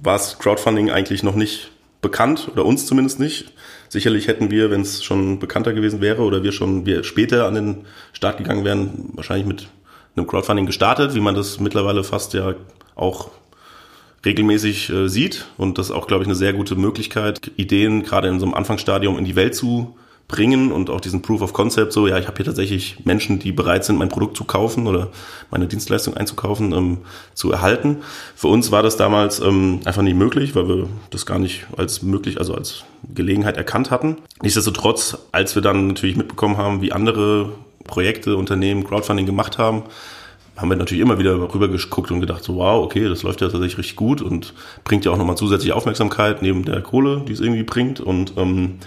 war 0.00 0.14
es 0.14 0.38
Crowdfunding 0.38 0.92
eigentlich 0.92 1.24
noch 1.24 1.34
nicht 1.34 1.72
bekannt 2.00 2.48
oder 2.52 2.64
uns 2.64 2.86
zumindest 2.86 3.18
nicht. 3.18 3.52
Sicherlich 3.88 4.28
hätten 4.28 4.52
wir, 4.52 4.70
wenn 4.70 4.82
es 4.82 5.02
schon 5.02 5.40
bekannter 5.40 5.72
gewesen 5.72 6.00
wäre 6.00 6.22
oder 6.22 6.44
wir 6.44 6.52
schon 6.52 6.86
wir 6.86 7.02
später 7.02 7.48
an 7.48 7.54
den 7.54 7.86
Start 8.12 8.38
gegangen 8.38 8.64
wären, 8.64 9.10
wahrscheinlich 9.14 9.48
mit 9.48 9.66
einem 10.14 10.28
Crowdfunding 10.28 10.66
gestartet, 10.66 11.16
wie 11.16 11.20
man 11.20 11.34
das 11.34 11.58
mittlerweile 11.58 12.04
fast 12.04 12.34
ja 12.34 12.54
auch 12.94 13.32
regelmäßig 14.24 14.90
äh, 14.90 15.08
sieht. 15.08 15.46
Und 15.56 15.78
das 15.78 15.86
ist 15.86 15.92
auch, 15.96 16.06
glaube 16.06 16.22
ich, 16.22 16.28
eine 16.28 16.36
sehr 16.36 16.52
gute 16.52 16.76
Möglichkeit, 16.76 17.50
Ideen 17.56 18.04
gerade 18.04 18.28
in 18.28 18.38
so 18.38 18.46
einem 18.46 18.54
Anfangsstadium 18.54 19.18
in 19.18 19.24
die 19.24 19.34
Welt 19.34 19.56
zu 19.56 19.96
bringen 20.28 20.72
und 20.72 20.90
auch 20.90 21.00
diesen 21.00 21.22
Proof 21.22 21.40
of 21.40 21.54
Concept, 21.54 21.92
so 21.92 22.06
ja, 22.06 22.18
ich 22.18 22.26
habe 22.26 22.36
hier 22.36 22.44
tatsächlich 22.44 22.98
Menschen, 23.04 23.38
die 23.38 23.50
bereit 23.50 23.84
sind, 23.84 23.98
mein 23.98 24.10
Produkt 24.10 24.36
zu 24.36 24.44
kaufen 24.44 24.86
oder 24.86 25.08
meine 25.50 25.66
Dienstleistung 25.66 26.14
einzukaufen, 26.16 26.72
ähm, 26.72 26.98
zu 27.32 27.50
erhalten. 27.50 27.98
Für 28.36 28.48
uns 28.48 28.70
war 28.70 28.82
das 28.82 28.98
damals 28.98 29.40
ähm, 29.40 29.80
einfach 29.86 30.02
nicht 30.02 30.16
möglich, 30.16 30.54
weil 30.54 30.68
wir 30.68 30.88
das 31.10 31.24
gar 31.24 31.38
nicht 31.38 31.66
als 31.78 32.02
möglich, 32.02 32.38
also 32.38 32.54
als 32.54 32.84
Gelegenheit 33.14 33.56
erkannt 33.56 33.90
hatten. 33.90 34.18
Nichtsdestotrotz, 34.42 35.16
als 35.32 35.54
wir 35.54 35.62
dann 35.62 35.88
natürlich 35.88 36.16
mitbekommen 36.16 36.58
haben, 36.58 36.82
wie 36.82 36.92
andere 36.92 37.52
Projekte, 37.84 38.36
Unternehmen 38.36 38.84
Crowdfunding 38.84 39.24
gemacht 39.24 39.56
haben, 39.56 39.84
haben 40.58 40.68
wir 40.68 40.76
natürlich 40.76 41.02
immer 41.02 41.18
wieder 41.18 41.54
rüber 41.54 41.68
geguckt 41.68 42.10
und 42.10 42.20
gedacht, 42.20 42.44
so 42.44 42.56
wow, 42.56 42.84
okay, 42.84 43.08
das 43.08 43.22
läuft 43.22 43.40
ja 43.40 43.48
tatsächlich 43.48 43.78
richtig 43.78 43.96
gut 43.96 44.20
und 44.20 44.52
bringt 44.84 45.04
ja 45.04 45.12
auch 45.12 45.16
nochmal 45.16 45.36
zusätzliche 45.36 45.74
Aufmerksamkeit 45.74 46.42
neben 46.42 46.64
der 46.64 46.82
Kohle, 46.82 47.22
die 47.26 47.32
es 47.32 47.40
irgendwie 47.40 47.62
bringt. 47.62 48.00
Und 48.00 48.34
ähm, 48.36 48.78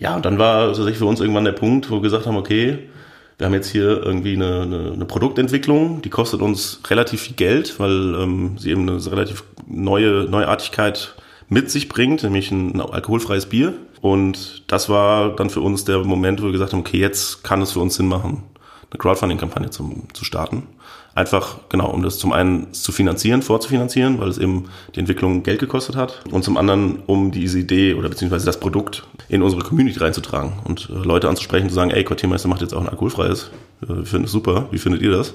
ja, 0.00 0.16
und 0.16 0.24
dann 0.24 0.38
war 0.38 0.68
tatsächlich 0.68 0.98
für 0.98 1.04
uns 1.04 1.20
irgendwann 1.20 1.44
der 1.44 1.52
Punkt, 1.52 1.90
wo 1.90 1.96
wir 1.96 2.02
gesagt 2.02 2.26
haben, 2.26 2.36
okay, 2.36 2.88
wir 3.36 3.46
haben 3.46 3.54
jetzt 3.54 3.70
hier 3.70 4.02
irgendwie 4.02 4.34
eine, 4.34 4.62
eine, 4.62 4.92
eine 4.92 5.04
Produktentwicklung, 5.04 6.02
die 6.02 6.10
kostet 6.10 6.40
uns 6.40 6.80
relativ 6.88 7.20
viel 7.22 7.36
Geld, 7.36 7.78
weil 7.78 8.14
ähm, 8.14 8.56
sie 8.58 8.70
eben 8.70 8.88
eine 8.88 9.04
relativ 9.10 9.44
neue 9.66 10.24
Neuartigkeit 10.24 11.14
mit 11.48 11.70
sich 11.70 11.88
bringt, 11.88 12.22
nämlich 12.22 12.50
ein 12.50 12.80
alkoholfreies 12.80 13.46
Bier. 13.46 13.74
Und 14.00 14.64
das 14.68 14.88
war 14.88 15.36
dann 15.36 15.50
für 15.50 15.60
uns 15.60 15.84
der 15.84 15.98
Moment, 15.98 16.40
wo 16.40 16.46
wir 16.46 16.52
gesagt 16.52 16.72
haben, 16.72 16.80
okay, 16.80 16.98
jetzt 16.98 17.44
kann 17.44 17.60
es 17.60 17.72
für 17.72 17.80
uns 17.80 17.96
Sinn 17.96 18.08
machen, 18.08 18.44
eine 18.90 18.98
Crowdfunding-Kampagne 18.98 19.68
zu, 19.68 20.04
zu 20.14 20.24
starten. 20.24 20.66
Einfach, 21.14 21.56
genau, 21.68 21.90
um 21.90 22.02
das 22.02 22.18
zum 22.18 22.32
einen 22.32 22.72
zu 22.72 22.92
finanzieren, 22.92 23.42
vorzufinanzieren, 23.42 24.20
weil 24.20 24.28
es 24.28 24.38
eben 24.38 24.66
die 24.94 25.00
Entwicklung 25.00 25.42
Geld 25.42 25.58
gekostet 25.58 25.96
hat. 25.96 26.22
Und 26.30 26.44
zum 26.44 26.56
anderen, 26.56 27.00
um 27.06 27.32
diese 27.32 27.58
Idee 27.58 27.94
oder 27.94 28.08
beziehungsweise 28.08 28.46
das 28.46 28.60
Produkt 28.60 29.02
in 29.28 29.42
unsere 29.42 29.62
Community 29.62 29.98
reinzutragen 29.98 30.52
und 30.64 30.88
äh, 30.88 30.92
Leute 30.92 31.28
anzusprechen, 31.28 31.68
zu 31.68 31.74
sagen, 31.74 31.90
ey, 31.90 32.04
Quartiermeister 32.04 32.48
macht 32.48 32.60
jetzt 32.60 32.74
auch 32.74 32.80
ein 32.80 32.88
alkoholfreies. 32.88 33.50
Äh, 33.82 33.88
wir 33.88 34.06
finden 34.06 34.26
es 34.26 34.32
super. 34.32 34.68
Wie 34.70 34.78
findet 34.78 35.02
ihr 35.02 35.10
das? 35.10 35.34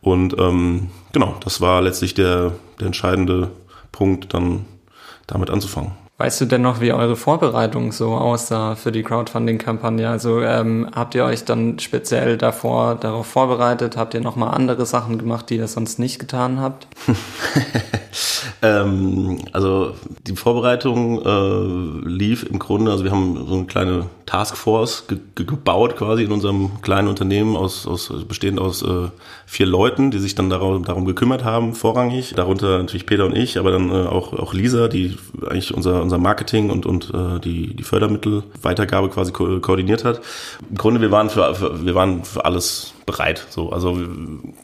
Und 0.00 0.38
ähm, 0.38 0.90
genau, 1.12 1.36
das 1.44 1.60
war 1.60 1.82
letztlich 1.82 2.14
der, 2.14 2.52
der 2.80 2.86
entscheidende 2.86 3.50
Punkt, 3.92 4.32
dann 4.34 4.64
damit 5.26 5.50
anzufangen. 5.50 5.92
Weißt 6.24 6.40
du 6.40 6.46
denn 6.46 6.62
noch, 6.62 6.80
wie 6.80 6.90
eure 6.90 7.16
Vorbereitung 7.16 7.92
so 7.92 8.14
aussah 8.14 8.76
für 8.76 8.90
die 8.90 9.02
Crowdfunding-Kampagne? 9.02 10.08
Also 10.08 10.40
ähm, 10.40 10.88
habt 10.94 11.14
ihr 11.14 11.22
euch 11.22 11.44
dann 11.44 11.78
speziell 11.78 12.38
davor 12.38 12.94
darauf 12.94 13.26
vorbereitet? 13.26 13.98
Habt 13.98 14.14
ihr 14.14 14.22
nochmal 14.22 14.54
andere 14.54 14.86
Sachen 14.86 15.18
gemacht, 15.18 15.50
die 15.50 15.58
ihr 15.58 15.68
sonst 15.68 15.98
nicht 15.98 16.18
getan 16.18 16.60
habt? 16.62 16.86
ähm, 18.64 19.40
also 19.52 19.94
die 20.26 20.34
Vorbereitung 20.34 21.20
äh, 21.22 22.08
lief 22.08 22.44
im 22.44 22.58
Grunde, 22.58 22.90
also 22.90 23.04
wir 23.04 23.10
haben 23.10 23.46
so 23.46 23.54
eine 23.54 23.66
kleine 23.66 24.06
Taskforce 24.24 25.06
ge 25.06 25.18
ge 25.34 25.44
gebaut 25.44 25.96
quasi 25.96 26.24
in 26.24 26.32
unserem 26.32 26.80
kleinen 26.80 27.08
Unternehmen 27.08 27.56
aus, 27.56 27.86
aus 27.86 28.10
bestehend 28.26 28.58
aus 28.58 28.82
äh, 28.82 29.08
vier 29.44 29.66
Leuten, 29.66 30.10
die 30.10 30.18
sich 30.18 30.34
dann 30.34 30.48
darum, 30.48 30.82
darum 30.84 31.04
gekümmert 31.04 31.44
haben, 31.44 31.74
vorrangig. 31.74 32.32
Darunter 32.34 32.78
natürlich 32.78 33.04
Peter 33.04 33.26
und 33.26 33.36
ich, 33.36 33.58
aber 33.58 33.70
dann 33.70 33.90
äh, 33.90 34.06
auch, 34.06 34.32
auch 34.32 34.54
Lisa, 34.54 34.88
die 34.88 35.16
eigentlich 35.42 35.74
unser 35.74 36.00
unser 36.02 36.18
Marketing 36.18 36.70
und, 36.70 36.86
und 36.86 37.12
äh, 37.12 37.40
die, 37.40 37.74
die 37.74 37.82
Fördermittelweitergabe 37.82 39.10
quasi 39.10 39.32
ko 39.32 39.60
koordiniert 39.60 40.04
hat. 40.04 40.22
Im 40.70 40.76
Grunde, 40.76 41.02
wir 41.02 41.10
waren 41.10 41.28
für, 41.28 41.54
für, 41.54 41.84
wir 41.84 41.94
waren 41.94 42.24
für 42.24 42.46
alles 42.46 42.94
bereit. 43.04 43.46
So, 43.50 43.70
also 43.70 43.98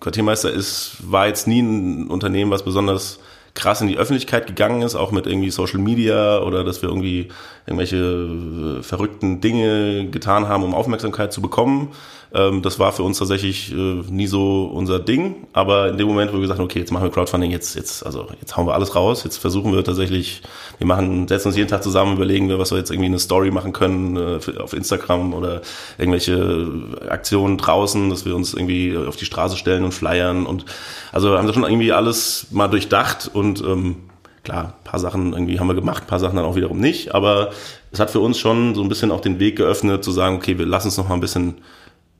Quartiermeister 0.01 0.51
ist, 0.51 0.97
war 1.03 1.27
jetzt 1.27 1.47
nie 1.47 1.61
ein 1.61 2.09
Unternehmen, 2.09 2.51
was 2.51 2.65
besonders 2.65 3.19
krass 3.55 3.81
in 3.81 3.89
die 3.89 3.99
Öffentlichkeit 3.99 4.47
gegangen 4.47 4.83
ist, 4.83 4.95
auch 4.95 5.13
mit 5.13 5.27
irgendwie 5.27 5.51
Social 5.51 5.81
Media 5.81 6.41
oder 6.41 6.65
dass 6.65 6.83
wir 6.83 6.89
irgendwie 6.89 7.29
irgendwelche 7.67 7.97
äh, 7.97 8.83
verrückten 8.83 9.41
Dinge 9.41 10.09
getan 10.11 10.49
haben, 10.49 10.63
um 10.63 10.75
Aufmerksamkeit 10.75 11.33
zu 11.33 11.43
bekommen. 11.43 11.93
Ähm, 12.33 12.63
das 12.63 12.79
war 12.79 12.93
für 12.93 13.03
uns 13.03 13.19
tatsächlich 13.19 13.73
äh, 13.73 13.75
nie 13.75 14.27
so 14.27 14.71
unser 14.73 14.99
Ding. 14.99 15.47
Aber 15.53 15.89
in 15.89 15.99
dem 15.99 16.07
Moment, 16.07 16.31
wo 16.31 16.37
wir 16.37 16.43
gesagt 16.43 16.59
haben, 16.59 16.65
okay, 16.65 16.79
jetzt 16.79 16.93
machen 16.93 17.05
wir 17.05 17.11
Crowdfunding, 17.11 17.51
jetzt, 17.51 17.75
jetzt, 17.75 18.07
also 18.07 18.29
jetzt 18.41 18.57
hauen 18.57 18.67
wir 18.67 18.75
alles 18.75 18.95
raus, 18.95 19.25
jetzt 19.25 19.39
versuchen 19.39 19.73
wir 19.73 19.83
tatsächlich, 19.83 20.43
wir 20.79 20.87
machen, 20.87 21.27
setzen 21.27 21.49
uns 21.49 21.57
jeden 21.57 21.69
Tag 21.69 21.83
zusammen, 21.83 22.17
überlegen 22.17 22.49
wir, 22.49 22.59
was 22.59 22.71
wir 22.71 22.79
jetzt 22.79 22.91
irgendwie 22.91 23.07
eine 23.07 23.19
Story 23.19 23.51
machen 23.51 23.73
können 23.73 24.17
äh, 24.17 24.59
auf 24.59 24.73
Instagram 24.73 25.35
oder 25.35 25.63
irgendwelche 25.99 26.69
Aktionen 27.09 27.59
draußen, 27.59 28.11
dass 28.11 28.25
wir 28.25 28.37
uns 28.37 28.55
irgendwie 28.55 28.97
auf 28.97 29.17
die 29.17 29.25
Straße 29.25 29.57
stellen 29.57 29.85
und 29.85 29.93
flyern 29.93 30.47
und 30.47 30.65
also 31.13 31.37
haben 31.37 31.47
wir 31.47 31.55
schon 31.55 31.65
irgendwie 31.65 31.93
alles 31.93 32.47
mal 32.51 32.69
durchdacht 32.69 33.31
und 33.33 33.61
ähm, 33.63 33.97
klar, 34.45 34.75
paar 34.85 35.01
Sachen 35.01 35.33
irgendwie 35.33 35.59
haben 35.59 35.67
wir 35.67 35.75
gemacht, 35.75 36.07
paar 36.07 36.21
Sachen 36.21 36.37
dann 36.37 36.45
auch 36.45 36.57
wiederum 36.57 36.79
nicht, 36.79 37.15
aber 37.15 37.51
es 37.93 37.99
hat 37.99 38.11
für 38.11 38.21
uns 38.21 38.39
schon 38.39 38.75
so 38.75 38.83
ein 38.83 38.89
bisschen 38.89 39.11
auch 39.11 39.21
den 39.21 39.41
Weg 39.41 39.57
geöffnet, 39.57 40.05
zu 40.05 40.13
sagen, 40.13 40.37
okay, 40.37 40.59
wir 40.59 40.67
lassen 40.67 40.89
uns 40.89 40.97
noch 40.97 41.09
mal 41.09 41.15
ein 41.15 41.21
bisschen 41.21 41.57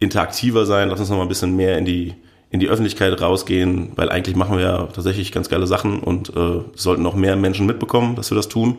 interaktiver 0.01 0.67
sein, 0.67 0.89
lass 0.89 0.99
uns 0.99 1.11
noch 1.11 1.17
mal 1.17 1.23
ein 1.23 1.29
bisschen 1.29 1.55
mehr 1.55 1.79
in 1.79 1.85
die 1.85 2.15
in 2.51 2.59
die 2.59 2.69
Öffentlichkeit 2.69 3.21
rausgehen, 3.21 3.93
weil 3.95 4.09
eigentlich 4.09 4.35
machen 4.35 4.57
wir 4.57 4.65
ja 4.65 4.89
tatsächlich 4.93 5.31
ganz 5.31 5.49
geile 5.49 5.69
Sachen 5.69 6.01
und 6.01 6.31
äh, 6.37 6.63
sollten 6.75 7.03
noch 7.03 7.15
mehr 7.15 7.37
Menschen 7.37 7.65
mitbekommen, 7.65 8.17
dass 8.17 8.31
wir 8.33 8.37
das 8.37 8.49
tun. 8.49 8.79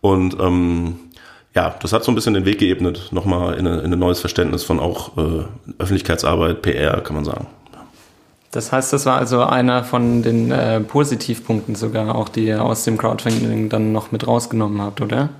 Und 0.00 0.38
ähm, 0.38 0.94
ja, 1.54 1.74
das 1.82 1.92
hat 1.92 2.04
so 2.04 2.12
ein 2.12 2.14
bisschen 2.14 2.34
den 2.34 2.44
Weg 2.44 2.58
geebnet, 2.58 3.08
nochmal 3.10 3.54
in, 3.54 3.66
in 3.66 3.92
ein 3.92 3.98
neues 3.98 4.20
Verständnis 4.20 4.62
von 4.62 4.78
auch 4.78 5.18
äh, 5.18 5.44
Öffentlichkeitsarbeit, 5.78 6.62
PR, 6.62 7.00
kann 7.00 7.16
man 7.16 7.24
sagen. 7.24 7.48
Das 8.52 8.72
heißt, 8.72 8.92
das 8.92 9.06
war 9.06 9.16
also 9.16 9.42
einer 9.42 9.84
von 9.84 10.22
den 10.22 10.52
äh, 10.52 10.80
Positivpunkten 10.80 11.74
sogar 11.74 12.14
auch, 12.14 12.28
die 12.28 12.46
ihr 12.46 12.64
aus 12.64 12.84
dem 12.84 12.96
Crowdfunding 12.96 13.68
dann 13.68 13.92
noch 13.92 14.12
mit 14.12 14.26
rausgenommen 14.26 14.80
habt, 14.80 15.00
oder? 15.00 15.30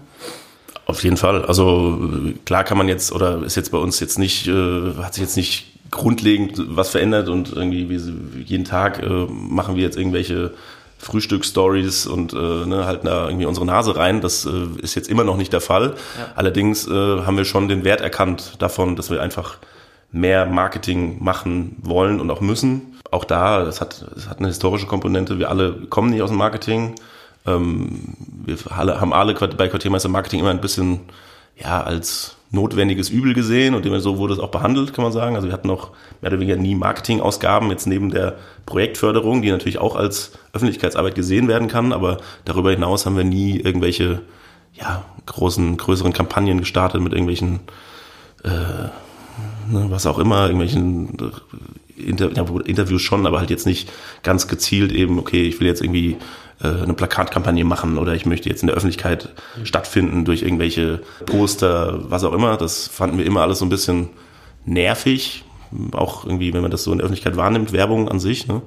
Auf 0.91 1.05
jeden 1.05 1.17
Fall. 1.17 1.45
Also 1.45 2.01
klar 2.45 2.65
kann 2.65 2.77
man 2.77 2.89
jetzt 2.89 3.13
oder 3.13 3.45
ist 3.45 3.55
jetzt 3.55 3.71
bei 3.71 3.79
uns 3.79 4.01
jetzt 4.01 4.19
nicht, 4.19 4.49
äh, 4.49 4.95
hat 4.97 5.15
sich 5.15 5.23
jetzt 5.23 5.37
nicht 5.37 5.67
grundlegend 5.93 6.61
was 6.67 6.89
verändert 6.89 7.29
und 7.29 7.53
irgendwie 7.53 7.89
wie, 7.89 8.43
jeden 8.43 8.65
Tag 8.65 9.01
äh, 9.01 9.27
machen 9.31 9.77
wir 9.77 9.85
jetzt 9.85 9.97
irgendwelche 9.97 10.53
Frühstücksstories 10.99 12.09
und 12.09 12.33
äh, 12.33 12.37
ne, 12.37 12.87
halten 12.87 13.07
da 13.07 13.27
irgendwie 13.29 13.47
unsere 13.47 13.67
Nase 13.67 13.95
rein. 13.95 14.21
Das 14.21 14.47
äh, 14.47 14.51
ist 14.83 14.97
jetzt 14.97 15.09
immer 15.09 15.23
noch 15.23 15.37
nicht 15.37 15.53
der 15.53 15.61
Fall. 15.61 15.95
Ja. 16.19 16.33
Allerdings 16.35 16.89
äh, 16.89 16.91
haben 16.91 17.37
wir 17.37 17.45
schon 17.45 17.69
den 17.69 17.85
Wert 17.85 18.01
erkannt 18.01 18.55
davon, 18.59 18.97
dass 18.97 19.13
wir 19.13 19.23
einfach 19.23 19.59
mehr 20.11 20.45
Marketing 20.45 21.23
machen 21.23 21.77
wollen 21.83 22.19
und 22.19 22.33
auch 22.33 22.41
müssen. 22.41 22.99
Auch 23.13 23.25
da, 23.25 23.65
das 23.65 23.81
hat, 23.81 24.07
das 24.13 24.29
hat 24.29 24.41
eine 24.41 24.49
historische 24.49 24.87
Komponente. 24.87 25.39
Wir 25.39 25.51
alle 25.51 25.73
kommen 25.89 26.11
nicht 26.11 26.23
aus 26.23 26.31
dem 26.31 26.39
Marketing. 26.39 26.97
Ähm, 27.47 28.17
wir 28.45 28.57
alle, 28.71 29.01
haben 29.01 29.13
alle 29.13 29.35
bei 29.35 29.69
Quartiermeister 29.69 30.09
Marketing 30.09 30.41
immer 30.41 30.51
ein 30.51 30.61
bisschen 30.61 31.01
ja 31.57 31.83
als 31.83 32.37
notwendiges 32.53 33.11
Übel 33.11 33.33
gesehen 33.33 33.75
und 33.75 33.85
so 34.01 34.19
wurde 34.19 34.35
es 34.35 34.41
auch 34.41 34.51
behandelt, 34.51 34.93
kann 34.93 35.05
man 35.05 35.13
sagen. 35.13 35.37
Also 35.37 35.47
wir 35.47 35.53
hatten 35.53 35.69
noch 35.69 35.91
mehr 36.21 36.33
oder 36.33 36.41
weniger 36.41 36.57
nie 36.57 36.75
Marketingausgaben, 36.75 37.71
jetzt 37.71 37.87
neben 37.87 38.11
der 38.11 38.39
Projektförderung, 38.67 39.41
die 39.43 39.51
natürlich 39.51 39.79
auch 39.79 39.95
als 39.95 40.33
Öffentlichkeitsarbeit 40.53 41.15
gesehen 41.15 41.47
werden 41.47 41.69
kann, 41.69 41.93
aber 41.93 42.19
darüber 42.45 42.73
hinaus 42.73 43.07
haben 43.07 43.17
wir 43.17 43.25
nie 43.25 43.61
irgendwelche 43.61 44.23
ja, 44.73 45.05
großen, 45.27 45.77
größeren 45.77 46.13
Kampagnen 46.13 46.59
gestartet 46.59 47.01
mit 47.01 47.13
irgendwelchen 47.13 47.61
äh, 48.43 48.89
ne, 49.71 49.87
was 49.89 50.07
auch 50.07 50.19
immer, 50.19 50.43
irgendwelchen 50.43 51.19
äh, 51.19 51.31
Inter 52.07 52.31
Interviews 52.67 53.03
schon, 53.03 53.27
aber 53.27 53.39
halt 53.39 53.51
jetzt 53.51 53.67
nicht 53.67 53.91
ganz 54.23 54.49
gezielt 54.49 54.93
eben, 54.93 55.19
okay, 55.19 55.43
ich 55.43 55.61
will 55.61 55.67
jetzt 55.67 55.83
irgendwie 55.83 56.17
äh, 56.63 56.69
eine 56.69 56.95
Plakatkampagne 56.95 57.65
machen 57.65 57.99
oder 57.99 58.15
ich 58.15 58.27
möchte 58.27 58.49
jetzt 58.49 58.63
in 58.63 58.67
der 58.67 58.77
Öffentlichkeit 58.77 59.31
stattfinden 59.65 60.25
durch 60.25 60.43
irgendwelche 60.43 61.01
Poster, 61.27 62.11
was 62.11 62.25
auch 62.25 62.33
immer. 62.33 62.57
Das 62.57 62.89
fanden 62.89 63.19
wir 63.19 63.27
immer 63.27 63.43
alles 63.43 63.61
so 63.61 63.65
ein 63.65 63.71
bisschen 63.71 64.11
nervig. 64.67 65.45
Auch 65.93 66.25
irgendwie, 66.25 66.53
wenn 66.53 66.63
man 66.63 66.71
das 66.71 66.83
so 66.83 66.93
in 66.93 66.99
der 66.99 67.05
Öffentlichkeit 67.05 67.37
wahrnimmt, 67.37 67.73
Werbung 67.73 68.09
an 68.09 68.19
sich. 68.19 68.49
Ne? 68.49 68.61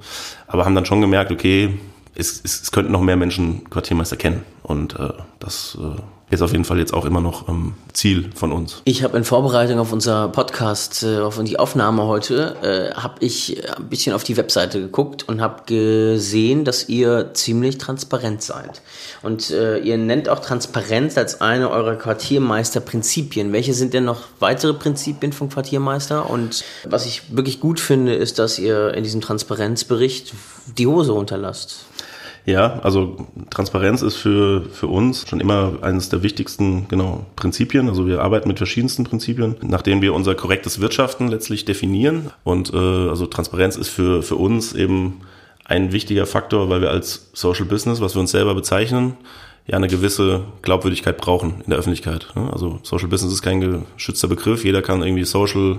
Aber 0.47 0.65
haben 0.65 0.75
dann 0.75 0.85
schon 0.85 1.01
gemerkt, 1.01 1.31
okay, 1.31 1.77
es, 2.15 2.41
es, 2.43 2.61
es 2.61 2.71
könnten 2.71 2.91
noch 2.91 3.01
mehr 3.01 3.17
Menschen 3.17 3.69
Quartiermeister 3.69 4.15
kennen. 4.15 4.43
Und 4.61 4.97
äh, 4.99 5.09
das, 5.39 5.77
äh, 5.81 6.01
ist 6.33 6.41
auf 6.41 6.51
jeden 6.51 6.65
Fall 6.65 6.79
jetzt 6.79 6.93
auch 6.93 7.05
immer 7.05 7.21
noch 7.21 7.47
ähm, 7.47 7.73
Ziel 7.93 8.29
von 8.35 8.51
uns. 8.51 8.81
Ich 8.85 9.03
habe 9.03 9.17
in 9.17 9.23
Vorbereitung 9.23 9.79
auf 9.79 9.91
unser 9.91 10.27
Podcast, 10.29 11.03
äh, 11.03 11.19
auf 11.19 11.41
die 11.43 11.59
Aufnahme 11.59 12.05
heute, 12.05 12.55
äh, 12.61 12.95
habe 12.95 13.15
ich 13.19 13.61
ein 13.77 13.89
bisschen 13.89 14.13
auf 14.13 14.23
die 14.23 14.37
Webseite 14.37 14.81
geguckt 14.81 15.27
und 15.27 15.41
habe 15.41 15.63
gesehen, 15.65 16.65
dass 16.65 16.89
ihr 16.89 17.33
ziemlich 17.33 17.77
transparent 17.77 18.41
seid. 18.41 18.81
Und 19.21 19.51
äh, 19.51 19.77
ihr 19.79 19.97
nennt 19.97 20.29
auch 20.29 20.39
Transparenz 20.39 21.17
als 21.17 21.41
eine 21.41 21.69
eurer 21.69 21.95
Quartiermeisterprinzipien. 21.95 23.53
Welche 23.53 23.73
sind 23.73 23.93
denn 23.93 24.05
noch 24.05 24.21
weitere 24.39 24.73
Prinzipien 24.73 25.33
vom 25.33 25.49
Quartiermeister? 25.49 26.29
Und 26.29 26.63
was 26.85 27.05
ich 27.05 27.35
wirklich 27.35 27.59
gut 27.59 27.79
finde, 27.79 28.15
ist, 28.15 28.39
dass 28.39 28.59
ihr 28.59 28.93
in 28.93 29.03
diesem 29.03 29.21
Transparenzbericht 29.21 30.33
die 30.77 30.87
Hose 30.87 31.11
runterlasst. 31.11 31.85
Ja, 32.45 32.79
also 32.83 33.27
Transparenz 33.49 34.01
ist 34.01 34.17
für, 34.17 34.63
für 34.65 34.87
uns 34.87 35.27
schon 35.29 35.39
immer 35.39 35.77
eines 35.81 36.09
der 36.09 36.23
wichtigsten 36.23 36.87
genau, 36.89 37.25
Prinzipien. 37.37 37.87
Also 37.87 38.05
wir 38.05 38.21
arbeiten 38.21 38.49
mit 38.49 38.57
verschiedensten 38.57 39.05
Prinzipien, 39.05 39.55
nachdem 39.61 40.01
wir 40.01 40.13
unser 40.13 40.35
korrektes 40.35 40.81
Wirtschaften 40.81 41.29
letztlich 41.29 41.63
definieren. 41.63 42.31
Und 42.43 42.73
äh, 42.73 42.77
also 42.77 43.27
Transparenz 43.27 43.77
ist 43.77 43.87
für, 43.87 44.23
für 44.23 44.35
uns 44.35 44.73
eben 44.73 45.21
ein 45.63 45.93
wichtiger 45.93 46.25
Faktor, 46.25 46.69
weil 46.69 46.81
wir 46.81 46.91
als 46.91 47.29
Social 47.31 47.65
Business, 47.65 48.01
was 48.01 48.15
wir 48.15 48.19
uns 48.19 48.31
selber 48.31 48.53
bezeichnen, 48.53 49.15
ja 49.65 49.77
eine 49.77 49.87
gewisse 49.87 50.43
Glaubwürdigkeit 50.61 51.17
brauchen 51.17 51.61
in 51.63 51.69
der 51.69 51.79
Öffentlichkeit. 51.79 52.27
Also 52.51 52.79
Social 52.83 53.07
Business 53.07 53.31
ist 53.31 53.41
kein 53.41 53.83
geschützter 53.95 54.27
Begriff. 54.27 54.65
Jeder 54.65 54.81
kann 54.81 55.01
irgendwie 55.01 55.23
Social 55.23 55.77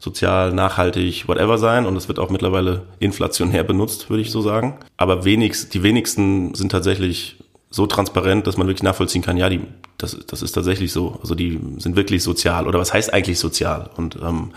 sozial, 0.00 0.52
nachhaltig, 0.52 1.28
whatever 1.28 1.58
sein 1.58 1.86
und 1.86 1.94
es 1.94 2.08
wird 2.08 2.18
auch 2.18 2.30
mittlerweile 2.30 2.82
inflationär 2.98 3.62
benutzt, 3.62 4.10
würde 4.10 4.22
ich 4.22 4.30
so 4.30 4.40
sagen. 4.40 4.78
Aber 4.96 5.24
wenigst, 5.24 5.74
die 5.74 5.82
wenigsten 5.82 6.54
sind 6.54 6.72
tatsächlich 6.72 7.36
so 7.68 7.86
transparent, 7.86 8.46
dass 8.46 8.56
man 8.56 8.66
wirklich 8.66 8.82
nachvollziehen 8.82 9.22
kann, 9.22 9.36
ja, 9.36 9.48
die, 9.48 9.60
das, 9.98 10.18
das 10.26 10.42
ist 10.42 10.52
tatsächlich 10.52 10.92
so. 10.92 11.18
Also 11.22 11.34
die 11.34 11.60
sind 11.78 11.94
wirklich 11.96 12.22
sozial. 12.22 12.66
Oder 12.66 12.80
was 12.80 12.92
heißt 12.92 13.12
eigentlich 13.12 13.38
sozial? 13.38 13.90
Und 13.96 14.16
ähm, 14.16 14.50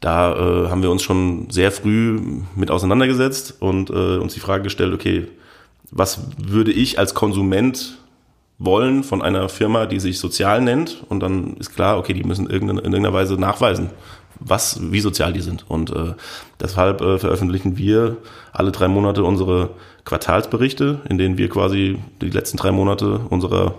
da 0.00 0.32
äh, 0.32 0.68
haben 0.68 0.82
wir 0.82 0.90
uns 0.90 1.02
schon 1.02 1.50
sehr 1.50 1.72
früh 1.72 2.20
mit 2.54 2.70
auseinandergesetzt 2.70 3.56
und 3.58 3.90
äh, 3.90 4.18
uns 4.18 4.34
die 4.34 4.40
Frage 4.40 4.62
gestellt, 4.62 4.94
okay, 4.94 5.26
was 5.90 6.20
würde 6.38 6.70
ich 6.70 6.98
als 6.98 7.14
Konsument 7.14 7.98
wollen 8.58 9.02
von 9.02 9.22
einer 9.22 9.48
Firma, 9.48 9.86
die 9.86 9.98
sich 9.98 10.18
sozial 10.18 10.60
nennt? 10.60 11.04
Und 11.08 11.20
dann 11.20 11.56
ist 11.56 11.74
klar, 11.74 11.98
okay, 11.98 12.12
die 12.12 12.24
müssen 12.24 12.48
in 12.48 12.66
irgendeiner 12.66 13.12
Weise 13.12 13.34
nachweisen, 13.34 13.90
was, 14.40 14.80
wie 14.92 15.00
sozial 15.00 15.32
die 15.32 15.40
sind. 15.40 15.64
Und 15.68 15.90
äh, 15.90 16.14
deshalb 16.60 17.00
äh, 17.00 17.18
veröffentlichen 17.18 17.76
wir 17.76 18.16
alle 18.52 18.72
drei 18.72 18.88
Monate 18.88 19.24
unsere 19.24 19.70
Quartalsberichte, 20.04 21.00
in 21.08 21.18
denen 21.18 21.38
wir 21.38 21.48
quasi 21.48 21.98
die 22.20 22.30
letzten 22.30 22.56
drei 22.56 22.72
Monate 22.72 23.20
unserer 23.30 23.74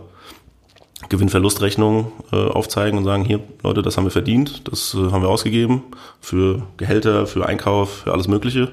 Gewinn-Verlust-Rechnung 1.07 2.11
äh, 2.31 2.35
aufzeigen 2.35 2.97
und 2.97 3.05
sagen, 3.05 3.23
hier, 3.23 3.39
Leute, 3.63 3.81
das 3.81 3.97
haben 3.97 4.03
wir 4.03 4.11
verdient, 4.11 4.67
das 4.67 4.93
äh, 4.93 5.11
haben 5.11 5.21
wir 5.21 5.29
ausgegeben 5.29 5.83
für 6.19 6.63
Gehälter, 6.77 7.25
für 7.25 7.45
Einkauf, 7.45 8.01
für 8.03 8.11
alles 8.11 8.27
Mögliche. 8.27 8.71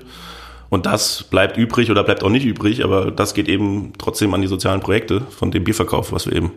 Und 0.68 0.84
das 0.84 1.22
bleibt 1.22 1.56
übrig 1.56 1.90
oder 1.90 2.02
bleibt 2.02 2.24
auch 2.24 2.28
nicht 2.28 2.44
übrig, 2.44 2.82
aber 2.82 3.12
das 3.12 3.34
geht 3.34 3.48
eben 3.48 3.92
trotzdem 3.98 4.34
an 4.34 4.42
die 4.42 4.48
sozialen 4.48 4.80
Projekte 4.80 5.20
von 5.20 5.52
dem 5.52 5.62
Bierverkauf, 5.62 6.12
was 6.12 6.26
wir 6.26 6.34
eben 6.34 6.50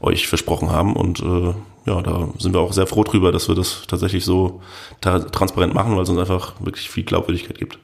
euch 0.00 0.26
versprochen 0.26 0.70
haben. 0.70 0.96
Und 0.96 1.20
äh, 1.20 1.52
ja, 1.86 2.02
da 2.02 2.28
sind 2.38 2.54
wir 2.54 2.60
auch 2.60 2.72
sehr 2.72 2.86
froh 2.86 3.04
drüber, 3.04 3.32
dass 3.32 3.48
wir 3.48 3.54
das 3.54 3.82
tatsächlich 3.86 4.24
so 4.24 4.60
transparent 5.00 5.74
machen, 5.74 5.96
weil 5.96 6.02
es 6.02 6.08
uns 6.08 6.18
einfach 6.18 6.54
wirklich 6.60 6.90
viel 6.90 7.04
Glaubwürdigkeit 7.04 7.58
gibt. 7.58 7.78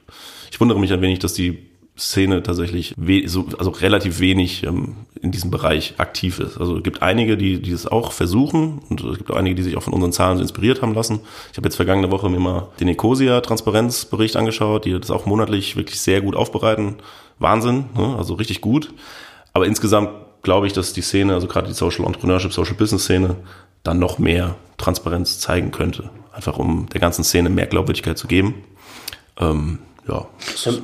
Ich 0.51 0.59
wundere 0.59 0.79
mich 0.79 0.93
ein 0.93 1.01
wenig, 1.01 1.19
dass 1.19 1.33
die 1.33 1.67
Szene 1.97 2.43
tatsächlich 2.43 2.93
so, 3.25 3.47
also 3.57 3.71
relativ 3.71 4.19
wenig 4.19 4.63
ähm, 4.63 4.97
in 5.19 5.31
diesem 5.31 5.49
Bereich 5.49 5.95
aktiv 5.97 6.39
ist. 6.39 6.57
Also 6.59 6.77
es 6.77 6.83
gibt 6.83 7.01
einige, 7.01 7.37
die, 7.37 7.59
die 7.59 7.71
es 7.71 7.87
auch 7.87 8.11
versuchen 8.11 8.79
und 8.89 9.03
es 9.03 9.17
gibt 9.17 9.31
auch 9.31 9.35
einige, 9.35 9.55
die 9.55 9.63
sich 9.63 9.77
auch 9.77 9.83
von 9.83 9.93
unseren 9.93 10.11
Zahlen 10.11 10.37
so 10.37 10.43
inspiriert 10.43 10.83
haben 10.83 10.93
lassen. 10.93 11.21
Ich 11.51 11.57
habe 11.57 11.67
jetzt 11.67 11.75
vergangene 11.75 12.11
Woche 12.11 12.29
mir 12.29 12.39
mal 12.39 12.67
den 12.79 12.87
Ecosia-Transparenzbericht 12.87 14.35
angeschaut, 14.35 14.85
die 14.85 14.91
das 14.99 15.09
auch 15.09 15.25
monatlich 15.25 15.75
wirklich 15.75 15.99
sehr 15.99 16.21
gut 16.21 16.35
aufbereiten. 16.35 16.97
Wahnsinn, 17.39 17.85
ne? 17.95 18.15
also 18.15 18.35
richtig 18.35 18.61
gut. 18.61 18.93
Aber 19.53 19.65
insgesamt 19.65 20.09
glaube 20.43 20.67
ich, 20.67 20.73
dass 20.73 20.93
die 20.93 21.01
Szene, 21.01 21.33
also 21.33 21.47
gerade 21.47 21.67
die 21.67 21.73
Social 21.73 22.05
Entrepreneurship, 22.05 22.53
Social 22.53 22.75
Business 22.75 23.05
Szene, 23.05 23.37
dann 23.83 23.99
noch 23.99 24.19
mehr 24.19 24.55
Transparenz 24.77 25.39
zeigen 25.39 25.71
könnte. 25.71 26.09
Einfach 26.31 26.57
um 26.57 26.87
der 26.89 27.01
ganzen 27.01 27.23
Szene 27.23 27.49
mehr 27.49 27.67
Glaubwürdigkeit 27.67 28.17
zu 28.17 28.27
geben. 28.27 28.63
Ähm, 29.39 29.79
ja. 30.07 30.25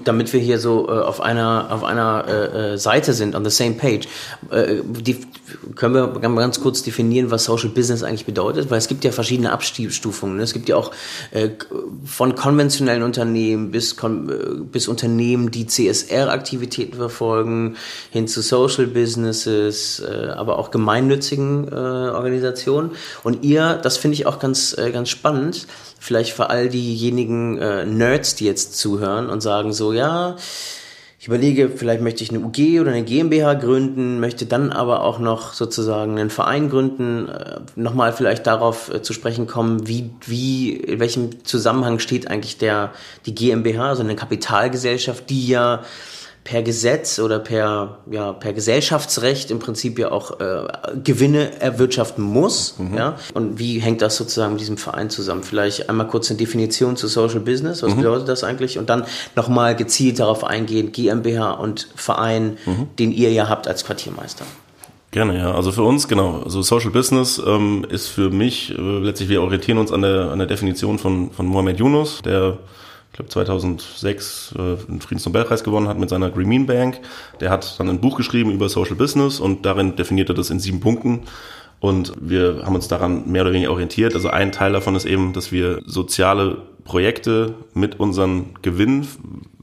Damit 0.03 0.33
wir 0.33 0.39
hier 0.39 0.59
so 0.59 0.88
äh, 0.88 0.91
auf 0.91 1.21
einer, 1.21 1.67
auf 1.69 1.83
einer 1.83 2.25
äh, 2.27 2.73
äh, 2.73 2.77
Seite 2.77 3.13
sind, 3.13 3.36
on 3.36 3.43
the 3.45 3.49
same 3.49 3.73
page, 3.73 4.07
äh, 4.51 4.81
die, 4.83 5.21
können 5.75 5.95
wir 5.95 6.19
ganz 6.19 6.59
kurz 6.59 6.83
definieren, 6.83 7.31
was 7.31 7.45
Social 7.45 7.69
Business 7.69 8.03
eigentlich 8.03 8.25
bedeutet, 8.25 8.69
weil 8.69 8.77
es 8.77 8.88
gibt 8.88 9.03
ja 9.03 9.12
verschiedene 9.12 9.51
Abstufungen. 9.51 10.38
Ne? 10.38 10.43
Es 10.43 10.53
gibt 10.53 10.67
ja 10.67 10.75
auch 10.75 10.91
äh, 11.31 11.49
von 12.05 12.36
konventionellen 12.36 13.03
Unternehmen 13.03 13.71
bis, 13.71 13.95
kon 13.95 14.29
äh, 14.29 14.33
bis 14.63 14.88
Unternehmen, 14.88 15.51
die 15.51 15.67
CSR-Aktivitäten 15.67 16.97
verfolgen, 16.97 17.77
hin 18.12 18.27
zu 18.27 18.41
Social 18.41 18.88
Businesses, 18.88 20.03
aber 20.03 20.57
auch 20.59 20.71
gemeinnützigen 20.71 21.71
Organisationen. 21.73 22.91
Und 23.23 23.43
ihr, 23.43 23.75
das 23.75 23.97
finde 23.97 24.15
ich 24.15 24.25
auch 24.25 24.39
ganz, 24.39 24.75
ganz 24.75 25.09
spannend, 25.09 25.67
vielleicht 26.04 26.34
für 26.34 26.50
all 26.50 26.68
diejenigen 26.68 27.58
äh, 27.60 27.86
Nerds, 27.86 28.36
die 28.36 28.44
jetzt 28.44 28.78
zuhören 28.78 29.30
und 29.30 29.39
sagen 29.39 29.72
so, 29.72 29.94
ja, 29.94 30.36
ich 31.18 31.28
überlege, 31.28 31.70
vielleicht 31.70 32.02
möchte 32.02 32.26
ich 32.26 32.32
eine 32.32 32.42
UG 32.42 32.82
oder 32.82 32.92
eine 32.92 33.06
GmbH 33.06 33.54
gründen, 33.54 34.20
möchte 34.20 34.46
dann 34.46 34.74
aber 34.74 35.04
auch 35.04 35.20
noch 35.20 35.54
sozusagen 35.54 36.20
einen 36.20 36.30
Verein 36.30 36.70
gründen, 36.70 37.30
äh, 37.30 37.62
nochmal 37.78 38.12
vielleicht 38.12 38.46
darauf 38.46 38.94
äh, 38.94 39.02
zu 39.02 39.13
sprechen 39.13 39.48
kommen, 39.48 39.88
wie, 39.88 40.10
wie, 40.26 40.74
in 40.74 41.00
welchem 41.00 41.46
Zusammenhang 41.46 42.00
steht 42.00 42.30
eigentlich 42.30 42.58
der, 42.58 42.92
die 43.26 43.34
GmbH, 43.34 43.88
also 43.88 44.04
eine 44.04 44.18
Kapitalgesellschaft, 44.18 45.30
die 45.30 45.48
ja 45.48 45.84
per 46.43 46.62
Gesetz 46.62 47.19
oder 47.19 47.39
per, 47.39 47.99
ja, 48.12 48.34
per 48.34 48.53
Gesellschaftsrecht 48.53 49.49
im 49.49 49.60
Prinzip 49.60 49.97
ja 49.97 50.12
auch 50.12 50.39
äh, 50.39 50.67
Gewinne 51.03 51.62
erwirtschaften 51.62 52.23
muss. 52.23 52.75
Mhm. 52.77 52.97
Ja? 52.97 53.15
Und 53.34 53.60
wie 53.60 53.79
hängt 53.79 54.01
das 54.01 54.17
sozusagen 54.17 54.53
mit 54.53 54.62
diesem 54.62 54.77
Verein 54.77 55.10
zusammen? 55.10 55.43
Vielleicht 55.43 55.89
einmal 55.89 56.08
kurz 56.08 56.29
eine 56.29 56.38
Definition 56.38 56.97
zu 56.97 57.08
Social 57.08 57.39
Business. 57.39 57.82
Was 57.82 57.91
mhm. 57.91 57.97
bedeutet 57.97 58.27
das 58.27 58.43
eigentlich? 58.43 58.77
Und 58.77 58.89
dann 58.89 59.06
nochmal 59.36 59.75
gezielt 59.75 60.19
darauf 60.19 60.43
eingehen, 60.43 60.91
GmbH 60.91 61.51
und 61.51 61.88
Verein, 61.95 62.58
mhm. 62.65 62.88
den 62.99 63.12
ihr 63.12 63.32
ja 63.32 63.47
habt 63.47 63.67
als 63.67 63.86
Quartiermeister. 63.86 64.45
Gerne, 65.12 65.38
ja. 65.38 65.53
Also 65.53 65.71
für 65.71 65.84
uns, 65.84 66.08
genau. 66.08 66.41
Also 66.43 66.62
Social 66.62 66.89
Business 66.89 67.41
ähm, 67.45 67.86
ist 67.88 68.08
für 68.08 68.32
mich, 68.32 68.71
äh, 68.71 68.82
letztlich 68.82 69.29
wir 69.29 69.43
orientieren 69.43 69.77
uns 69.77 69.91
an 69.91 70.01
der, 70.01 70.32
an 70.32 70.39
der 70.39 70.47
Definition 70.47 70.97
von, 70.97 71.32
von 71.32 71.45
Mohamed 71.45 71.79
Yunus, 71.79 72.21
der 72.23 72.58
ich 73.13 73.17
glaube 73.17 73.30
2006 73.30 74.56
äh, 74.58 74.60
einen 74.60 74.99
Friedensnobelpreis 74.99 75.63
gewonnen 75.63 75.88
hat 75.88 75.99
mit 75.99 76.10
seiner 76.10 76.32
Green 76.32 76.65
Bank. 76.65 76.99
Der 77.41 77.52
hat 77.52 77.80
dann 77.80 77.88
ein 77.88 78.02
Buch 78.02 78.17
geschrieben 78.17 78.49
über 78.49 78.69
Social 78.69 78.95
Business 78.95 79.39
und 79.39 79.67
darin 79.67 79.95
definiert 79.95 80.30
er 80.30 80.36
das 80.36 80.49
in 80.49 80.60
sieben 80.60 80.80
Punkten. 80.80 81.21
Und 81.80 82.13
wir 82.19 82.63
haben 82.65 82.73
uns 82.73 82.88
daran 82.88 83.32
mehr 83.32 83.43
oder 83.43 83.54
weniger 83.54 83.69
orientiert. 83.69 84.15
Also 84.15 84.30
ein 84.30 84.52
Teil 84.52 84.73
davon 84.73 84.95
ist 84.95 85.06
eben, 85.06 85.32
dass 85.32 85.52
wir 85.52 85.84
soziale 85.86 86.63
Projekte 86.86 87.54
mit 87.76 87.99
unseren 87.99 88.56
Gewinn 88.63 89.08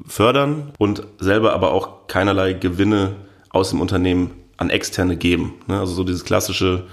fördern 0.06 0.70
und 0.78 1.02
selber 1.18 1.52
aber 1.52 1.72
auch 1.72 2.06
keinerlei 2.06 2.52
Gewinne 2.52 3.16
aus 3.48 3.70
dem 3.70 3.80
Unternehmen 3.80 4.30
an 4.58 4.70
Externe 4.70 5.16
geben. 5.16 5.54
Ne? 5.66 5.80
Also 5.80 5.94
so 5.94 6.04
dieses 6.04 6.24
klassische 6.24 6.84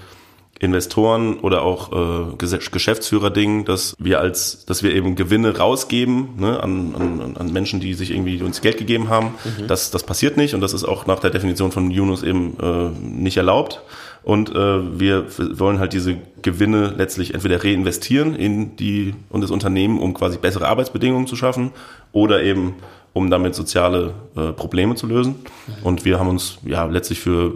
Investoren 0.60 1.38
oder 1.40 1.62
auch 1.62 1.92
äh, 1.92 2.36
Geschäftsführer-Ding, 2.36 3.64
dass 3.64 3.94
wir 3.98 4.20
als, 4.20 4.64
dass 4.66 4.82
wir 4.82 4.94
eben 4.94 5.14
Gewinne 5.14 5.56
rausgeben 5.56 6.30
ne, 6.38 6.62
an, 6.62 6.94
an, 6.94 7.36
an 7.36 7.52
Menschen, 7.52 7.80
die 7.80 7.94
sich 7.94 8.10
irgendwie 8.10 8.42
uns 8.42 8.60
Geld 8.60 8.78
gegeben 8.78 9.08
haben. 9.08 9.34
Mhm. 9.44 9.68
Das, 9.68 9.90
das 9.90 10.02
passiert 10.04 10.36
nicht 10.36 10.54
und 10.54 10.60
das 10.60 10.72
ist 10.72 10.84
auch 10.84 11.06
nach 11.06 11.20
der 11.20 11.30
Definition 11.30 11.70
von 11.70 11.90
Yunus 11.90 12.22
eben 12.22 12.56
äh, 12.60 12.90
nicht 13.00 13.36
erlaubt. 13.36 13.82
Und 14.24 14.50
äh, 14.50 15.00
wir 15.00 15.26
wollen 15.58 15.78
halt 15.78 15.92
diese 15.92 16.18
Gewinne 16.42 16.92
letztlich 16.96 17.34
entweder 17.34 17.62
reinvestieren 17.64 18.34
in 18.34 18.76
die 18.76 19.14
und 19.30 19.42
das 19.42 19.50
Unternehmen, 19.50 19.98
um 19.98 20.12
quasi 20.12 20.38
bessere 20.38 20.68
Arbeitsbedingungen 20.68 21.26
zu 21.26 21.36
schaffen, 21.36 21.70
oder 22.12 22.42
eben 22.42 22.74
um 23.18 23.30
damit 23.30 23.54
soziale 23.54 24.14
äh, 24.36 24.52
Probleme 24.52 24.94
zu 24.94 25.06
lösen. 25.06 25.34
Und 25.82 26.04
wir 26.04 26.18
haben 26.20 26.28
uns 26.28 26.58
ja 26.64 26.84
letztlich 26.86 27.18
für 27.18 27.52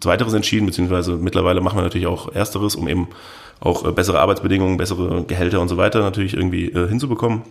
Zweiteres 0.00 0.32
entschieden, 0.32 0.66
beziehungsweise 0.66 1.16
mittlerweile 1.16 1.60
machen 1.60 1.76
wir 1.76 1.82
natürlich 1.82 2.06
auch 2.06 2.32
Ersteres, 2.32 2.76
um 2.76 2.86
eben 2.88 3.08
auch 3.60 3.84
äh, 3.84 3.90
bessere 3.90 4.20
Arbeitsbedingungen, 4.20 4.76
bessere 4.76 5.24
Gehälter 5.24 5.60
und 5.60 5.68
so 5.68 5.76
weiter 5.76 6.00
natürlich 6.00 6.34
irgendwie 6.34 6.66
äh, 6.66 6.88
hinzubekommen. 6.88 7.42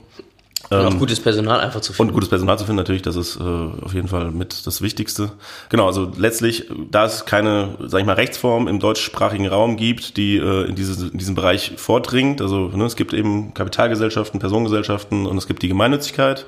Und 0.69 0.77
auch 0.77 0.91
ähm, 0.93 0.99
gutes 0.99 1.19
Personal 1.19 1.59
einfach 1.59 1.81
zu 1.81 1.91
finden. 1.91 2.11
Und 2.11 2.13
gutes 2.13 2.29
Personal 2.29 2.57
zu 2.57 2.63
finden, 2.65 2.77
natürlich, 2.77 3.01
das 3.01 3.17
ist 3.17 3.35
äh, 3.35 3.43
auf 3.43 3.93
jeden 3.93 4.07
Fall 4.07 4.31
mit 4.31 4.65
das 4.65 4.81
Wichtigste. 4.81 5.33
Genau, 5.67 5.87
also 5.87 6.09
letztlich, 6.17 6.69
da 6.89 7.05
es 7.05 7.25
keine, 7.25 7.75
sag 7.85 7.99
ich 7.99 8.05
mal, 8.05 8.13
Rechtsform 8.13 8.69
im 8.69 8.79
deutschsprachigen 8.79 9.47
Raum 9.47 9.75
gibt, 9.75 10.15
die 10.15 10.37
äh, 10.37 10.69
in, 10.69 10.75
diese, 10.75 11.09
in 11.09 11.17
diesen 11.17 11.35
Bereich 11.35 11.73
vordringt, 11.75 12.41
also 12.41 12.69
ne, 12.69 12.85
es 12.85 12.95
gibt 12.95 13.13
eben 13.13 13.53
Kapitalgesellschaften, 13.53 14.39
Personengesellschaften 14.39 15.25
und 15.25 15.37
es 15.37 15.47
gibt 15.47 15.61
die 15.61 15.67
Gemeinnützigkeit. 15.67 16.45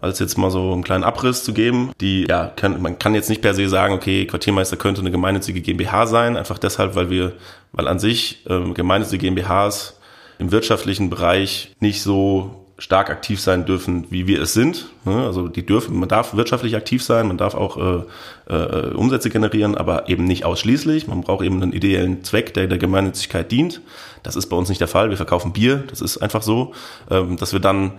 Als 0.00 0.18
jetzt 0.18 0.38
mal 0.38 0.50
so 0.50 0.72
einen 0.72 0.84
kleinen 0.84 1.04
Abriss 1.04 1.44
zu 1.44 1.52
geben. 1.52 1.92
Die, 2.00 2.26
ja, 2.28 2.46
kann, 2.56 2.80
man 2.80 2.98
kann 2.98 3.14
jetzt 3.14 3.28
nicht 3.28 3.42
per 3.42 3.54
se 3.54 3.68
sagen, 3.68 3.94
okay, 3.94 4.26
Quartiermeister 4.26 4.76
könnte 4.76 5.00
eine 5.00 5.10
gemeinnützige 5.10 5.60
GmbH 5.60 6.06
sein, 6.06 6.36
einfach 6.36 6.58
deshalb, 6.58 6.94
weil 6.94 7.10
wir, 7.10 7.32
weil 7.72 7.88
an 7.88 7.98
sich 7.98 8.44
ähm, 8.48 8.74
gemeinnützige 8.74 9.26
GmbHs 9.26 9.98
im 10.38 10.52
wirtschaftlichen 10.52 11.10
Bereich 11.10 11.74
nicht 11.80 12.02
so 12.02 12.60
stark 12.80 13.10
aktiv 13.10 13.40
sein 13.40 13.66
dürfen, 13.66 14.06
wie 14.08 14.26
wir 14.26 14.40
es 14.40 14.54
sind. 14.54 14.86
Also 15.04 15.48
die 15.48 15.66
dürfen, 15.66 15.98
man 15.98 16.08
darf 16.08 16.34
wirtschaftlich 16.34 16.76
aktiv 16.76 17.04
sein, 17.04 17.28
man 17.28 17.36
darf 17.36 17.54
auch 17.54 17.76
äh, 17.76 18.52
äh, 18.52 18.94
Umsätze 18.94 19.28
generieren, 19.28 19.74
aber 19.74 20.08
eben 20.08 20.24
nicht 20.24 20.46
ausschließlich. 20.46 21.06
Man 21.06 21.20
braucht 21.20 21.44
eben 21.44 21.62
einen 21.62 21.74
ideellen 21.74 22.24
Zweck, 22.24 22.54
der 22.54 22.68
der 22.68 22.78
Gemeinnützigkeit 22.78 23.52
dient. 23.52 23.82
Das 24.22 24.34
ist 24.34 24.46
bei 24.46 24.56
uns 24.56 24.70
nicht 24.70 24.80
der 24.80 24.88
Fall. 24.88 25.10
Wir 25.10 25.18
verkaufen 25.18 25.52
Bier, 25.52 25.84
das 25.88 26.00
ist 26.00 26.18
einfach 26.18 26.42
so, 26.42 26.72
ähm, 27.10 27.36
dass 27.36 27.52
wir 27.52 27.60
dann 27.60 27.92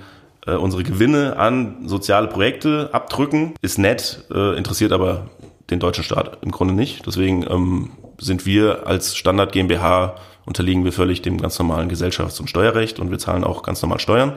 äh, 0.45 0.53
unsere 0.53 0.83
Gewinne 0.83 1.37
an 1.37 1.87
soziale 1.87 2.27
Projekte 2.27 2.89
abdrücken, 2.93 3.53
ist 3.61 3.77
nett, 3.77 4.25
äh, 4.33 4.57
interessiert 4.57 4.91
aber 4.91 5.29
den 5.69 5.79
deutschen 5.79 6.03
Staat 6.03 6.39
im 6.41 6.51
Grunde 6.51 6.73
nicht. 6.73 7.05
Deswegen 7.05 7.45
ähm, 7.49 7.91
sind 8.19 8.45
wir 8.45 8.87
als 8.87 9.15
Standard 9.15 9.51
GmbH 9.51 10.15
unterliegen 10.45 10.83
wir 10.83 10.91
völlig 10.91 11.21
dem 11.21 11.39
ganz 11.39 11.57
normalen 11.59 11.89
Gesellschafts- 11.89 12.39
und 12.39 12.49
Steuerrecht 12.49 12.99
und 12.99 13.11
wir 13.11 13.19
zahlen 13.19 13.43
auch 13.43 13.63
ganz 13.63 13.81
normal 13.81 13.99
Steuern. 13.99 14.33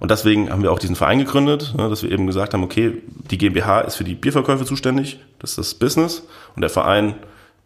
Und 0.00 0.10
deswegen 0.10 0.50
haben 0.50 0.62
wir 0.62 0.72
auch 0.72 0.78
diesen 0.78 0.96
Verein 0.96 1.18
gegründet, 1.18 1.74
ne, 1.76 1.88
dass 1.88 2.02
wir 2.02 2.10
eben 2.10 2.26
gesagt 2.26 2.54
haben, 2.54 2.64
okay, 2.64 3.02
die 3.30 3.38
GmbH 3.38 3.82
ist 3.82 3.96
für 3.96 4.04
die 4.04 4.14
Bierverkäufe 4.14 4.64
zuständig, 4.64 5.20
das 5.38 5.50
ist 5.50 5.58
das 5.58 5.74
Business 5.74 6.26
und 6.56 6.62
der 6.62 6.70
Verein 6.70 7.14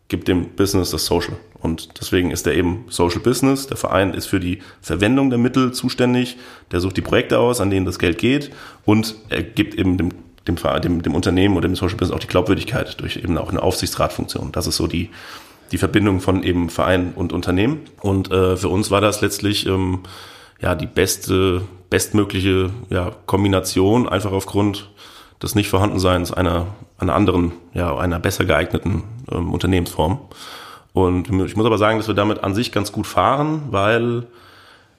gibt 0.08 0.28
dem 0.28 0.50
Business 0.50 0.90
das 0.90 1.06
Social. 1.06 1.36
Und 1.60 2.00
deswegen 2.00 2.30
ist 2.30 2.46
er 2.46 2.54
eben 2.54 2.84
Social 2.88 3.20
Business. 3.20 3.66
Der 3.66 3.76
Verein 3.76 4.14
ist 4.14 4.26
für 4.26 4.38
die 4.38 4.60
Verwendung 4.80 5.30
der 5.30 5.38
Mittel 5.38 5.72
zuständig. 5.72 6.36
Der 6.70 6.80
sucht 6.80 6.96
die 6.96 7.02
Projekte 7.02 7.38
aus, 7.38 7.60
an 7.60 7.70
denen 7.70 7.86
das 7.86 7.98
Geld 7.98 8.18
geht. 8.18 8.50
Und 8.84 9.16
er 9.30 9.42
gibt 9.42 9.74
eben 9.74 9.98
dem, 9.98 10.10
dem, 10.46 10.56
dem, 10.56 11.02
dem 11.02 11.14
Unternehmen 11.14 11.56
oder 11.56 11.68
dem 11.68 11.74
Social 11.74 11.96
Business 11.96 12.14
auch 12.14 12.20
die 12.20 12.28
Glaubwürdigkeit 12.28 13.00
durch 13.00 13.16
eben 13.16 13.36
auch 13.36 13.50
eine 13.50 13.62
Aufsichtsratfunktion. 13.62 14.52
Das 14.52 14.66
ist 14.68 14.76
so 14.76 14.86
die, 14.86 15.10
die 15.72 15.78
Verbindung 15.78 16.20
von 16.20 16.44
eben 16.44 16.70
Verein 16.70 17.12
und 17.16 17.32
Unternehmen. 17.32 17.80
Und 18.00 18.30
äh, 18.30 18.56
für 18.56 18.68
uns 18.68 18.90
war 18.92 19.00
das 19.00 19.20
letztlich 19.20 19.66
ähm, 19.66 20.00
ja 20.60 20.76
die 20.76 20.86
beste, 20.86 21.62
bestmögliche 21.90 22.70
ja, 22.90 23.12
Kombination, 23.26 24.08
einfach 24.08 24.32
aufgrund 24.32 24.88
des 25.42 25.54
Nicht-Vorhandenseins 25.54 26.32
einer, 26.32 26.66
einer 26.98 27.14
anderen, 27.14 27.52
ja, 27.74 27.96
einer 27.96 28.18
besser 28.18 28.44
geeigneten 28.44 29.04
ähm, 29.30 29.52
Unternehmensform. 29.52 30.20
Und 30.92 31.28
ich 31.28 31.56
muss 31.56 31.66
aber 31.66 31.78
sagen, 31.78 31.98
dass 31.98 32.08
wir 32.08 32.14
damit 32.14 32.42
an 32.42 32.54
sich 32.54 32.72
ganz 32.72 32.90
gut 32.90 33.06
fahren, 33.06 33.64
weil 33.70 34.26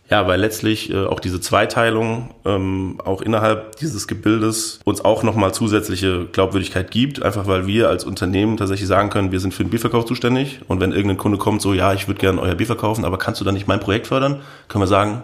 ja, 0.09 0.25
weil 0.25 0.39
letztlich 0.39 0.89
äh, 0.89 1.05
auch 1.05 1.19
diese 1.19 1.41
Zweiteilung 1.41 2.29
ähm, 2.45 3.01
auch 3.03 3.21
innerhalb 3.21 3.75
dieses 3.77 4.07
Gebildes 4.07 4.79
uns 4.85 5.03
auch 5.03 5.23
nochmal 5.23 5.53
zusätzliche 5.53 6.25
Glaubwürdigkeit 6.31 6.91
gibt, 6.91 7.21
einfach 7.21 7.47
weil 7.47 7.67
wir 7.67 7.89
als 7.89 8.05
Unternehmen 8.05 8.55
tatsächlich 8.55 8.87
sagen 8.87 9.09
können, 9.09 9.33
wir 9.33 9.41
sind 9.41 9.53
für 9.53 9.63
den 9.63 9.69
Bierverkauf 9.69 10.05
zuständig. 10.05 10.61
Und 10.67 10.79
wenn 10.79 10.91
irgendein 10.91 11.17
Kunde 11.17 11.37
kommt, 11.37 11.61
so 11.61 11.73
ja, 11.73 11.93
ich 11.93 12.07
würde 12.07 12.21
gerne 12.21 12.41
euer 12.41 12.55
Bier 12.55 12.67
verkaufen, 12.67 13.03
aber 13.03 13.17
kannst 13.17 13.41
du 13.41 13.45
dann 13.45 13.53
nicht 13.53 13.67
mein 13.67 13.81
Projekt 13.81 14.07
fördern, 14.07 14.41
können 14.69 14.81
wir 14.81 14.87
sagen, 14.87 15.23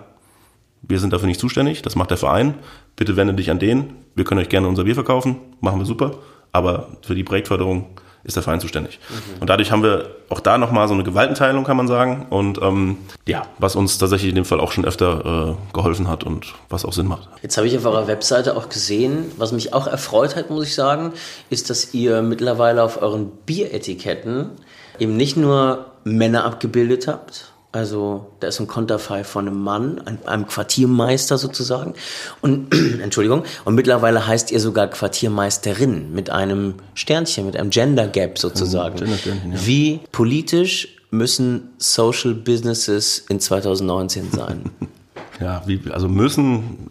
wir 0.81 0.99
sind 0.99 1.13
dafür 1.13 1.27
nicht 1.27 1.39
zuständig, 1.39 1.81
das 1.81 1.95
macht 1.95 2.09
der 2.09 2.17
Verein, 2.17 2.55
bitte 2.97 3.15
wende 3.15 3.33
dich 3.33 3.51
an 3.51 3.59
den, 3.59 3.93
wir 4.15 4.23
können 4.23 4.41
euch 4.41 4.49
gerne 4.49 4.67
unser 4.67 4.83
Bier 4.83 4.95
verkaufen, 4.95 5.37
machen 5.59 5.79
wir 5.79 5.85
super, 5.85 6.15
aber 6.51 6.87
für 7.01 7.15
die 7.15 7.23
Projektförderung 7.23 7.87
ist 8.23 8.37
der 8.37 8.43
Verein 8.43 8.59
zuständig. 8.59 8.99
Mhm. 9.09 9.41
Und 9.41 9.49
dadurch 9.49 9.71
haben 9.71 9.83
wir 9.83 10.15
auch 10.29 10.39
da 10.39 10.57
nochmal 10.57 10.87
so 10.87 10.93
eine 10.93 11.03
Gewaltenteilung, 11.03 11.65
kann 11.65 11.75
man 11.75 11.87
sagen. 11.87 12.25
Und 12.29 12.61
ähm, 12.61 12.97
ja, 13.27 13.43
was 13.59 13.75
uns 13.75 13.97
tatsächlich 13.97 14.29
in 14.29 14.35
dem 14.35 14.45
Fall 14.45 14.59
auch 14.59 14.71
schon 14.71 14.85
öfter 14.85 15.57
äh, 15.57 15.73
geholfen 15.73 16.07
hat 16.07 16.23
und 16.23 16.53
was 16.69 16.85
auch 16.85 16.93
Sinn 16.93 17.07
macht. 17.07 17.27
Jetzt 17.41 17.57
habe 17.57 17.67
ich 17.67 17.77
auf 17.77 17.85
eurer 17.85 18.07
Webseite 18.07 18.55
auch 18.55 18.69
gesehen, 18.69 19.31
was 19.37 19.51
mich 19.51 19.73
auch 19.73 19.87
erfreut 19.87 20.35
hat, 20.35 20.49
muss 20.49 20.67
ich 20.67 20.75
sagen, 20.75 21.13
ist, 21.49 21.69
dass 21.69 21.93
ihr 21.93 22.21
mittlerweile 22.21 22.83
auf 22.83 23.01
euren 23.01 23.29
Bieretiketten 23.45 24.51
eben 24.99 25.17
nicht 25.17 25.35
nur 25.35 25.87
Männer 26.05 26.45
abgebildet 26.45 27.07
habt, 27.07 27.52
also 27.73 28.27
da 28.39 28.47
ist 28.47 28.59
ein 28.59 28.67
Konterfei 28.67 29.23
von 29.23 29.47
einem 29.47 29.61
Mann, 29.61 29.99
einem 30.25 30.47
Quartiermeister 30.47 31.39
sozusagen. 31.39 31.95
Und 32.39 32.73
Entschuldigung. 33.01 33.43
Und 33.65 33.73
mittlerweile 33.73 34.27
heißt 34.27 34.51
ihr 34.51 34.59
sogar 34.59 34.87
Quartiermeisterin 34.87 36.13
mit 36.13 36.29
einem 36.29 36.75
Sternchen, 36.93 37.47
mit 37.47 37.57
einem 37.57 37.71
Gender 37.71 38.07
Gap 38.07 38.37
sozusagen. 38.37 38.97
Gender 38.97 39.17
ja. 39.25 39.65
Wie 39.65 39.99
politisch 40.11 40.97
müssen 41.09 41.69
Social 41.79 42.35
Businesses 42.35 43.25
in 43.27 43.39
2019 43.39 44.31
sein? 44.31 44.69
ja, 45.41 45.63
wie, 45.65 45.81
also 45.89 46.07
müssen, 46.07 46.89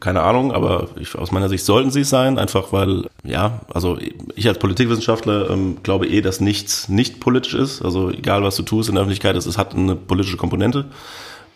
keine 0.00 0.22
Ahnung, 0.22 0.52
aber 0.52 0.88
ich, 0.98 1.14
aus 1.14 1.30
meiner 1.30 1.50
Sicht 1.50 1.64
sollten 1.64 1.90
sie 1.90 2.00
es 2.00 2.10
sein, 2.10 2.38
einfach 2.38 2.72
weil, 2.72 3.04
ja, 3.22 3.60
also 3.72 3.98
ich 4.34 4.48
als 4.48 4.58
Politikwissenschaftler 4.58 5.50
ähm, 5.50 5.76
glaube 5.82 6.06
eh, 6.06 6.22
dass 6.22 6.40
nichts 6.40 6.88
nicht 6.88 7.20
politisch 7.20 7.54
ist. 7.54 7.82
Also 7.82 8.10
egal, 8.10 8.42
was 8.42 8.56
du 8.56 8.62
tust 8.62 8.88
in 8.88 8.94
der 8.94 9.02
Öffentlichkeit, 9.02 9.36
es, 9.36 9.44
es 9.44 9.58
hat 9.58 9.74
eine 9.74 9.94
politische 9.94 10.38
Komponente. 10.38 10.86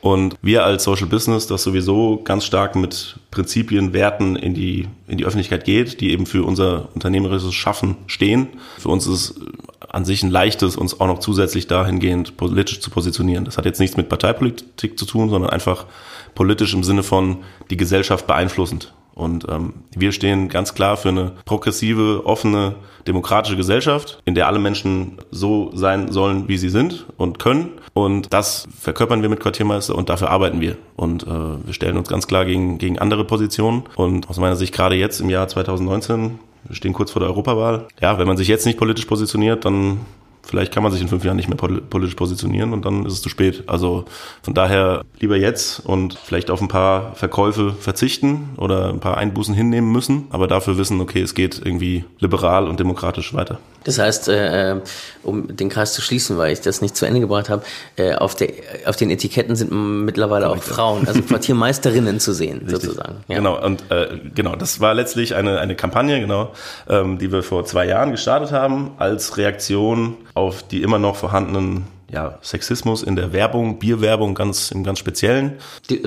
Und 0.05 0.37
wir 0.43 0.67
als 0.67 0.85
Social 0.85 1.07
Business, 1.07 1.47
das 1.47 1.63
sowieso 1.63 2.21
ganz 2.23 2.45
stark 2.45 2.77
mit 2.77 3.19
Prinzipien, 3.31 3.95
Werten 3.95 4.37
in 4.37 4.53
die, 4.53 4.87
in 5.09 5.17
die 5.17 5.25
Öffentlichkeit 5.25 5.65
geht, 5.65 6.03
die 6.03 6.11
eben 6.11 6.27
für 6.27 6.45
unser 6.45 6.91
unternehmerisches 6.95 7.55
Schaffen 7.55 7.97
stehen. 8.07 8.49
Für 8.79 8.91
uns 8.91 9.07
ist 9.07 9.15
es 9.15 9.41
an 9.89 10.05
sich 10.05 10.23
ein 10.23 10.31
leichtes, 10.31 10.77
uns 10.77 11.01
auch 11.01 11.07
noch 11.07 11.21
zusätzlich 11.21 11.69
dahingehend 11.69 12.37
politisch 12.37 12.81
zu 12.81 12.91
positionieren. 12.91 13.47
Das 13.47 13.57
hat 13.57 13.65
jetzt 13.65 13.81
nichts 13.81 13.97
mit 13.97 14.11
Parteipolitik 14.11 14.99
zu 14.99 15.07
tun, 15.07 15.31
sondern 15.31 15.49
einfach 15.49 15.87
politisch 16.35 16.75
im 16.75 16.85
Sinne 16.85 17.03
von 17.03 17.39
die 17.71 17.79
Gesellschaft 17.79 18.27
beeinflussend. 18.27 18.93
Und 19.15 19.47
ähm, 19.49 19.75
wir 19.95 20.13
stehen 20.13 20.49
ganz 20.49 20.75
klar 20.75 20.97
für 20.97 21.11
eine 21.11 21.33
progressive, 21.45 22.23
offene, 22.27 22.75
demokratische 23.07 23.57
Gesellschaft, 23.57 24.21
in 24.25 24.35
der 24.35 24.49
alle 24.49 24.59
Menschen 24.59 25.19
so 25.31 25.71
sein 25.75 26.11
sollen, 26.11 26.49
wie 26.49 26.59
sie 26.59 26.69
sind 26.69 27.07
und 27.17 27.39
können. 27.39 27.71
Und 27.93 28.33
das 28.33 28.67
verkörpern 28.79 29.23
wir 29.23 29.29
mit 29.29 29.41
Quartiermeister 29.41 29.95
und 29.95 30.09
dafür 30.09 30.31
arbeiten 30.31 30.61
wir. 30.61 30.77
Und 30.97 31.25
äh, 31.25 31.27
wir 31.29 31.73
stellen 31.73 31.97
uns 31.97 32.09
ganz 32.09 32.27
klar 32.27 32.45
gegen, 32.45 32.79
gegen 32.79 32.99
andere 32.99 33.25
Positionen. 33.25 33.85
Und 33.95 34.29
aus 34.29 34.39
meiner 34.39 34.57
Sicht 34.57 34.75
gerade 34.75 34.97
jetzt 34.97 35.21
im 35.21 35.31
Jahr 35.31 35.47
2019, 35.47 36.39
wir 36.65 36.77
stehen 36.77 36.93
kurz 36.93 37.13
vor 37.13 37.21
der 37.21 37.29
Europawahl. 37.29 37.87
Ja, 38.01 38.19
wenn 38.19 38.27
man 38.27 38.37
sich 38.37 38.49
jetzt 38.49 38.67
nicht 38.67 38.79
politisch 38.79 39.05
positioniert, 39.05 39.65
dann 39.65 40.01
vielleicht 40.47 40.73
kann 40.73 40.83
man 40.83 40.93
sich 40.93 41.01
in 41.01 41.09
fünf 41.09 41.25
Jahren 41.25 41.37
nicht 41.37 41.49
mehr 41.49 41.57
politisch 41.57 42.15
positionieren 42.15 42.73
und 42.73 42.85
dann 42.85 43.07
ist 43.07 43.15
es 43.15 43.23
zu 43.23 43.29
spät. 43.29 43.65
Also 43.67 44.05
von 44.43 44.55
daher 44.55 45.05
lieber 45.21 45.37
jetzt 45.37 45.81
und 45.81 46.19
vielleicht 46.19 46.51
auf 46.51 46.61
ein 46.61 46.69
paar 46.69 47.15
Verkäufe 47.15 47.73
verzichten 47.73 48.51
oder 48.57 48.89
ein 48.89 49.01
paar 49.01 49.17
Einbußen 49.17 49.55
hinnehmen 49.55 49.91
müssen, 49.91 50.27
aber 50.31 50.47
dafür 50.47 50.79
wissen, 50.79 51.01
okay, 51.01 51.23
es 51.23 51.35
geht 51.35 51.61
irgendwie 51.65 52.05
liberal 52.19 52.69
und 52.69 52.81
demokratisch 52.81 53.35
weiter. 53.35 53.59
Das 53.85 53.99
heißt, 53.99 54.29
äh, 54.29 54.73
äh, 54.73 54.81
um 55.23 55.55
den 55.55 55.69
Kreis 55.69 55.93
zu 55.93 56.01
schließen, 56.01 56.39
weil 56.39 56.53
ich 56.53 56.61
das 56.63 56.81
nicht 56.81 56.97
zu 56.97 57.05
Ende 57.05 57.21
gebracht 57.21 57.51
habe, 57.51 57.63
äh, 57.97 58.15
auf, 58.15 58.35
der, 58.35 58.49
auf 58.87 58.97
den 58.97 59.11
Etiketten 59.11 59.57
sind 59.57 59.71
mittlerweile 60.05 60.49
auch 60.49 60.63
Frauen, 60.63 61.07
also 61.07 61.21
Quartiermeisterinnen 61.23 62.19
zu 62.19 62.33
sehen, 62.33 62.59
Richtig. 62.63 62.83
sozusagen. 62.83 63.17
Ja. 63.29 63.37
Genau, 63.37 63.63
und 63.63 63.91
äh, 63.91 64.19
genau, 64.35 64.57
das 64.57 64.81
war 64.81 64.95
letztlich 64.95 65.35
eine, 65.35 65.61
eine 65.61 65.77
Kampagne, 65.77 66.19
genau, 66.19 66.53
ähm, 66.89 67.19
die 67.19 67.31
wir 67.31 67.43
vor 67.43 67.65
zwei 67.67 67.87
Jahren 67.87 68.11
gestartet 68.11 68.53
haben, 68.53 68.93
als 68.99 69.37
Reaktion 69.37 70.17
auf 70.35 70.63
die 70.67 70.83
immer 70.83 70.99
noch 70.99 71.17
vorhandenen 71.17 71.85
ja, 72.11 72.39
Sexismus 72.43 73.03
in 73.03 73.17
der 73.17 73.33
Werbung, 73.33 73.79
Bierwerbung 73.79 74.35
ganz 74.35 74.71
im 74.71 74.85
ganz 74.85 74.99
Speziellen. 74.99 75.55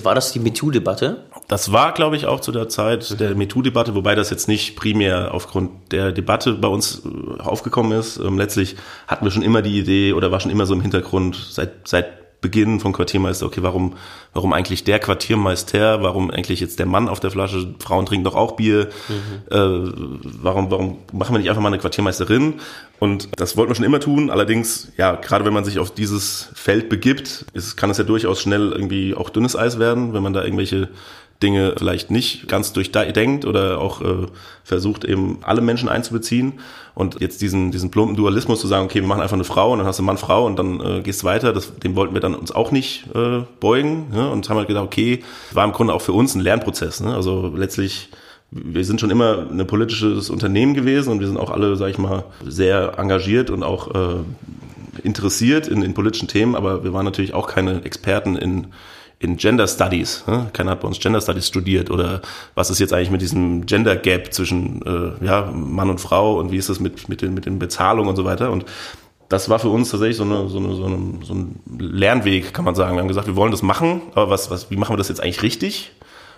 War 0.03 0.15
das 0.15 0.31
die 0.31 0.39
MeToo-Debatte? 0.39 1.25
Das 1.47 1.71
war, 1.71 1.93
glaube 1.93 2.15
ich, 2.15 2.25
auch 2.27 2.39
zu 2.39 2.51
der 2.51 2.69
Zeit 2.69 3.19
der 3.19 3.35
MeToo-Debatte, 3.35 3.95
wobei 3.95 4.15
das 4.15 4.29
jetzt 4.29 4.47
nicht 4.47 4.75
primär 4.75 5.33
aufgrund 5.33 5.91
der 5.91 6.11
Debatte 6.11 6.53
bei 6.53 6.67
uns 6.67 7.03
äh, 7.03 7.41
aufgekommen 7.41 7.97
ist. 7.97 8.17
Ähm, 8.17 8.37
letztlich 8.37 8.77
hatten 9.07 9.25
wir 9.25 9.31
schon 9.31 9.41
immer 9.41 9.61
die 9.61 9.79
Idee 9.79 10.13
oder 10.13 10.31
war 10.31 10.39
schon 10.39 10.51
immer 10.51 10.65
so 10.65 10.73
im 10.73 10.81
Hintergrund 10.81 11.35
seit, 11.35 11.87
seit 11.87 12.16
Beginn 12.39 12.79
von 12.79 12.93
Quartiermeister, 12.93 13.47
okay, 13.47 13.63
warum, 13.63 13.95
warum 14.33 14.53
eigentlich 14.53 14.83
der 14.83 14.99
Quartiermeister, 14.99 16.03
warum 16.03 16.29
eigentlich 16.29 16.59
jetzt 16.59 16.77
der 16.77 16.85
Mann 16.85 17.09
auf 17.09 17.19
der 17.19 17.31
Flasche, 17.31 17.73
Frauen 17.79 18.05
trinken 18.05 18.23
doch 18.23 18.35
auch 18.35 18.51
Bier, 18.51 18.89
mhm. 19.09 19.55
äh, 19.55 19.91
warum, 20.41 20.69
warum 20.69 20.97
machen 21.11 21.33
wir 21.33 21.39
nicht 21.39 21.49
einfach 21.49 21.63
mal 21.63 21.69
eine 21.69 21.79
Quartiermeisterin? 21.79 22.55
Und 22.99 23.29
das 23.39 23.57
wollten 23.57 23.71
wir 23.71 23.75
schon 23.75 23.85
immer 23.85 23.99
tun, 23.99 24.29
allerdings, 24.29 24.91
ja, 24.97 25.15
gerade 25.15 25.45
wenn 25.45 25.53
man 25.53 25.65
sich 25.65 25.79
auf 25.79 25.91
dieses 25.91 26.49
Feld 26.53 26.89
begibt, 26.89 27.45
ist, 27.53 27.75
kann 27.75 27.89
es 27.89 27.97
ja 27.97 28.03
durchaus 28.03 28.41
schnell 28.41 28.71
irgendwie 28.71 29.15
auch 29.15 29.29
dünnes 29.29 29.55
Eis 29.55 29.79
werden, 29.79 30.13
wenn 30.13 30.21
man 30.21 30.33
da 30.33 30.43
irgendwelche 30.43 30.89
Dinge 31.41 31.75
vielleicht 31.77 32.09
nicht 32.09 32.47
ganz 32.47 32.73
durchdenkt 32.73 33.45
oder 33.45 33.79
auch 33.79 34.01
äh, 34.01 34.25
versucht 34.63 35.05
eben 35.05 35.39
alle 35.43 35.61
Menschen 35.61 35.87
einzubeziehen 35.87 36.53
und 36.95 37.21
jetzt 37.21 37.41
diesen 37.41 37.71
diesen 37.71 37.91
plumpen 37.91 38.15
Dualismus 38.15 38.59
zu 38.59 38.67
sagen, 38.67 38.85
okay, 38.85 39.01
wir 39.01 39.07
machen 39.07 39.21
einfach 39.21 39.35
eine 39.35 39.43
Frau 39.43 39.71
und 39.71 39.79
dann 39.79 39.87
hast 39.87 39.99
du 39.99 40.03
Mann 40.03 40.17
Frau 40.17 40.45
und 40.45 40.57
dann 40.57 40.79
äh, 40.81 41.01
gehst 41.01 41.23
weiter, 41.23 41.53
das 41.53 41.77
dem 41.77 41.95
wollten 41.95 42.13
wir 42.13 42.21
dann 42.21 42.33
uns 42.33 42.51
auch 42.51 42.71
nicht 42.71 43.05
äh, 43.13 43.41
beugen 43.59 44.09
ne? 44.11 44.29
und 44.29 44.49
haben 44.49 44.57
halt 44.57 44.67
gedacht, 44.67 44.85
okay, 44.85 45.23
war 45.51 45.63
im 45.63 45.73
Grunde 45.73 45.93
auch 45.93 46.01
für 46.01 46.13
uns 46.13 46.33
ein 46.33 46.41
Lernprozess, 46.41 47.01
ne? 47.01 47.13
Also 47.13 47.53
letztlich 47.55 48.09
wir 48.49 48.85
sind 48.85 49.01
schon 49.01 49.09
immer 49.09 49.47
ein 49.51 49.67
politisches 49.67 50.29
Unternehmen 50.29 50.73
gewesen 50.73 51.11
und 51.11 51.19
wir 51.19 51.27
sind 51.27 51.37
auch 51.37 51.49
alle, 51.49 51.75
sag 51.75 51.89
ich 51.89 51.97
mal, 51.97 52.23
sehr 52.45 52.93
engagiert 52.97 53.49
und 53.49 53.63
auch 53.63 53.93
äh, 53.93 54.23
interessiert 55.03 55.67
in, 55.67 55.81
in 55.81 55.93
politischen 55.93 56.27
Themen, 56.27 56.55
aber 56.55 56.83
wir 56.83 56.93
waren 56.93 57.05
natürlich 57.05 57.33
auch 57.33 57.47
keine 57.47 57.83
Experten 57.83 58.35
in 58.35 58.67
in 59.19 59.37
Gender 59.37 59.67
Studies. 59.67 60.23
Ne? 60.27 60.49
Keiner 60.53 60.71
hat 60.71 60.81
bei 60.81 60.87
uns 60.87 60.99
Gender 60.99 61.21
Studies 61.21 61.47
studiert 61.47 61.89
oder 61.89 62.21
was 62.55 62.69
ist 62.69 62.79
jetzt 62.79 62.93
eigentlich 62.93 63.11
mit 63.11 63.21
diesem 63.21 63.65
Gender 63.65 63.95
Gap 63.95 64.33
zwischen 64.33 64.81
äh, 64.85 65.25
ja, 65.25 65.51
Mann 65.51 65.89
und 65.89 65.99
Frau 65.99 66.37
und 66.39 66.51
wie 66.51 66.57
ist 66.57 66.69
das 66.69 66.79
mit, 66.79 67.09
mit, 67.09 67.21
den, 67.21 67.33
mit 67.33 67.45
den 67.45 67.57
Bezahlungen 67.57 68.09
und 68.09 68.15
so 68.15 68.25
weiter. 68.25 68.51
Und 68.51 68.65
das 69.29 69.49
war 69.49 69.59
für 69.59 69.69
uns 69.69 69.89
tatsächlich 69.89 70.17
so, 70.17 70.23
eine, 70.23 70.47
so, 70.47 70.59
eine, 70.59 70.75
so, 70.75 70.85
eine, 70.85 71.13
so 71.23 71.33
ein 71.33 71.59
Lernweg, 71.79 72.53
kann 72.53 72.63
man 72.63 72.75
sagen. 72.75 72.95
Wir 72.95 73.01
haben 73.01 73.07
gesagt, 73.07 73.27
wir 73.27 73.35
wollen 73.35 73.51
das 73.51 73.63
machen, 73.63 74.01
aber 74.13 74.29
was, 74.29 74.51
was, 74.51 74.69
wie 74.69 74.77
machen 74.77 74.93
wir 74.93 74.97
das 74.97 75.09
jetzt 75.09 75.21
eigentlich 75.21 75.41
richtig? 75.41 75.91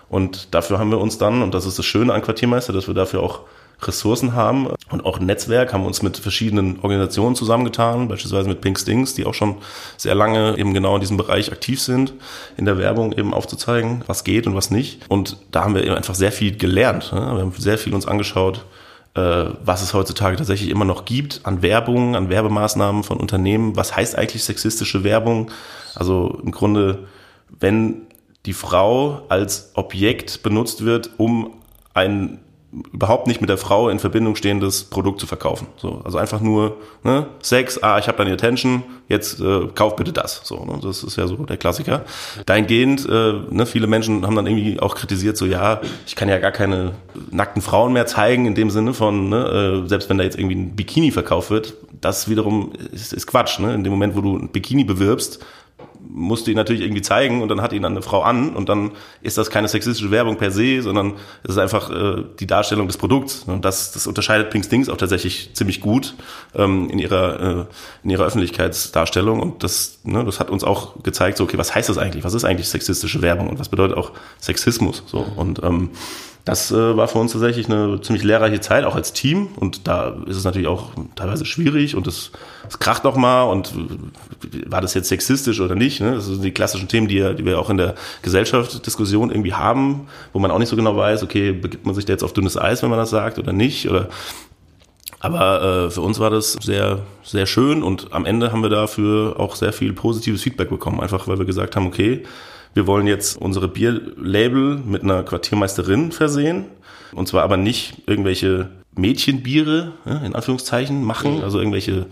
Und 0.08 0.54
dafür 0.54 0.78
haben 0.78 0.90
wir 0.90 0.98
uns 0.98 1.18
dann, 1.18 1.42
und 1.42 1.54
das 1.54 1.66
ist 1.66 1.78
das 1.78 1.86
Schöne 1.86 2.12
an 2.12 2.22
Quartiermeister, 2.22 2.72
dass 2.72 2.88
wir 2.88 2.94
dafür 2.94 3.22
auch 3.22 3.42
Ressourcen 3.82 4.34
haben 4.34 4.68
und 4.90 5.04
auch 5.04 5.18
ein 5.18 5.26
Netzwerk, 5.26 5.72
haben 5.72 5.86
uns 5.86 6.02
mit 6.02 6.16
verschiedenen 6.16 6.80
Organisationen 6.80 7.34
zusammengetan, 7.34 8.08
beispielsweise 8.08 8.48
mit 8.48 8.60
Pink 8.60 8.78
Stings, 8.78 9.14
die 9.14 9.26
auch 9.26 9.34
schon 9.34 9.56
sehr 9.96 10.14
lange 10.14 10.58
eben 10.58 10.74
genau 10.74 10.94
in 10.94 11.00
diesem 11.00 11.16
Bereich 11.16 11.52
aktiv 11.52 11.80
sind, 11.80 12.14
in 12.56 12.64
der 12.64 12.78
Werbung 12.78 13.12
eben 13.12 13.34
aufzuzeigen, 13.34 14.04
was 14.06 14.24
geht 14.24 14.46
und 14.46 14.54
was 14.54 14.70
nicht. 14.70 15.02
Und 15.08 15.36
da 15.50 15.64
haben 15.64 15.74
wir 15.74 15.84
eben 15.84 15.94
einfach 15.94 16.14
sehr 16.14 16.32
viel 16.32 16.56
gelernt. 16.56 17.12
Ne? 17.12 17.20
Wir 17.20 17.40
haben 17.40 17.52
sehr 17.56 17.78
viel 17.78 17.94
uns 17.94 18.06
angeschaut, 18.06 18.64
äh, 19.14 19.46
was 19.64 19.82
es 19.82 19.94
heutzutage 19.94 20.36
tatsächlich 20.36 20.70
immer 20.70 20.84
noch 20.84 21.04
gibt 21.04 21.40
an 21.44 21.62
Werbung, 21.62 22.16
an 22.16 22.28
Werbemaßnahmen 22.28 23.02
von 23.02 23.18
Unternehmen. 23.18 23.76
Was 23.76 23.96
heißt 23.96 24.16
eigentlich 24.16 24.44
sexistische 24.44 25.04
Werbung? 25.04 25.50
Also 25.94 26.40
im 26.44 26.52
Grunde, 26.52 27.08
wenn 27.58 28.02
die 28.46 28.52
Frau 28.52 29.22
als 29.28 29.72
Objekt 29.74 30.42
benutzt 30.42 30.84
wird, 30.84 31.10
um 31.18 31.54
ein 31.92 32.38
überhaupt 32.92 33.26
nicht 33.26 33.40
mit 33.40 33.50
der 33.50 33.58
Frau 33.58 33.88
in 33.88 33.98
Verbindung 33.98 34.36
stehendes 34.36 34.84
Produkt 34.84 35.20
zu 35.20 35.26
verkaufen. 35.26 35.66
So, 35.76 36.02
also 36.04 36.18
einfach 36.18 36.40
nur 36.40 36.76
ne, 37.02 37.26
Sex, 37.42 37.82
ah, 37.82 37.98
ich 37.98 38.06
habe 38.06 38.18
deine 38.18 38.32
Attention, 38.32 38.84
jetzt 39.08 39.40
äh, 39.40 39.66
kauf 39.74 39.96
bitte 39.96 40.12
das. 40.12 40.42
So, 40.44 40.64
ne, 40.64 40.78
das 40.80 41.02
ist 41.02 41.16
ja 41.16 41.26
so 41.26 41.36
der 41.36 41.56
Klassiker. 41.56 42.04
Dahingehend, 42.46 43.08
äh, 43.08 43.32
ne, 43.50 43.66
viele 43.66 43.88
Menschen 43.88 44.24
haben 44.24 44.36
dann 44.36 44.46
irgendwie 44.46 44.78
auch 44.78 44.94
kritisiert, 44.94 45.36
so 45.36 45.46
ja, 45.46 45.80
ich 46.06 46.14
kann 46.14 46.28
ja 46.28 46.38
gar 46.38 46.52
keine 46.52 46.92
nackten 47.30 47.60
Frauen 47.60 47.92
mehr 47.92 48.06
zeigen 48.06 48.46
in 48.46 48.54
dem 48.54 48.70
Sinne 48.70 48.94
von, 48.94 49.28
ne, 49.28 49.82
äh, 49.84 49.88
selbst 49.88 50.08
wenn 50.08 50.18
da 50.18 50.24
jetzt 50.24 50.38
irgendwie 50.38 50.56
ein 50.56 50.76
Bikini 50.76 51.10
verkauft 51.10 51.50
wird, 51.50 51.74
das 52.00 52.28
wiederum 52.28 52.72
ist, 52.92 53.12
ist 53.12 53.26
Quatsch. 53.26 53.58
Ne? 53.58 53.74
In 53.74 53.84
dem 53.84 53.92
Moment, 53.92 54.16
wo 54.16 54.20
du 54.20 54.36
ein 54.36 54.48
Bikini 54.48 54.84
bewirbst, 54.84 55.44
musst 56.12 56.46
du 56.46 56.50
ihn 56.50 56.56
natürlich 56.56 56.82
irgendwie 56.82 57.02
zeigen 57.02 57.42
und 57.42 57.48
dann 57.48 57.60
hat 57.60 57.72
ihn 57.72 57.84
eine 57.84 58.02
Frau 58.02 58.22
an 58.22 58.54
und 58.54 58.68
dann 58.68 58.92
ist 59.22 59.38
das 59.38 59.50
keine 59.50 59.68
sexistische 59.68 60.10
Werbung 60.10 60.36
per 60.36 60.50
se, 60.50 60.82
sondern 60.82 61.14
es 61.42 61.50
ist 61.50 61.58
einfach 61.58 61.90
äh, 61.90 62.24
die 62.38 62.46
Darstellung 62.46 62.86
des 62.86 62.96
Produkts. 62.96 63.44
Und 63.46 63.64
das, 63.64 63.92
das 63.92 64.06
unterscheidet 64.06 64.50
Pink 64.50 64.64
Stings 64.64 64.88
auch 64.88 64.96
tatsächlich 64.96 65.50
ziemlich 65.54 65.80
gut 65.80 66.14
ähm, 66.54 66.88
in 66.90 66.98
ihrer 66.98 67.40
äh, 67.40 67.64
in 68.02 68.10
ihrer 68.10 68.24
Öffentlichkeitsdarstellung 68.24 69.40
und 69.40 69.62
das 69.62 70.00
ne, 70.04 70.24
das 70.24 70.40
hat 70.40 70.50
uns 70.50 70.64
auch 70.64 71.02
gezeigt, 71.02 71.38
so 71.38 71.44
okay, 71.44 71.58
was 71.58 71.74
heißt 71.74 71.88
das 71.88 71.98
eigentlich? 71.98 72.24
Was 72.24 72.34
ist 72.34 72.44
eigentlich 72.44 72.68
sexistische 72.68 73.22
Werbung 73.22 73.48
und 73.48 73.58
was 73.58 73.68
bedeutet 73.68 73.96
auch 73.96 74.12
Sexismus? 74.40 75.02
So 75.06 75.26
und 75.36 75.62
ähm, 75.62 75.90
das 76.44 76.72
äh, 76.72 76.96
war 76.96 77.06
für 77.06 77.18
uns 77.18 77.32
tatsächlich 77.32 77.66
eine 77.66 78.00
ziemlich 78.00 78.24
lehrreiche 78.24 78.60
Zeit, 78.60 78.84
auch 78.84 78.94
als 78.94 79.12
Team. 79.12 79.48
Und 79.56 79.86
da 79.86 80.16
ist 80.26 80.36
es 80.36 80.44
natürlich 80.44 80.68
auch 80.68 80.90
teilweise 81.14 81.44
schwierig 81.44 81.96
und 81.96 82.06
es, 82.06 82.32
es 82.68 82.78
kracht 82.78 83.04
auch 83.04 83.16
mal 83.16 83.42
und 83.42 83.72
äh, 83.72 84.70
war 84.70 84.80
das 84.80 84.94
jetzt 84.94 85.08
sexistisch 85.08 85.60
oder 85.60 85.74
nicht? 85.74 86.00
Ne? 86.00 86.14
Das 86.14 86.26
sind 86.26 86.42
die 86.42 86.52
klassischen 86.52 86.88
Themen, 86.88 87.08
die, 87.08 87.34
die 87.34 87.44
wir 87.44 87.58
auch 87.58 87.70
in 87.70 87.76
der 87.76 87.94
Gesellschaftsdiskussion 88.22 89.30
irgendwie 89.30 89.54
haben, 89.54 90.08
wo 90.32 90.38
man 90.38 90.50
auch 90.50 90.58
nicht 90.58 90.70
so 90.70 90.76
genau 90.76 90.96
weiß, 90.96 91.22
okay, 91.22 91.52
begibt 91.52 91.84
man 91.84 91.94
sich 91.94 92.06
da 92.06 92.12
jetzt 92.12 92.24
auf 92.24 92.32
dünnes 92.32 92.56
Eis, 92.56 92.82
wenn 92.82 92.90
man 92.90 92.98
das 92.98 93.10
sagt 93.10 93.38
oder 93.38 93.52
nicht? 93.52 93.88
Oder 93.88 94.08
aber 95.22 95.62
äh, 95.86 95.90
für 95.90 96.00
uns 96.00 96.18
war 96.18 96.30
das 96.30 96.54
sehr, 96.54 97.00
sehr 97.22 97.44
schön 97.44 97.82
und 97.82 98.12
am 98.12 98.24
Ende 98.24 98.52
haben 98.52 98.62
wir 98.62 98.70
dafür 98.70 99.38
auch 99.38 99.54
sehr 99.54 99.74
viel 99.74 99.92
positives 99.92 100.42
Feedback 100.42 100.70
bekommen, 100.70 100.98
einfach 101.00 101.28
weil 101.28 101.38
wir 101.38 101.44
gesagt 101.44 101.76
haben, 101.76 101.86
okay, 101.86 102.24
wir 102.74 102.86
wollen 102.86 103.06
jetzt 103.06 103.36
unsere 103.36 103.68
Bierlabel 103.68 104.76
mit 104.76 105.02
einer 105.02 105.22
Quartiermeisterin 105.22 106.12
versehen. 106.12 106.66
Und 107.12 107.26
zwar 107.26 107.42
aber 107.42 107.56
nicht 107.56 108.02
irgendwelche 108.06 108.70
Mädchenbiere, 108.96 109.92
in 110.24 110.34
Anführungszeichen, 110.34 111.02
machen, 111.02 111.38
mhm. 111.38 111.42
also 111.42 111.58
irgendwelche 111.58 112.06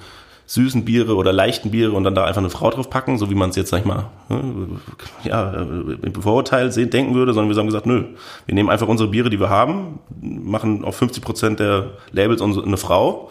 süßen 0.46 0.86
Biere 0.86 1.14
oder 1.14 1.30
leichten 1.30 1.70
Biere 1.70 1.92
und 1.92 2.04
dann 2.04 2.14
da 2.14 2.24
einfach 2.24 2.40
eine 2.40 2.48
Frau 2.48 2.70
drauf 2.70 2.88
packen, 2.88 3.18
so 3.18 3.28
wie 3.30 3.34
man 3.34 3.50
es 3.50 3.56
jetzt, 3.56 3.68
sag 3.68 3.80
ich 3.80 3.84
mal, 3.84 4.06
ja, 5.22 5.52
im 5.52 6.14
Vorurteil 6.14 6.72
sehen, 6.72 6.88
denken 6.88 7.14
würde, 7.14 7.34
sondern 7.34 7.54
wir 7.54 7.60
haben 7.60 7.66
gesagt, 7.66 7.84
nö, 7.84 8.04
wir 8.46 8.54
nehmen 8.54 8.70
einfach 8.70 8.88
unsere 8.88 9.10
Biere, 9.10 9.28
die 9.28 9.38
wir 9.38 9.50
haben, 9.50 9.98
machen 10.20 10.84
auf 10.84 10.96
50 10.96 11.22
Prozent 11.22 11.60
der 11.60 11.90
Labels 12.12 12.40
eine 12.40 12.78
Frau 12.78 13.30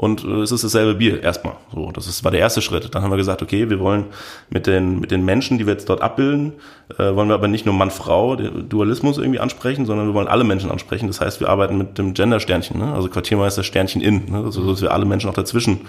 und 0.00 0.24
äh, 0.24 0.40
es 0.40 0.50
ist 0.50 0.64
dasselbe 0.64 0.94
Bier 0.94 1.22
erstmal. 1.22 1.56
So, 1.74 1.92
das 1.92 2.06
ist, 2.06 2.24
war 2.24 2.30
der 2.30 2.40
erste 2.40 2.62
Schritt. 2.62 2.94
Dann 2.94 3.02
haben 3.02 3.10
wir 3.10 3.18
gesagt, 3.18 3.42
okay, 3.42 3.68
wir 3.68 3.80
wollen 3.80 4.06
mit 4.48 4.66
den 4.66 4.98
mit 4.98 5.10
den 5.10 5.26
Menschen, 5.26 5.58
die 5.58 5.66
wir 5.66 5.74
jetzt 5.74 5.90
dort 5.90 6.00
abbilden, 6.00 6.54
äh, 6.98 7.14
wollen 7.14 7.28
wir 7.28 7.34
aber 7.34 7.48
nicht 7.48 7.66
nur 7.66 7.74
Mann-Frau, 7.74 8.36
Dualismus 8.36 9.18
irgendwie 9.18 9.40
ansprechen, 9.40 9.84
sondern 9.84 10.06
wir 10.06 10.14
wollen 10.14 10.26
alle 10.26 10.44
Menschen 10.44 10.70
ansprechen. 10.70 11.06
Das 11.06 11.20
heißt, 11.20 11.40
wir 11.40 11.50
arbeiten 11.50 11.76
mit 11.76 11.98
dem 11.98 12.14
Gender-Sternchen, 12.14 12.78
ne? 12.78 12.94
also 12.94 13.10
Quartiermeister 13.10 13.62
Sternchen 13.62 14.00
in, 14.00 14.30
ne? 14.32 14.42
also 14.42 14.66
dass 14.66 14.80
wir 14.80 14.90
alle 14.90 15.04
Menschen 15.04 15.28
auch 15.28 15.34
dazwischen, 15.34 15.80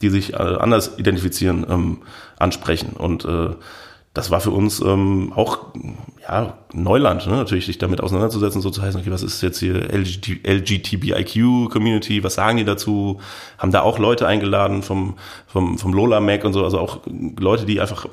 die 0.00 0.08
sich 0.08 0.32
äh, 0.32 0.38
anders 0.38 0.98
identifizieren, 0.98 1.64
ähm, 1.70 1.98
ansprechen 2.40 2.96
und 2.98 3.24
äh, 3.24 3.50
das 4.14 4.30
war 4.30 4.40
für 4.40 4.50
uns 4.50 4.80
ähm, 4.80 5.32
auch 5.34 5.58
ja, 6.20 6.58
Neuland, 6.74 7.26
ne? 7.26 7.36
natürlich 7.36 7.64
sich 7.64 7.78
damit 7.78 8.02
auseinanderzusetzen, 8.02 8.60
so 8.60 8.68
zu 8.68 8.82
heißen, 8.82 9.00
okay, 9.00 9.10
was 9.10 9.22
ist 9.22 9.42
jetzt 9.42 9.58
hier 9.58 9.90
LGT, 9.90 10.46
LGTBIQ-Community, 10.46 12.22
was 12.22 12.34
sagen 12.34 12.58
die 12.58 12.64
dazu? 12.64 13.20
Haben 13.56 13.72
da 13.72 13.80
auch 13.80 13.98
Leute 13.98 14.26
eingeladen 14.26 14.82
vom, 14.82 15.14
vom, 15.46 15.78
vom 15.78 15.94
Lola 15.94 16.20
Mac 16.20 16.44
und 16.44 16.52
so, 16.52 16.62
also 16.62 16.78
auch 16.78 17.00
Leute, 17.38 17.64
die 17.64 17.80
einfach 17.80 18.06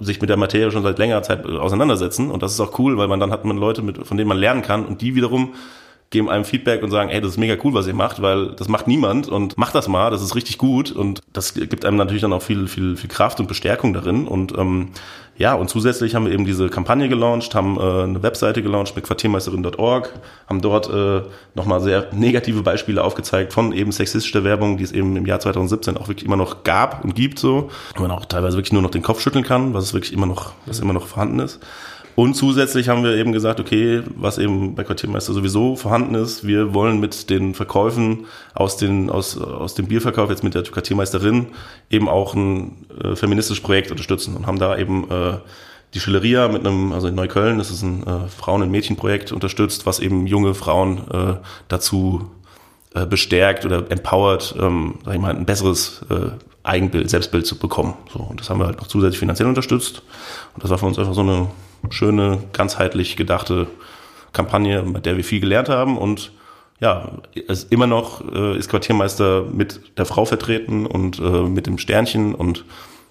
sich 0.00 0.20
mit 0.20 0.28
der 0.28 0.36
Materie 0.36 0.70
schon 0.70 0.82
seit 0.82 0.98
längerer 0.98 1.22
Zeit 1.22 1.46
auseinandersetzen 1.46 2.30
und 2.30 2.42
das 2.42 2.52
ist 2.52 2.60
auch 2.60 2.78
cool, 2.78 2.98
weil 2.98 3.08
man 3.08 3.18
dann 3.18 3.32
hat 3.32 3.46
man 3.46 3.56
Leute, 3.56 3.80
mit, 3.80 4.06
von 4.06 4.18
denen 4.18 4.28
man 4.28 4.38
lernen 4.38 4.60
kann 4.60 4.84
und 4.84 5.00
die 5.00 5.14
wiederum 5.14 5.54
geben 6.10 6.30
einem 6.30 6.44
Feedback 6.44 6.82
und 6.82 6.90
sagen, 6.90 7.10
ey, 7.10 7.20
das 7.20 7.32
ist 7.32 7.36
mega 7.38 7.56
cool, 7.62 7.74
was 7.74 7.86
ihr 7.86 7.94
macht, 7.94 8.22
weil 8.22 8.52
das 8.56 8.68
macht 8.68 8.88
niemand 8.88 9.28
und 9.28 9.58
macht 9.58 9.74
das 9.74 9.88
mal, 9.88 10.10
das 10.10 10.22
ist 10.22 10.34
richtig 10.34 10.56
gut 10.56 10.90
und 10.90 11.20
das 11.32 11.54
gibt 11.54 11.84
einem 11.84 11.96
natürlich 11.96 12.22
dann 12.22 12.32
auch 12.32 12.42
viel, 12.42 12.66
viel, 12.66 12.96
viel 12.96 13.10
Kraft 13.10 13.40
und 13.40 13.46
Bestärkung 13.46 13.92
darin 13.92 14.26
und 14.26 14.56
ähm, 14.56 14.90
ja, 15.38 15.54
und 15.54 15.70
zusätzlich 15.70 16.16
haben 16.16 16.26
wir 16.26 16.32
eben 16.32 16.44
diese 16.44 16.68
Kampagne 16.68 17.08
gelauncht, 17.08 17.54
haben 17.54 17.78
äh, 17.78 17.80
eine 17.80 18.22
Webseite 18.24 18.60
gelauncht 18.60 18.96
mit 18.96 19.04
quartiermeisterin.org, 19.04 20.12
haben 20.48 20.60
dort 20.60 20.90
äh, 20.90 21.22
nochmal 21.54 21.80
sehr 21.80 22.08
negative 22.12 22.62
Beispiele 22.62 23.04
aufgezeigt 23.04 23.52
von 23.52 23.72
eben 23.72 23.92
sexistischer 23.92 24.42
Werbung, 24.42 24.78
die 24.78 24.84
es 24.84 24.90
eben 24.90 25.16
im 25.16 25.26
Jahr 25.26 25.38
2017 25.38 25.96
auch 25.96 26.08
wirklich 26.08 26.26
immer 26.26 26.36
noch 26.36 26.64
gab 26.64 27.04
und 27.04 27.14
gibt 27.14 27.38
so, 27.38 27.70
wo 27.94 28.02
man 28.02 28.10
auch 28.10 28.24
teilweise 28.24 28.56
wirklich 28.56 28.72
nur 28.72 28.82
noch 28.82 28.90
den 28.90 29.02
Kopf 29.02 29.20
schütteln 29.20 29.44
kann, 29.44 29.74
was 29.74 29.84
es 29.84 29.94
wirklich 29.94 30.12
immer 30.12 30.26
noch, 30.26 30.54
was 30.66 30.80
immer 30.80 30.92
noch 30.92 31.06
vorhanden 31.06 31.38
ist. 31.38 31.60
Und 32.18 32.34
zusätzlich 32.34 32.88
haben 32.88 33.04
wir 33.04 33.14
eben 33.14 33.30
gesagt, 33.30 33.60
okay, 33.60 34.02
was 34.16 34.38
eben 34.38 34.74
bei 34.74 34.82
Quartiermeister 34.82 35.32
sowieso 35.32 35.76
vorhanden 35.76 36.16
ist, 36.16 36.44
wir 36.44 36.74
wollen 36.74 36.98
mit 36.98 37.30
den 37.30 37.54
Verkäufen 37.54 38.26
aus, 38.54 38.76
den, 38.76 39.08
aus, 39.08 39.40
aus 39.40 39.74
dem 39.74 39.86
Bierverkauf, 39.86 40.28
jetzt 40.28 40.42
mit 40.42 40.56
der 40.56 40.64
Quartiermeisterin, 40.64 41.46
eben 41.90 42.08
auch 42.08 42.34
ein 42.34 42.86
äh, 43.04 43.14
feministisches 43.14 43.62
Projekt 43.62 43.92
unterstützen 43.92 44.34
und 44.34 44.48
haben 44.48 44.58
da 44.58 44.76
eben 44.76 45.08
äh, 45.08 45.34
die 45.94 46.00
Schilleria 46.00 46.48
mit 46.48 46.66
einem, 46.66 46.90
also 46.90 47.06
in 47.06 47.14
Neukölln, 47.14 47.56
das 47.56 47.70
ist 47.70 47.82
ein 47.82 48.04
äh, 48.04 48.26
Frauen- 48.26 48.62
und 48.62 48.72
Mädchenprojekt 48.72 49.30
unterstützt, 49.30 49.86
was 49.86 50.00
eben 50.00 50.26
junge 50.26 50.54
Frauen 50.54 51.08
äh, 51.12 51.34
dazu 51.68 52.32
äh, 52.96 53.06
bestärkt 53.06 53.64
oder 53.64 53.92
empowert, 53.92 54.56
ähm, 54.60 54.94
sag 55.04 55.14
ich 55.14 55.20
mal, 55.20 55.36
ein 55.36 55.46
besseres 55.46 56.04
äh, 56.10 56.30
Eigenbild, 56.64 57.10
Selbstbild 57.10 57.46
zu 57.46 57.56
bekommen. 57.56 57.94
So, 58.12 58.18
und 58.18 58.40
das 58.40 58.50
haben 58.50 58.58
wir 58.58 58.66
halt 58.66 58.78
noch 58.78 58.88
zusätzlich 58.88 59.20
finanziell 59.20 59.48
unterstützt. 59.48 60.02
Und 60.54 60.64
das 60.64 60.70
war 60.72 60.78
für 60.78 60.86
uns 60.86 60.98
einfach 60.98 61.14
so 61.14 61.20
eine 61.20 61.46
schöne, 61.90 62.38
ganzheitlich 62.52 63.16
gedachte 63.16 63.66
Kampagne, 64.32 64.82
mit 64.82 65.06
der 65.06 65.16
wir 65.16 65.24
viel 65.24 65.40
gelernt 65.40 65.68
haben. 65.68 65.96
Und 65.98 66.32
ja, 66.80 67.10
es 67.48 67.64
immer 67.64 67.86
noch 67.86 68.22
äh, 68.32 68.56
ist 68.56 68.68
Quartiermeister 68.68 69.44
mit 69.52 69.98
der 69.98 70.06
Frau 70.06 70.24
vertreten 70.24 70.86
und 70.86 71.18
äh, 71.18 71.42
mit 71.42 71.66
dem 71.66 71.78
Sternchen. 71.78 72.34
Und 72.34 72.64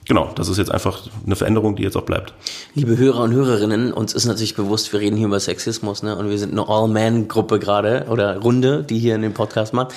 genau, 0.08 0.32
das 0.36 0.48
ist 0.48 0.58
jetzt 0.58 0.72
einfach 0.72 1.02
eine 1.26 1.36
Veränderung, 1.36 1.76
die 1.76 1.84
jetzt 1.84 1.98
auch 1.98 2.04
bleibt. 2.04 2.34
Liebe 2.74 2.98
Hörer 2.98 3.24
und 3.24 3.34
Hörerinnen, 3.34 3.94
uns 3.94 4.14
ist 4.14 4.26
natürlich 4.26 4.56
bewusst, 4.56 4.92
wir 4.94 5.00
reden 5.00 5.18
hier 5.18 5.28
über 5.28 5.40
Sexismus, 5.40 6.04
ne? 6.04 6.16
Und 6.16 6.30
wir 6.30 6.38
sind 6.38 6.52
eine 6.52 6.68
All-Man-Gruppe 6.68 7.60
gerade 7.60 8.06
oder 8.10 8.38
Runde, 8.38 8.84
die 8.84 9.00
hier 9.00 9.16
in 9.16 9.22
dem 9.22 9.34
Podcast 9.34 9.74
macht. 9.74 9.94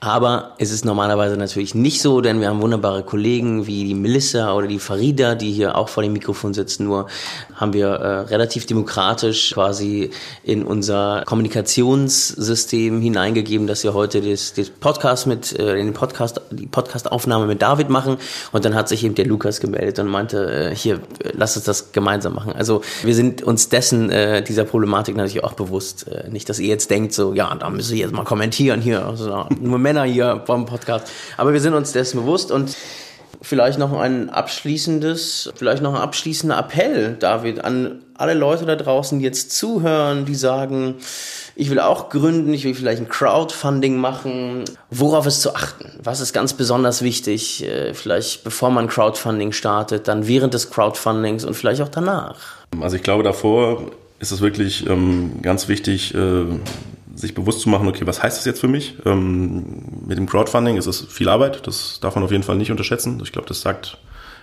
Aber 0.00 0.52
es 0.58 0.70
ist 0.70 0.84
normalerweise 0.84 1.36
natürlich 1.36 1.74
nicht 1.74 2.00
so, 2.00 2.20
denn 2.20 2.40
wir 2.40 2.48
haben 2.48 2.62
wunderbare 2.62 3.02
Kollegen 3.02 3.66
wie 3.66 3.84
die 3.84 3.94
Melissa 3.94 4.54
oder 4.54 4.68
die 4.68 4.78
Farida, 4.78 5.34
die 5.34 5.52
hier 5.52 5.76
auch 5.76 5.88
vor 5.88 6.02
dem 6.02 6.12
Mikrofon 6.12 6.54
sitzen. 6.54 6.84
Nur 6.84 7.08
haben 7.54 7.72
wir 7.72 7.88
äh, 7.88 8.20
relativ 8.20 8.66
demokratisch 8.66 9.52
quasi 9.54 10.10
in 10.44 10.64
unser 10.64 11.24
Kommunikationssystem 11.26 13.00
hineingegeben, 13.00 13.66
dass 13.66 13.82
wir 13.82 13.94
heute 13.94 14.20
das, 14.20 14.52
das 14.54 14.70
Podcast 14.70 15.26
mit, 15.26 15.58
äh, 15.58 15.74
den 15.74 15.92
Podcast, 15.94 16.40
die 16.50 16.66
Podcastaufnahme 16.66 17.46
mit 17.46 17.60
David 17.60 17.88
machen. 17.88 18.18
Und 18.52 18.64
dann 18.64 18.74
hat 18.74 18.88
sich 18.88 19.02
eben 19.02 19.16
der 19.16 19.26
Lukas 19.26 19.47
gemeldet 19.60 19.98
und 19.98 20.06
meinte, 20.06 20.70
äh, 20.70 20.74
hier, 20.74 21.00
lass 21.32 21.56
uns 21.56 21.64
das 21.64 21.92
gemeinsam 21.92 22.34
machen. 22.34 22.52
Also 22.52 22.82
wir 23.02 23.14
sind 23.14 23.42
uns 23.42 23.68
dessen, 23.68 24.10
äh, 24.10 24.42
dieser 24.42 24.64
Problematik 24.64 25.16
natürlich 25.16 25.42
auch 25.44 25.54
bewusst. 25.54 26.06
Äh, 26.08 26.28
nicht, 26.30 26.48
dass 26.48 26.58
ihr 26.58 26.68
jetzt 26.68 26.90
denkt, 26.90 27.12
so, 27.12 27.34
ja, 27.34 27.54
da 27.54 27.70
müssen 27.70 27.92
wir 27.92 28.00
jetzt 28.00 28.12
mal 28.12 28.24
kommentieren 28.24 28.80
hier. 28.80 29.06
Also, 29.06 29.46
nur 29.60 29.78
Männer 29.78 30.04
hier 30.04 30.42
beim 30.46 30.66
Podcast. 30.66 31.08
Aber 31.36 31.52
wir 31.52 31.60
sind 31.60 31.74
uns 31.74 31.92
dessen 31.92 32.20
bewusst 32.20 32.50
und 32.50 32.76
Vielleicht 33.40 33.78
noch 33.78 33.92
ein 33.98 34.30
abschließendes, 34.30 35.52
vielleicht 35.54 35.82
noch 35.82 35.94
ein 35.94 36.00
abschließender 36.00 36.58
Appell, 36.58 37.16
David, 37.18 37.64
an 37.64 38.02
alle 38.14 38.34
Leute 38.34 38.66
da 38.66 38.74
draußen, 38.74 39.18
die 39.18 39.24
jetzt 39.24 39.52
zuhören, 39.52 40.24
die 40.24 40.34
sagen, 40.34 40.96
ich 41.54 41.70
will 41.70 41.80
auch 41.80 42.08
gründen, 42.08 42.52
ich 42.54 42.64
will 42.64 42.74
vielleicht 42.74 43.00
ein 43.00 43.08
Crowdfunding 43.08 43.96
machen. 43.96 44.64
Worauf 44.90 45.26
ist 45.26 45.42
zu 45.42 45.54
achten? 45.54 45.90
Was 46.02 46.20
ist 46.20 46.32
ganz 46.32 46.52
besonders 46.52 47.02
wichtig? 47.02 47.64
Äh, 47.64 47.94
vielleicht 47.94 48.44
bevor 48.44 48.70
man 48.70 48.88
Crowdfunding 48.88 49.52
startet, 49.52 50.08
dann 50.08 50.26
während 50.26 50.54
des 50.54 50.70
Crowdfundings 50.70 51.44
und 51.44 51.54
vielleicht 51.54 51.80
auch 51.80 51.88
danach. 51.88 52.38
Also 52.80 52.96
ich 52.96 53.02
glaube, 53.02 53.22
davor 53.22 53.90
ist 54.20 54.32
es 54.32 54.40
wirklich 54.40 54.88
ähm, 54.88 55.42
ganz 55.42 55.68
wichtig, 55.68 56.14
äh, 56.14 56.44
sich 57.18 57.34
bewusst 57.34 57.60
zu 57.60 57.68
machen, 57.68 57.88
okay, 57.88 58.06
was 58.06 58.22
heißt 58.22 58.38
das 58.38 58.44
jetzt 58.44 58.60
für 58.60 58.68
mich? 58.68 58.96
Ähm, 59.04 59.82
mit 60.06 60.18
dem 60.18 60.26
Crowdfunding 60.26 60.76
ist 60.76 60.86
es 60.86 61.00
viel 61.00 61.28
Arbeit, 61.28 61.66
das 61.66 61.98
darf 62.00 62.14
man 62.14 62.24
auf 62.24 62.30
jeden 62.30 62.44
Fall 62.44 62.56
nicht 62.56 62.70
unterschätzen. 62.70 63.20
Ich 63.22 63.32
glaube, 63.32 63.48
das 63.48 63.60
sagt 63.60 63.98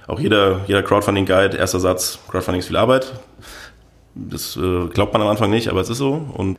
auch 0.07 0.19
jeder, 0.19 0.61
jeder 0.67 0.83
Crowdfunding-Guide, 0.83 1.57
erster 1.57 1.79
Satz, 1.79 2.19
Crowdfunding 2.29 2.59
ist 2.59 2.67
viel 2.67 2.77
Arbeit. 2.77 3.13
Das 4.13 4.55
äh, 4.57 4.87
glaubt 4.87 5.13
man 5.13 5.21
am 5.21 5.27
Anfang 5.29 5.49
nicht, 5.49 5.69
aber 5.69 5.81
es 5.81 5.89
ist 5.89 5.97
so. 5.97 6.13
Und 6.33 6.57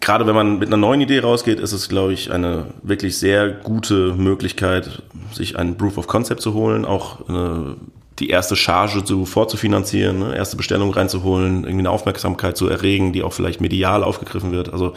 gerade 0.00 0.26
wenn 0.26 0.34
man 0.34 0.58
mit 0.58 0.68
einer 0.68 0.76
neuen 0.76 1.00
Idee 1.00 1.20
rausgeht, 1.20 1.58
ist 1.58 1.72
es, 1.72 1.88
glaube 1.88 2.12
ich, 2.12 2.30
eine 2.32 2.66
wirklich 2.82 3.18
sehr 3.18 3.48
gute 3.48 4.14
Möglichkeit, 4.14 5.02
sich 5.32 5.56
ein 5.56 5.76
Proof 5.78 5.96
of 5.96 6.06
Concept 6.06 6.42
zu 6.42 6.54
holen, 6.54 6.84
auch 6.84 7.28
eine, 7.28 7.76
die 8.18 8.28
erste 8.28 8.56
Charge 8.56 9.04
zu, 9.04 9.24
vorzufinanzieren, 9.24 10.18
ne, 10.18 10.36
erste 10.36 10.56
Bestellung 10.56 10.92
reinzuholen, 10.92 11.64
irgendwie 11.64 11.78
eine 11.78 11.90
Aufmerksamkeit 11.90 12.56
zu 12.56 12.68
erregen, 12.68 13.12
die 13.12 13.22
auch 13.22 13.32
vielleicht 13.32 13.60
medial 13.60 14.04
aufgegriffen 14.04 14.52
wird. 14.52 14.72
Also 14.72 14.92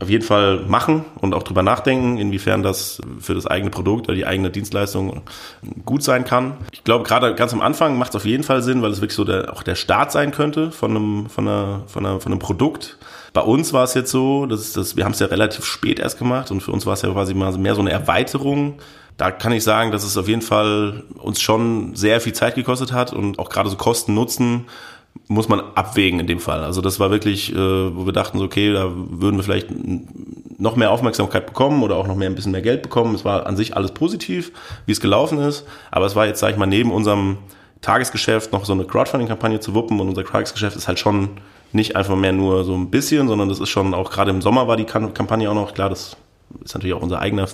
auf 0.00 0.08
jeden 0.08 0.24
Fall 0.24 0.60
machen 0.68 1.04
und 1.20 1.34
auch 1.34 1.42
drüber 1.42 1.62
nachdenken, 1.62 2.18
inwiefern 2.18 2.62
das 2.62 3.00
für 3.18 3.34
das 3.34 3.46
eigene 3.46 3.70
Produkt 3.70 4.06
oder 4.06 4.14
die 4.14 4.26
eigene 4.26 4.50
Dienstleistung 4.50 5.22
gut 5.84 6.04
sein 6.04 6.24
kann. 6.24 6.56
Ich 6.70 6.84
glaube, 6.84 7.04
gerade 7.04 7.34
ganz 7.34 7.52
am 7.52 7.60
Anfang 7.60 7.98
macht 7.98 8.10
es 8.10 8.16
auf 8.16 8.24
jeden 8.24 8.44
Fall 8.44 8.62
Sinn, 8.62 8.80
weil 8.80 8.92
es 8.92 9.00
wirklich 9.00 9.16
so 9.16 9.24
der, 9.24 9.52
auch 9.52 9.64
der 9.64 9.74
Start 9.74 10.12
sein 10.12 10.30
könnte 10.30 10.70
von 10.70 10.92
einem, 10.92 11.28
von 11.28 11.48
einer, 11.48 11.82
von 11.88 12.06
einer, 12.06 12.20
von 12.20 12.32
einem 12.32 12.38
Produkt. 12.38 12.96
Bei 13.32 13.40
uns 13.40 13.72
war 13.72 13.84
es 13.84 13.94
jetzt 13.94 14.12
so, 14.12 14.46
dass 14.46 14.72
das, 14.72 14.96
wir 14.96 15.04
haben 15.04 15.12
es 15.12 15.18
ja 15.18 15.26
relativ 15.26 15.64
spät 15.64 15.98
erst 15.98 16.18
gemacht 16.18 16.50
und 16.52 16.62
für 16.62 16.70
uns 16.70 16.86
war 16.86 16.94
es 16.94 17.02
ja 17.02 17.10
quasi 17.10 17.34
mal 17.34 17.52
mehr 17.58 17.74
so 17.74 17.80
eine 17.80 17.90
Erweiterung. 17.90 18.78
Da 19.16 19.32
kann 19.32 19.50
ich 19.50 19.64
sagen, 19.64 19.90
dass 19.90 20.04
es 20.04 20.16
auf 20.16 20.28
jeden 20.28 20.42
Fall 20.42 21.02
uns 21.18 21.40
schon 21.40 21.96
sehr 21.96 22.20
viel 22.20 22.34
Zeit 22.34 22.54
gekostet 22.54 22.92
hat 22.92 23.12
und 23.12 23.40
auch 23.40 23.48
gerade 23.48 23.68
so 23.68 23.76
Kosten 23.76 24.14
Nutzen 24.14 24.66
muss 25.26 25.48
man 25.48 25.60
abwägen 25.74 26.20
in 26.20 26.26
dem 26.26 26.40
Fall. 26.40 26.64
Also 26.64 26.80
das 26.80 27.00
war 27.00 27.10
wirklich, 27.10 27.52
äh, 27.52 27.56
wo 27.56 28.06
wir 28.06 28.12
dachten, 28.12 28.38
so, 28.38 28.44
okay, 28.44 28.72
da 28.72 28.90
würden 28.94 29.36
wir 29.36 29.42
vielleicht 29.42 29.68
noch 30.58 30.76
mehr 30.76 30.90
Aufmerksamkeit 30.90 31.46
bekommen 31.46 31.82
oder 31.82 31.96
auch 31.96 32.06
noch 32.06 32.16
mehr 32.16 32.30
ein 32.30 32.34
bisschen 32.34 32.52
mehr 32.52 32.62
Geld 32.62 32.82
bekommen. 32.82 33.14
Es 33.14 33.24
war 33.24 33.46
an 33.46 33.56
sich 33.56 33.76
alles 33.76 33.92
positiv, 33.92 34.52
wie 34.86 34.92
es 34.92 35.00
gelaufen 35.00 35.38
ist, 35.38 35.66
aber 35.90 36.06
es 36.06 36.16
war 36.16 36.26
jetzt, 36.26 36.40
sag 36.40 36.50
ich 36.50 36.56
mal, 36.56 36.66
neben 36.66 36.90
unserem 36.90 37.38
Tagesgeschäft 37.80 38.52
noch 38.52 38.64
so 38.64 38.72
eine 38.72 38.84
Crowdfunding-Kampagne 38.84 39.60
zu 39.60 39.74
wuppen. 39.74 40.00
Und 40.00 40.08
unser 40.08 40.24
Tagesgeschäft 40.24 40.76
ist 40.76 40.88
halt 40.88 40.98
schon 40.98 41.30
nicht 41.72 41.96
einfach 41.96 42.16
mehr 42.16 42.32
nur 42.32 42.64
so 42.64 42.74
ein 42.74 42.90
bisschen, 42.90 43.28
sondern 43.28 43.48
das 43.48 43.60
ist 43.60 43.68
schon 43.68 43.94
auch 43.94 44.10
gerade 44.10 44.30
im 44.30 44.40
Sommer 44.40 44.68
war 44.68 44.76
die 44.76 44.84
Kampagne 44.84 45.50
auch 45.50 45.54
noch, 45.54 45.74
klar, 45.74 45.90
das 45.90 46.16
ist 46.64 46.74
natürlich 46.74 46.94
auch 46.94 47.02
unser 47.02 47.20
eigener 47.20 47.46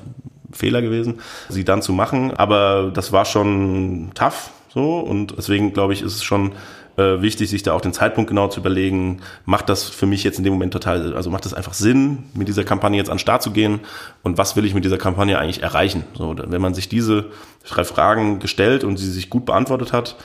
Fehler 0.53 0.83
gewesen, 0.83 1.21
sie 1.49 1.65
dann 1.65 1.83
zu 1.83 1.93
machen, 1.93 2.33
aber 2.33 2.93
das 2.95 3.11
war 3.11 3.25
schon 3.25 4.13
tough 4.15 4.51
so. 4.75 4.99
Und 4.99 5.35
deswegen 5.39 5.73
glaube 5.73 5.93
ich, 5.93 6.03
ist 6.03 6.15
es 6.15 6.25
schon 6.25 6.53
äh, 6.97 7.21
wichtig, 7.23 7.51
sich 7.51 7.63
da 7.63 7.73
auch 7.73 7.81
den 7.81 7.93
Zeitpunkt 7.93 8.29
genau 8.29 8.49
zu 8.49 8.61
überlegen, 8.61 9.21
macht 9.45 9.69
das 9.69 9.89
für 9.89 10.07
mich 10.07 10.25
jetzt 10.25 10.39
in 10.39 10.45
dem 10.45 10.53
Moment 10.53 10.73
total, 10.73 11.15
also 11.15 11.31
macht 11.31 11.45
das 11.45 11.55
einfach 11.55 11.75
Sinn, 11.75 12.25
mit 12.35 12.49
dieser 12.49 12.65
Kampagne 12.65 12.99
jetzt 12.99 13.11
an 13.11 13.17
den 13.17 13.21
Start 13.21 13.43
zu 13.43 13.51
gehen 13.51 13.81
und 14.23 14.39
was 14.39 14.57
will 14.57 14.65
ich 14.65 14.75
mit 14.75 14.85
dieser 14.85 14.99
Kampagne 14.99 15.39
eigentlich 15.39 15.63
erreichen? 15.63 16.05
So, 16.15 16.37
wenn 16.37 16.63
man 16.63 16.75
sich 16.75 16.89
diese 16.89 17.27
drei 17.67 17.85
Fragen 17.85 18.39
gestellt 18.39 18.85
und 18.85 18.97
sie 18.97 19.11
sich 19.11 19.31
gut 19.31 19.47
beantwortet 19.47 19.93
hat, 19.93 20.17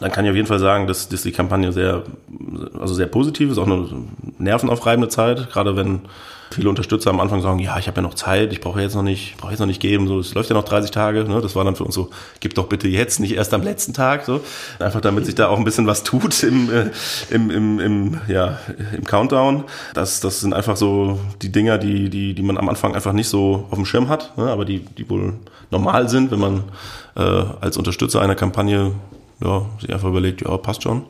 dann 0.00 0.12
kann 0.12 0.24
ich 0.24 0.30
auf 0.30 0.36
jeden 0.36 0.48
Fall 0.48 0.58
sagen, 0.58 0.86
dass, 0.86 1.08
dass 1.08 1.22
die 1.22 1.32
Kampagne 1.32 1.72
sehr, 1.72 2.02
also 2.78 2.94
sehr 2.94 3.06
positiv 3.06 3.50
ist, 3.50 3.58
auch 3.58 3.66
eine 3.66 3.86
nervenaufreibende 4.38 5.08
Zeit, 5.08 5.50
gerade 5.50 5.76
wenn 5.76 6.00
viele 6.50 6.68
Unterstützer 6.68 7.10
am 7.10 7.20
Anfang 7.20 7.42
sagen, 7.42 7.58
ja, 7.58 7.78
ich 7.78 7.86
habe 7.86 7.96
ja 7.96 8.02
noch 8.02 8.14
Zeit, 8.14 8.52
ich 8.52 8.60
brauche 8.60 8.80
jetzt 8.80 8.94
noch 8.94 9.02
nicht, 9.02 9.36
brauche 9.36 9.50
jetzt 9.50 9.60
noch 9.60 9.66
nicht 9.66 9.80
geben, 9.80 10.06
so, 10.06 10.20
es 10.20 10.34
läuft 10.34 10.48
ja 10.48 10.54
noch 10.54 10.64
30 10.64 10.90
Tage, 10.90 11.24
ne? 11.24 11.40
das 11.40 11.56
war 11.56 11.64
dann 11.64 11.76
für 11.76 11.84
uns 11.84 11.94
so, 11.94 12.10
gib 12.40 12.54
doch 12.54 12.66
bitte 12.66 12.88
jetzt, 12.88 13.20
nicht 13.20 13.34
erst 13.34 13.52
am 13.52 13.62
letzten 13.62 13.92
Tag, 13.92 14.24
so, 14.24 14.40
einfach 14.78 15.00
damit 15.00 15.26
sich 15.26 15.34
da 15.34 15.48
auch 15.48 15.58
ein 15.58 15.64
bisschen 15.64 15.86
was 15.86 16.02
tut 16.02 16.42
im, 16.42 16.72
äh, 16.72 16.90
im, 17.30 17.50
im, 17.50 17.80
im, 17.80 18.20
ja, 18.28 18.58
im 18.96 19.04
Countdown. 19.04 19.64
Das, 19.94 20.20
das 20.20 20.40
sind 20.40 20.54
einfach 20.54 20.76
so 20.76 21.18
die 21.42 21.50
Dinger, 21.50 21.78
die, 21.78 22.10
die, 22.10 22.34
die 22.34 22.42
man 22.42 22.58
am 22.58 22.68
Anfang 22.68 22.94
einfach 22.94 23.12
nicht 23.12 23.28
so 23.28 23.66
auf 23.70 23.76
dem 23.76 23.86
Schirm 23.86 24.08
hat, 24.08 24.36
ne? 24.38 24.44
aber 24.44 24.64
die, 24.64 24.80
die 24.80 25.08
wohl 25.10 25.34
normal 25.70 26.08
sind, 26.08 26.30
wenn 26.30 26.38
man 26.38 26.64
äh, 27.16 27.44
als 27.60 27.76
Unterstützer 27.76 28.22
einer 28.22 28.36
Kampagne 28.36 28.92
ja, 29.42 29.66
sich 29.80 29.92
einfach 29.92 30.08
überlegt, 30.08 30.42
ja, 30.42 30.56
passt 30.56 30.82
schon. 30.82 31.04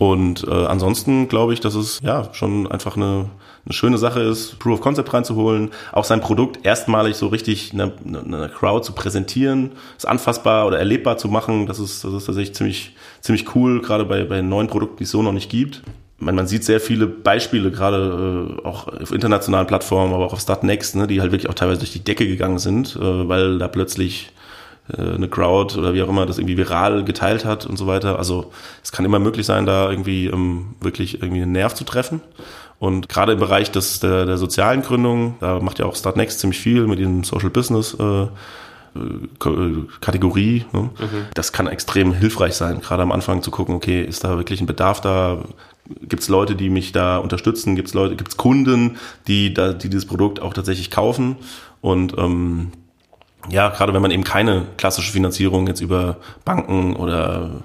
Und 0.00 0.48
äh, 0.48 0.50
ansonsten 0.50 1.28
glaube 1.28 1.52
ich, 1.52 1.60
dass 1.60 1.74
es 1.74 2.00
ja 2.02 2.32
schon 2.32 2.66
einfach 2.66 2.96
eine, 2.96 3.26
eine 3.66 3.72
schöne 3.72 3.98
Sache 3.98 4.20
ist, 4.20 4.58
Proof 4.58 4.78
of 4.78 4.80
Concept 4.80 5.12
reinzuholen, 5.12 5.72
auch 5.92 6.04
sein 6.04 6.22
Produkt 6.22 6.64
erstmalig 6.64 7.16
so 7.16 7.26
richtig 7.26 7.74
einer 7.74 7.92
eine 8.06 8.48
Crowd 8.48 8.82
zu 8.82 8.94
präsentieren, 8.94 9.72
es 9.98 10.06
anfassbar 10.06 10.66
oder 10.66 10.78
erlebbar 10.78 11.18
zu 11.18 11.28
machen. 11.28 11.66
Das 11.66 11.78
ist, 11.78 12.02
das 12.02 12.14
ist 12.14 12.24
tatsächlich 12.24 12.54
ziemlich, 12.54 12.96
ziemlich 13.20 13.54
cool, 13.54 13.82
gerade 13.82 14.06
bei, 14.06 14.24
bei 14.24 14.40
neuen 14.40 14.68
Produkten, 14.68 14.96
die 14.96 15.04
es 15.04 15.10
so 15.10 15.22
noch 15.22 15.32
nicht 15.32 15.50
gibt. 15.50 15.82
Man, 16.18 16.34
man 16.34 16.46
sieht 16.46 16.64
sehr 16.64 16.80
viele 16.80 17.06
Beispiele, 17.06 17.70
gerade 17.70 18.56
äh, 18.58 18.66
auch 18.66 18.88
auf 18.88 19.12
internationalen 19.12 19.66
Plattformen, 19.66 20.14
aber 20.14 20.24
auch 20.24 20.32
auf 20.32 20.40
Startnext, 20.40 20.96
ne, 20.96 21.06
die 21.06 21.20
halt 21.20 21.30
wirklich 21.30 21.50
auch 21.50 21.54
teilweise 21.54 21.80
durch 21.80 21.92
die 21.92 22.02
Decke 22.04 22.26
gegangen 22.26 22.58
sind, 22.58 22.96
äh, 22.96 23.28
weil 23.28 23.58
da 23.58 23.68
plötzlich 23.68 24.32
eine 24.96 25.28
Crowd 25.28 25.78
oder 25.78 25.94
wie 25.94 26.02
auch 26.02 26.08
immer 26.08 26.26
das 26.26 26.38
irgendwie 26.38 26.56
viral 26.56 27.04
geteilt 27.04 27.44
hat 27.44 27.66
und 27.66 27.76
so 27.76 27.86
weiter. 27.86 28.18
Also 28.18 28.50
es 28.82 28.92
kann 28.92 29.04
immer 29.04 29.18
möglich 29.18 29.46
sein, 29.46 29.66
da 29.66 29.90
irgendwie 29.90 30.26
ähm, 30.26 30.74
wirklich 30.80 31.22
irgendwie 31.22 31.42
einen 31.42 31.52
Nerv 31.52 31.74
zu 31.74 31.84
treffen. 31.84 32.20
Und 32.78 33.10
gerade 33.10 33.32
im 33.32 33.38
Bereich 33.38 33.70
des, 33.70 34.00
der, 34.00 34.24
der 34.24 34.38
sozialen 34.38 34.80
Gründung, 34.80 35.34
da 35.40 35.60
macht 35.60 35.78
ja 35.78 35.84
auch 35.84 35.94
Startnext 35.94 36.40
ziemlich 36.40 36.58
viel 36.58 36.86
mit 36.86 36.98
diesem 36.98 37.24
Social 37.24 37.50
Business 37.50 37.94
äh, 37.94 38.26
Kategorie. 40.00 40.64
Ne? 40.72 40.82
Mhm. 40.82 41.26
Das 41.34 41.52
kann 41.52 41.66
extrem 41.68 42.12
hilfreich 42.12 42.54
sein, 42.54 42.80
gerade 42.80 43.02
am 43.02 43.12
Anfang 43.12 43.42
zu 43.42 43.50
gucken, 43.50 43.74
okay, 43.74 44.02
ist 44.02 44.24
da 44.24 44.36
wirklich 44.36 44.60
ein 44.60 44.66
Bedarf 44.66 45.00
da? 45.00 45.44
Gibt 46.02 46.22
es 46.22 46.28
Leute, 46.28 46.56
die 46.56 46.70
mich 46.70 46.92
da 46.92 47.18
unterstützen? 47.18 47.76
Gibt 47.76 47.88
es 47.88 47.94
Leute, 47.94 48.16
gibt 48.16 48.30
es 48.30 48.36
Kunden, 48.36 48.96
die 49.26 49.52
da, 49.54 49.72
die 49.72 49.90
dieses 49.90 50.06
Produkt 50.06 50.40
auch 50.40 50.54
tatsächlich 50.54 50.90
kaufen? 50.90 51.36
Und 51.80 52.16
ähm, 52.18 52.72
ja, 53.50 53.68
gerade 53.68 53.92
wenn 53.94 54.02
man 54.02 54.10
eben 54.10 54.24
keine 54.24 54.66
klassische 54.76 55.12
Finanzierung 55.12 55.66
jetzt 55.66 55.80
über 55.80 56.16
Banken 56.44 56.96
oder 56.96 57.64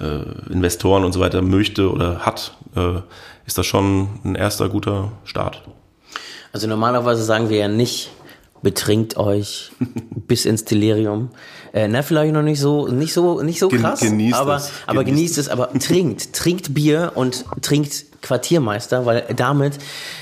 äh, 0.00 0.52
Investoren 0.52 1.04
und 1.04 1.12
so 1.12 1.20
weiter 1.20 1.42
möchte 1.42 1.90
oder 1.90 2.20
hat, 2.20 2.56
äh, 2.74 3.00
ist 3.46 3.58
das 3.58 3.66
schon 3.66 4.08
ein 4.24 4.34
erster 4.34 4.68
guter 4.68 5.12
Start. 5.24 5.62
Also 6.52 6.66
normalerweise 6.66 7.22
sagen 7.22 7.48
wir 7.48 7.58
ja 7.58 7.68
nicht, 7.68 8.10
betrinkt 8.62 9.16
euch 9.16 9.72
bis 10.26 10.44
ins 10.44 10.64
Delirium. 10.64 11.30
Äh, 11.72 11.88
na, 11.88 12.02
vielleicht 12.02 12.32
noch 12.32 12.42
nicht 12.42 12.60
so, 12.60 12.88
nicht 12.88 13.12
so, 13.12 13.42
nicht 13.42 13.58
so 13.58 13.68
krass, 13.68 14.00
genießt 14.00 14.38
aber, 14.38 14.56
es. 14.56 14.70
aber 14.86 15.04
genießt, 15.04 15.34
genießt 15.34 15.38
es, 15.38 15.48
aber 15.48 15.72
trinkt, 15.78 16.32
trinkt 16.32 16.74
Bier 16.74 17.12
und 17.14 17.44
trinkt 17.62 18.06
Quartiermeister, 18.26 19.06
weil 19.06 19.24
damit, 19.34 19.78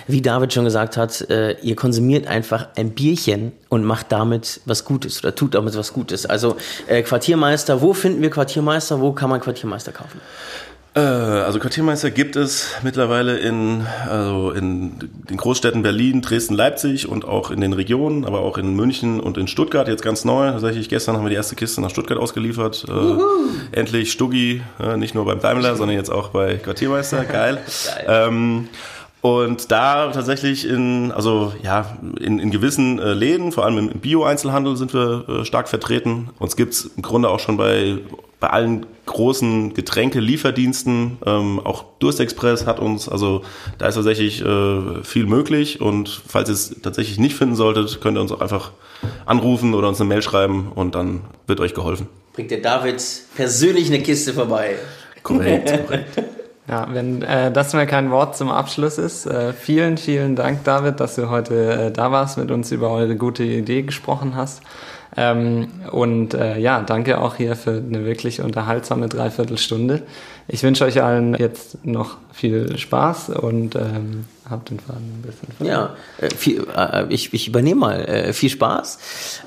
wie 0.07 0.21
David 0.21 0.53
schon 0.53 0.65
gesagt 0.65 0.97
hat, 0.97 1.29
äh, 1.31 1.53
ihr 1.61 1.77
konsumiert 1.77 2.27
einfach 2.27 2.69
ein 2.77 2.91
Bierchen 2.91 3.53
und 3.69 3.85
macht 3.85 4.13
damit 4.13 4.61
was 4.67 4.85
Gutes 4.85 5.25
oder 5.25 5.35
tut 5.35 5.55
damit 5.55 5.77
was 5.77 5.93
Gutes. 5.93 6.27
Also 6.27 6.57
äh, 6.87 7.03
Quartiermeister, 7.03 7.81
wo 7.81 7.95
finden 7.95 8.23
wir 8.23 8.31
Quartiermeister? 8.31 9.01
Wo 9.01 9.13
kann 9.13 9.31
man 9.31 9.41
Quartiermeister 9.41 9.93
kaufen? 9.93 10.21
Äh, 10.95 11.01
also 11.01 11.59
Quartiermeister 11.59 12.11
gibt 12.11 12.37
es 12.37 12.69
mittlerweile 12.83 13.37
in, 13.39 13.85
also 14.09 14.53
in 14.53 14.93
den 15.29 15.37
Großstädten 15.37 15.83
Berlin, 15.83 16.23
Dresden, 16.23 16.55
Leipzig 16.55 17.09
und 17.09 17.25
auch 17.25 17.51
in 17.51 17.61
den 17.61 17.73
Regionen, 17.73 18.25
aber 18.25 18.41
auch 18.41 18.59
in 18.59 18.75
München 18.75 19.19
und 19.19 19.37
in 19.37 19.49
Stuttgart 19.49 19.89
jetzt 19.89 20.03
ganz 20.03 20.25
neu. 20.25 20.51
Tatsächlich 20.53 20.89
gestern 20.89 21.17
haben 21.17 21.25
wir 21.25 21.31
die 21.31 21.37
erste 21.37 21.57
Kiste 21.57 21.81
nach 21.81 21.91
Stuttgart 21.91 22.19
ausgeliefert. 22.19 22.87
Äh, 22.89 23.77
endlich 23.77 24.13
Stuggi, 24.13 24.63
äh, 24.81 24.97
nicht 24.97 25.17
nur 25.17 25.25
beim 25.25 25.41
Daimler, 25.41 25.75
sondern 25.75 25.97
jetzt 25.97 26.11
auch 26.11 26.29
bei 26.29 26.57
Quartiermeister. 26.57 27.25
Geil. 27.35 27.59
Geil. 27.87 28.07
Ähm, 28.07 28.69
und 29.25 29.71
da 29.71 30.11
tatsächlich 30.11 30.69
in, 30.69 31.11
also 31.11 31.55
ja, 31.63 31.97
in, 32.21 32.39
in 32.39 32.51
gewissen 32.51 32.99
äh, 32.99 33.15
Läden, 33.15 33.53
vor 33.53 33.65
allem 33.65 33.79
im 33.79 33.99
Bio-Einzelhandel 33.99 34.77
sind 34.77 34.93
wir 34.93 35.25
äh, 35.27 35.45
stark 35.47 35.71
vertreten. 35.71 36.29
Uns 36.39 36.57
gibt's 36.57 36.91
im 36.95 37.03
Grunde 37.03 37.31
auch 37.31 37.41
schon 37.41 37.57
bei, 37.57 37.97
bei 38.39 38.51
allen 38.51 38.85
großen 39.07 39.73
Getränke-Lieferdiensten. 39.73 41.17
Ähm, 41.25 41.59
auch 41.65 41.87
Durstexpress 42.01 42.67
hat 42.67 42.81
uns, 42.81 43.09
also 43.09 43.41
da 43.79 43.87
ist 43.87 43.95
tatsächlich 43.95 44.45
äh, 44.45 45.03
viel 45.03 45.25
möglich. 45.25 45.81
Und 45.81 46.21
falls 46.29 46.51
ihr 46.51 46.55
es 46.55 46.83
tatsächlich 46.83 47.19
nicht 47.19 47.35
finden 47.35 47.55
solltet, 47.55 48.03
könnt 48.03 48.19
ihr 48.19 48.21
uns 48.21 48.31
auch 48.31 48.43
einfach 48.43 48.73
anrufen 49.25 49.73
oder 49.73 49.89
uns 49.89 49.99
eine 50.03 50.09
Mail 50.11 50.21
schreiben 50.21 50.71
und 50.75 50.95
dann 50.95 51.23
wird 51.47 51.61
euch 51.61 51.73
geholfen. 51.73 52.09
Bringt 52.35 52.51
der 52.51 52.61
David 52.61 53.03
persönlich 53.35 53.87
eine 53.87 54.03
Kiste 54.03 54.35
vorbei. 54.35 54.77
Korrekt, 55.23 55.87
korrekt. 55.87 56.34
Ja, 56.67 56.89
wenn 56.91 57.21
äh, 57.23 57.53
das 57.53 57.75
mal 57.75 57.87
kein 57.87 58.11
Wort 58.11 58.37
zum 58.37 58.51
Abschluss 58.51 58.97
ist, 58.97 59.27
äh, 59.27 59.53
vielen, 59.53 59.99
vielen 59.99 60.35
Dank, 60.35 60.65
David, 60.65 60.99
dass 60.99 61.15
du 61.15 61.29
heute 61.29 61.55
äh, 61.73 61.91
da 61.91 62.11
warst, 62.11 62.39
mit 62.39 62.51
uns 62.51 62.73
über 62.73 62.91
eure 62.91 63.17
gute 63.17 63.45
Idee 63.45 63.83
gesprochen 63.83 64.35
hast. 64.35 64.63
Ähm, 65.17 65.69
und 65.93 66.33
äh, 66.33 66.59
ja, 66.59 66.81
danke 66.81 67.21
auch 67.21 67.37
hier 67.37 67.55
für 67.55 67.73
eine 67.73 68.07
wirklich 68.07 68.41
unterhaltsame 68.41 69.09
Dreiviertelstunde. 69.09 70.03
Ich 70.49 70.63
wünsche 70.63 70.85
euch 70.85 71.03
allen 71.03 71.35
jetzt 71.35 71.85
noch 71.85 72.17
viel 72.33 72.79
Spaß 72.79 73.29
und 73.29 73.77
ähm, 73.77 74.25
habt 74.49 74.71
den 74.71 74.79
Faden 74.79 75.03
ein 75.03 75.23
bisschen 75.23 75.49
verloren. 75.57 75.97
Ja, 76.21 76.27
äh, 76.27 76.35
viel, 76.35 76.67
äh, 76.77 77.07
ich, 77.09 77.33
ich 77.33 77.49
übernehme 77.49 77.81
mal. 77.81 78.01
Äh, 78.05 78.33
viel 78.33 78.51
Spaß. 78.51 78.99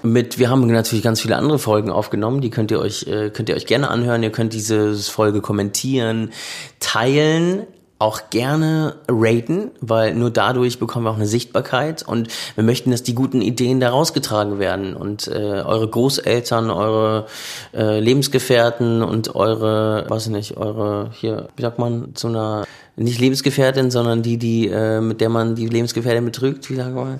Mit, 0.04 0.40
wir 0.40 0.50
haben 0.50 0.66
natürlich 0.68 1.04
ganz 1.04 1.22
viele 1.22 1.36
andere 1.38 1.60
Folgen 1.60 1.90
aufgenommen, 1.90 2.42
die 2.42 2.50
könnt 2.50 2.72
ihr 2.72 2.80
euch, 2.80 3.06
könnt 3.06 3.50
ihr 3.50 3.56
euch 3.56 3.66
gerne 3.66 3.90
anhören. 3.90 4.24
Ihr 4.24 4.32
könnt 4.32 4.54
diese 4.54 4.96
Folge 4.96 5.42
kommentieren, 5.42 6.32
teilen, 6.80 7.68
auch 8.00 8.30
gerne 8.30 8.96
raten, 9.08 9.72
weil 9.82 10.14
nur 10.14 10.30
dadurch 10.30 10.78
bekommen 10.80 11.06
wir 11.06 11.12
auch 11.12 11.16
eine 11.16 11.26
Sichtbarkeit 11.26 12.04
und 12.04 12.28
wir 12.56 12.64
möchten, 12.64 12.92
dass 12.92 13.02
die 13.02 13.16
guten 13.16 13.42
Ideen 13.42 13.80
da 13.80 13.90
rausgetragen 13.90 14.60
werden 14.60 14.96
und 14.96 15.28
äh, 15.28 15.32
eure 15.32 15.88
Großeltern, 15.88 16.70
eure 16.70 17.26
äh, 17.74 18.00
Lebensgefährten 18.00 19.02
und 19.02 19.36
eure, 19.36 20.06
weiß 20.10 20.28
ich 20.28 20.32
nicht, 20.32 20.58
eure 20.58 21.10
hier, 21.14 21.50
wie 21.56 21.62
sagt 21.64 21.80
man, 21.80 22.14
zu 22.14 22.28
einer 22.28 22.66
nicht 22.98 23.20
Lebensgefährtin, 23.20 23.92
sondern 23.92 24.24
die, 24.24 24.38
die 24.38 24.68
äh, 24.68 25.02
mit 25.02 25.22
der 25.22 25.30
man 25.30 25.54
die 25.54 25.68
Lebensgefährtin 25.68 26.26
betrügt, 26.26 26.68
wie 26.72 26.76
sagen 26.76 26.96
wir, 26.96 27.20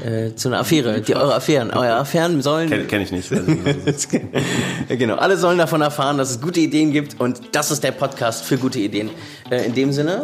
äh, 0.00 0.34
zu 0.34 0.48
einer 0.48 0.60
Affäre, 0.60 1.02
die 1.02 1.14
eure 1.14 1.34
Affären, 1.34 1.70
eure 1.70 1.96
Affären 1.96 2.40
sollen. 2.40 2.70
Kenne 2.70 2.84
kenn 2.84 3.02
ich 3.02 3.12
nicht. 3.12 3.30
genau, 4.88 5.16
alle 5.16 5.36
sollen 5.36 5.58
davon 5.58 5.82
erfahren, 5.82 6.16
dass 6.16 6.30
es 6.30 6.40
gute 6.40 6.60
Ideen 6.60 6.92
gibt 6.92 7.20
und 7.20 7.40
das 7.52 7.70
ist 7.70 7.84
der 7.84 7.92
Podcast 7.92 8.44
für 8.44 8.56
gute 8.56 8.78
Ideen. 8.78 9.10
Äh, 9.50 9.66
in 9.66 9.74
dem 9.74 9.92
Sinne, 9.92 10.17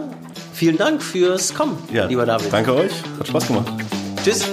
vielen 0.53 0.79
Dank 0.79 1.03
fürs 1.03 1.55
Kommen, 1.55 1.79
ja, 1.93 2.07
lieber 2.07 2.27
David. 2.27 2.53
Danke 2.53 2.75
euch, 2.75 2.93
hat 3.19 3.29
Spaß 3.29 3.47
gemacht. 3.47 3.67
Tschüss. 4.25 4.45